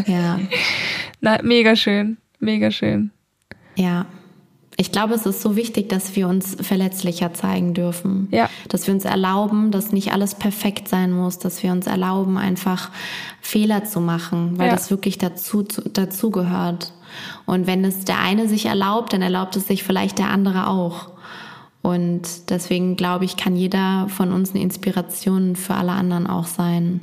ja. 0.07 0.39
Na, 1.21 1.39
mega 1.43 1.75
schön, 1.75 2.17
mega 2.39 2.71
schön. 2.71 3.11
Ja 3.75 4.07
ich 4.77 4.91
glaube, 4.91 5.13
es 5.13 5.25
ist 5.25 5.41
so 5.41 5.55
wichtig, 5.55 5.89
dass 5.89 6.15
wir 6.15 6.27
uns 6.27 6.57
verletzlicher 6.59 7.33
zeigen 7.33 7.73
dürfen. 7.73 8.27
Ja. 8.31 8.49
Dass 8.69 8.87
wir 8.87 8.93
uns 8.93 9.05
erlauben, 9.05 9.71
dass 9.71 9.91
nicht 9.91 10.11
alles 10.11 10.35
perfekt 10.35 10.87
sein 10.87 11.11
muss, 11.11 11.39
dass 11.39 11.61
wir 11.63 11.71
uns 11.71 11.87
erlauben, 11.87 12.37
einfach 12.37 12.89
Fehler 13.41 13.83
zu 13.85 14.01
machen, 14.01 14.57
weil 14.57 14.67
ja. 14.67 14.73
das 14.73 14.89
wirklich 14.89 15.17
dazu, 15.17 15.63
dazu 15.63 16.31
gehört. 16.31 16.93
Und 17.45 17.67
wenn 17.67 17.85
es 17.85 18.05
der 18.05 18.19
eine 18.19 18.47
sich 18.47 18.65
erlaubt, 18.65 19.13
dann 19.13 19.21
erlaubt 19.21 19.55
es 19.55 19.67
sich 19.67 19.83
vielleicht 19.83 20.17
der 20.17 20.29
andere 20.29 20.67
auch. 20.67 21.11
Und 21.81 22.49
deswegen 22.49 22.95
glaube 22.95 23.25
ich, 23.25 23.37
kann 23.37 23.55
jeder 23.55 24.07
von 24.09 24.31
uns 24.31 24.51
eine 24.51 24.61
Inspiration 24.61 25.55
für 25.55 25.75
alle 25.75 25.91
anderen 25.91 26.27
auch 26.27 26.45
sein. 26.45 27.01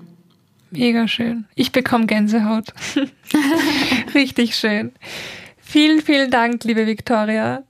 Mega 0.71 1.07
schön. 1.07 1.45
Ich 1.55 1.73
bekomme 1.73 2.07
Gänsehaut. 2.07 2.73
Richtig 4.15 4.57
schön. 4.57 4.93
Vielen, 5.71 6.03
vielen 6.03 6.33
Dank, 6.33 6.65
liebe 6.65 6.85
Viktoria. 6.85 7.63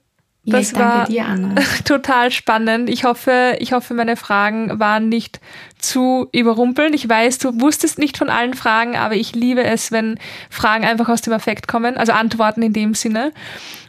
Das 0.43 0.73
war 0.73 1.05
dir, 1.05 1.53
total 1.85 2.31
spannend. 2.31 2.89
Ich 2.89 3.03
hoffe, 3.03 3.57
ich 3.59 3.73
hoffe, 3.73 3.93
meine 3.93 4.15
Fragen 4.15 4.79
waren 4.79 5.07
nicht 5.07 5.39
zu 5.77 6.27
überrumpeln. 6.31 6.95
Ich 6.95 7.07
weiß, 7.07 7.37
du 7.37 7.61
wusstest 7.61 7.99
nicht 7.99 8.17
von 8.17 8.31
allen 8.31 8.55
Fragen, 8.55 8.95
aber 8.95 9.13
ich 9.13 9.35
liebe 9.35 9.63
es, 9.63 9.91
wenn 9.91 10.17
Fragen 10.49 10.83
einfach 10.83 11.09
aus 11.09 11.21
dem 11.21 11.33
Affekt 11.33 11.67
kommen, 11.67 11.95
also 11.95 12.11
Antworten 12.13 12.63
in 12.63 12.73
dem 12.73 12.95
Sinne. 12.95 13.33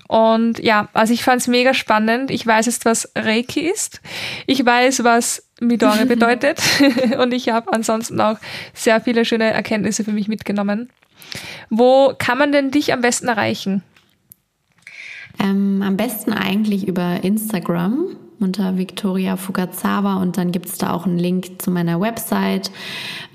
Und 0.09 0.59
ja, 0.59 0.89
also 0.93 1.15
ich 1.15 1.25
fand 1.25 1.41
es 1.41 1.49
mega 1.49 1.73
spannend. 1.73 2.31
Ich 2.31 2.47
weiß 2.47 2.67
jetzt, 2.67 2.85
was 2.85 3.11
Reiki 3.17 3.61
ist. 3.61 4.03
Ich 4.47 4.63
weiß, 4.63 5.05
was 5.05 5.49
Midori 5.59 6.05
bedeutet. 6.05 6.61
Und 7.19 7.33
ich 7.33 7.49
habe 7.49 7.73
ansonsten 7.73 8.21
auch 8.21 8.37
sehr 8.75 9.01
viele 9.01 9.25
schöne 9.25 9.53
Erkenntnisse 9.53 10.05
für 10.05 10.13
mich 10.13 10.29
mitgenommen. 10.29 10.91
Wo 11.71 12.13
kann 12.19 12.37
man 12.37 12.53
denn 12.53 12.71
dich 12.71 12.93
am 12.93 13.01
besten 13.01 13.29
erreichen? 13.29 13.83
Ähm, 15.39 15.83
am 15.83 15.97
besten 15.97 16.33
eigentlich 16.33 16.87
über 16.87 17.23
Instagram 17.23 18.17
unter 18.43 18.77
Victoria 18.77 19.37
Fugazawa 19.37 20.17
und 20.17 20.37
dann 20.37 20.53
gibt 20.53 20.67
es 20.67 20.79
da 20.79 20.93
auch 20.93 21.07
einen 21.07 21.19
Link 21.19 21.63
zu 21.63 21.71
meiner 21.71 22.01
Website. 22.01 22.71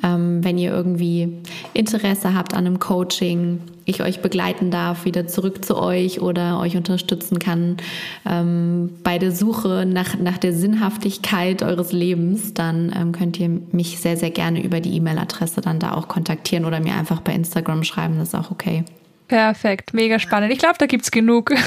Ähm, 0.04 0.44
wenn 0.44 0.58
ihr 0.58 0.72
irgendwie 0.72 1.42
Interesse 1.74 2.34
habt 2.36 2.54
an 2.54 2.68
einem 2.68 2.80
Coaching, 2.80 3.60
ich 3.86 4.04
euch 4.04 4.22
begleiten 4.22 4.70
darf, 4.70 5.06
wieder 5.06 5.28
zurück 5.28 5.64
zu 5.64 5.78
euch 5.78 6.22
oder 6.22 6.60
euch 6.60 6.76
unterstützen 6.76 7.40
kann 7.40 7.78
ähm, 8.26 8.92
bei 9.02 9.18
der 9.18 9.32
Suche 9.32 9.86
nach, 9.88 10.18
nach 10.20 10.38
der 10.38 10.54
Sinnhaftigkeit 10.54 11.64
eures 11.64 11.94
Lebens, 11.94 12.54
dann 12.54 12.94
ähm, 12.96 13.14
könnt 13.14 13.40
ihr 13.40 13.50
mich 13.72 14.00
sehr, 14.00 14.18
sehr 14.18 14.32
gerne 14.32 14.62
über 14.62 14.82
die 14.82 14.96
E-Mail-Adresse 14.98 15.62
dann 15.62 15.80
da 15.80 15.94
auch 15.94 16.10
kontaktieren 16.10 16.66
oder 16.66 16.82
mir 16.82 16.96
einfach 16.96 17.22
bei 17.22 17.34
Instagram 17.34 17.84
schreiben, 17.84 18.20
das 18.20 18.30
ist 18.30 18.36
auch 18.36 18.52
okay. 18.52 18.84
Perfekt, 19.28 19.94
mega 19.94 20.20
spannend. 20.20 20.54
Ich 20.54 20.60
glaube, 20.60 20.76
da 20.78 20.86
gibt 20.86 21.04
es 21.04 21.12
genug. 21.12 21.54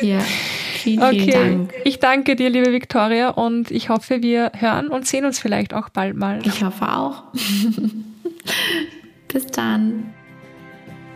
Ja, 0.00 0.20
vielen, 0.20 1.02
okay. 1.02 1.20
vielen 1.20 1.68
Dank. 1.68 1.72
Ich 1.84 1.98
danke 1.98 2.36
dir, 2.36 2.48
liebe 2.48 2.72
Viktoria, 2.72 3.30
und 3.30 3.70
ich 3.70 3.88
hoffe, 3.88 4.22
wir 4.22 4.52
hören 4.56 4.88
und 4.88 5.06
sehen 5.06 5.24
uns 5.24 5.38
vielleicht 5.38 5.74
auch 5.74 5.88
bald 5.88 6.16
mal. 6.16 6.40
Ich 6.44 6.62
hoffe 6.62 6.88
auch. 6.88 7.24
Bis 9.28 9.46
dann. 9.46 10.12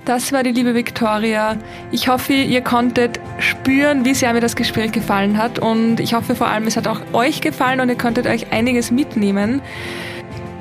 Das 0.05 0.32
war 0.32 0.42
die 0.42 0.53
liebe 0.53 0.74
Viktoria. 0.74 1.57
Ich 1.90 2.09
hoffe, 2.09 2.34
ihr 2.34 2.61
konntet 2.61 3.18
spüren, 3.38 4.05
wie 4.05 4.14
sehr 4.14 4.34
mir 4.34 4.40
das 4.40 4.55
Gespräch 4.55 4.92
gefallen 4.92 5.38
hat 5.38 5.59
und 5.59 5.99
ich 5.99 6.12
hoffe 6.12 6.34
vor 6.34 6.49
allem, 6.49 6.66
es 6.66 6.76
hat 6.76 6.86
auch 6.86 7.01
euch 7.14 7.40
gefallen 7.40 7.80
und 7.80 7.88
ihr 7.88 7.97
konntet 7.97 8.26
euch 8.26 8.53
einiges 8.53 8.90
mitnehmen. 8.90 9.62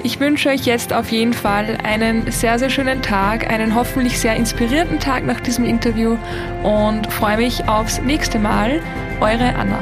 Ich 0.05 0.19
wünsche 0.19 0.49
euch 0.49 0.65
jetzt 0.65 0.91
auf 0.91 1.09
jeden 1.13 1.31
Fall 1.31 1.77
einen 1.81 2.29
sehr, 2.29 2.59
sehr 2.59 2.69
schönen 2.69 3.01
Tag, 3.01 3.49
einen 3.49 3.73
hoffentlich 3.73 4.19
sehr 4.19 4.35
inspirierten 4.35 4.99
Tag 4.99 5.25
nach 5.25 5.39
diesem 5.39 5.63
Interview 5.63 6.17
und 6.61 7.11
freue 7.11 7.37
mich 7.37 7.69
aufs 7.69 8.01
nächste 8.01 8.37
Mal. 8.37 8.81
Eure 9.21 9.55
Anna. 9.55 9.79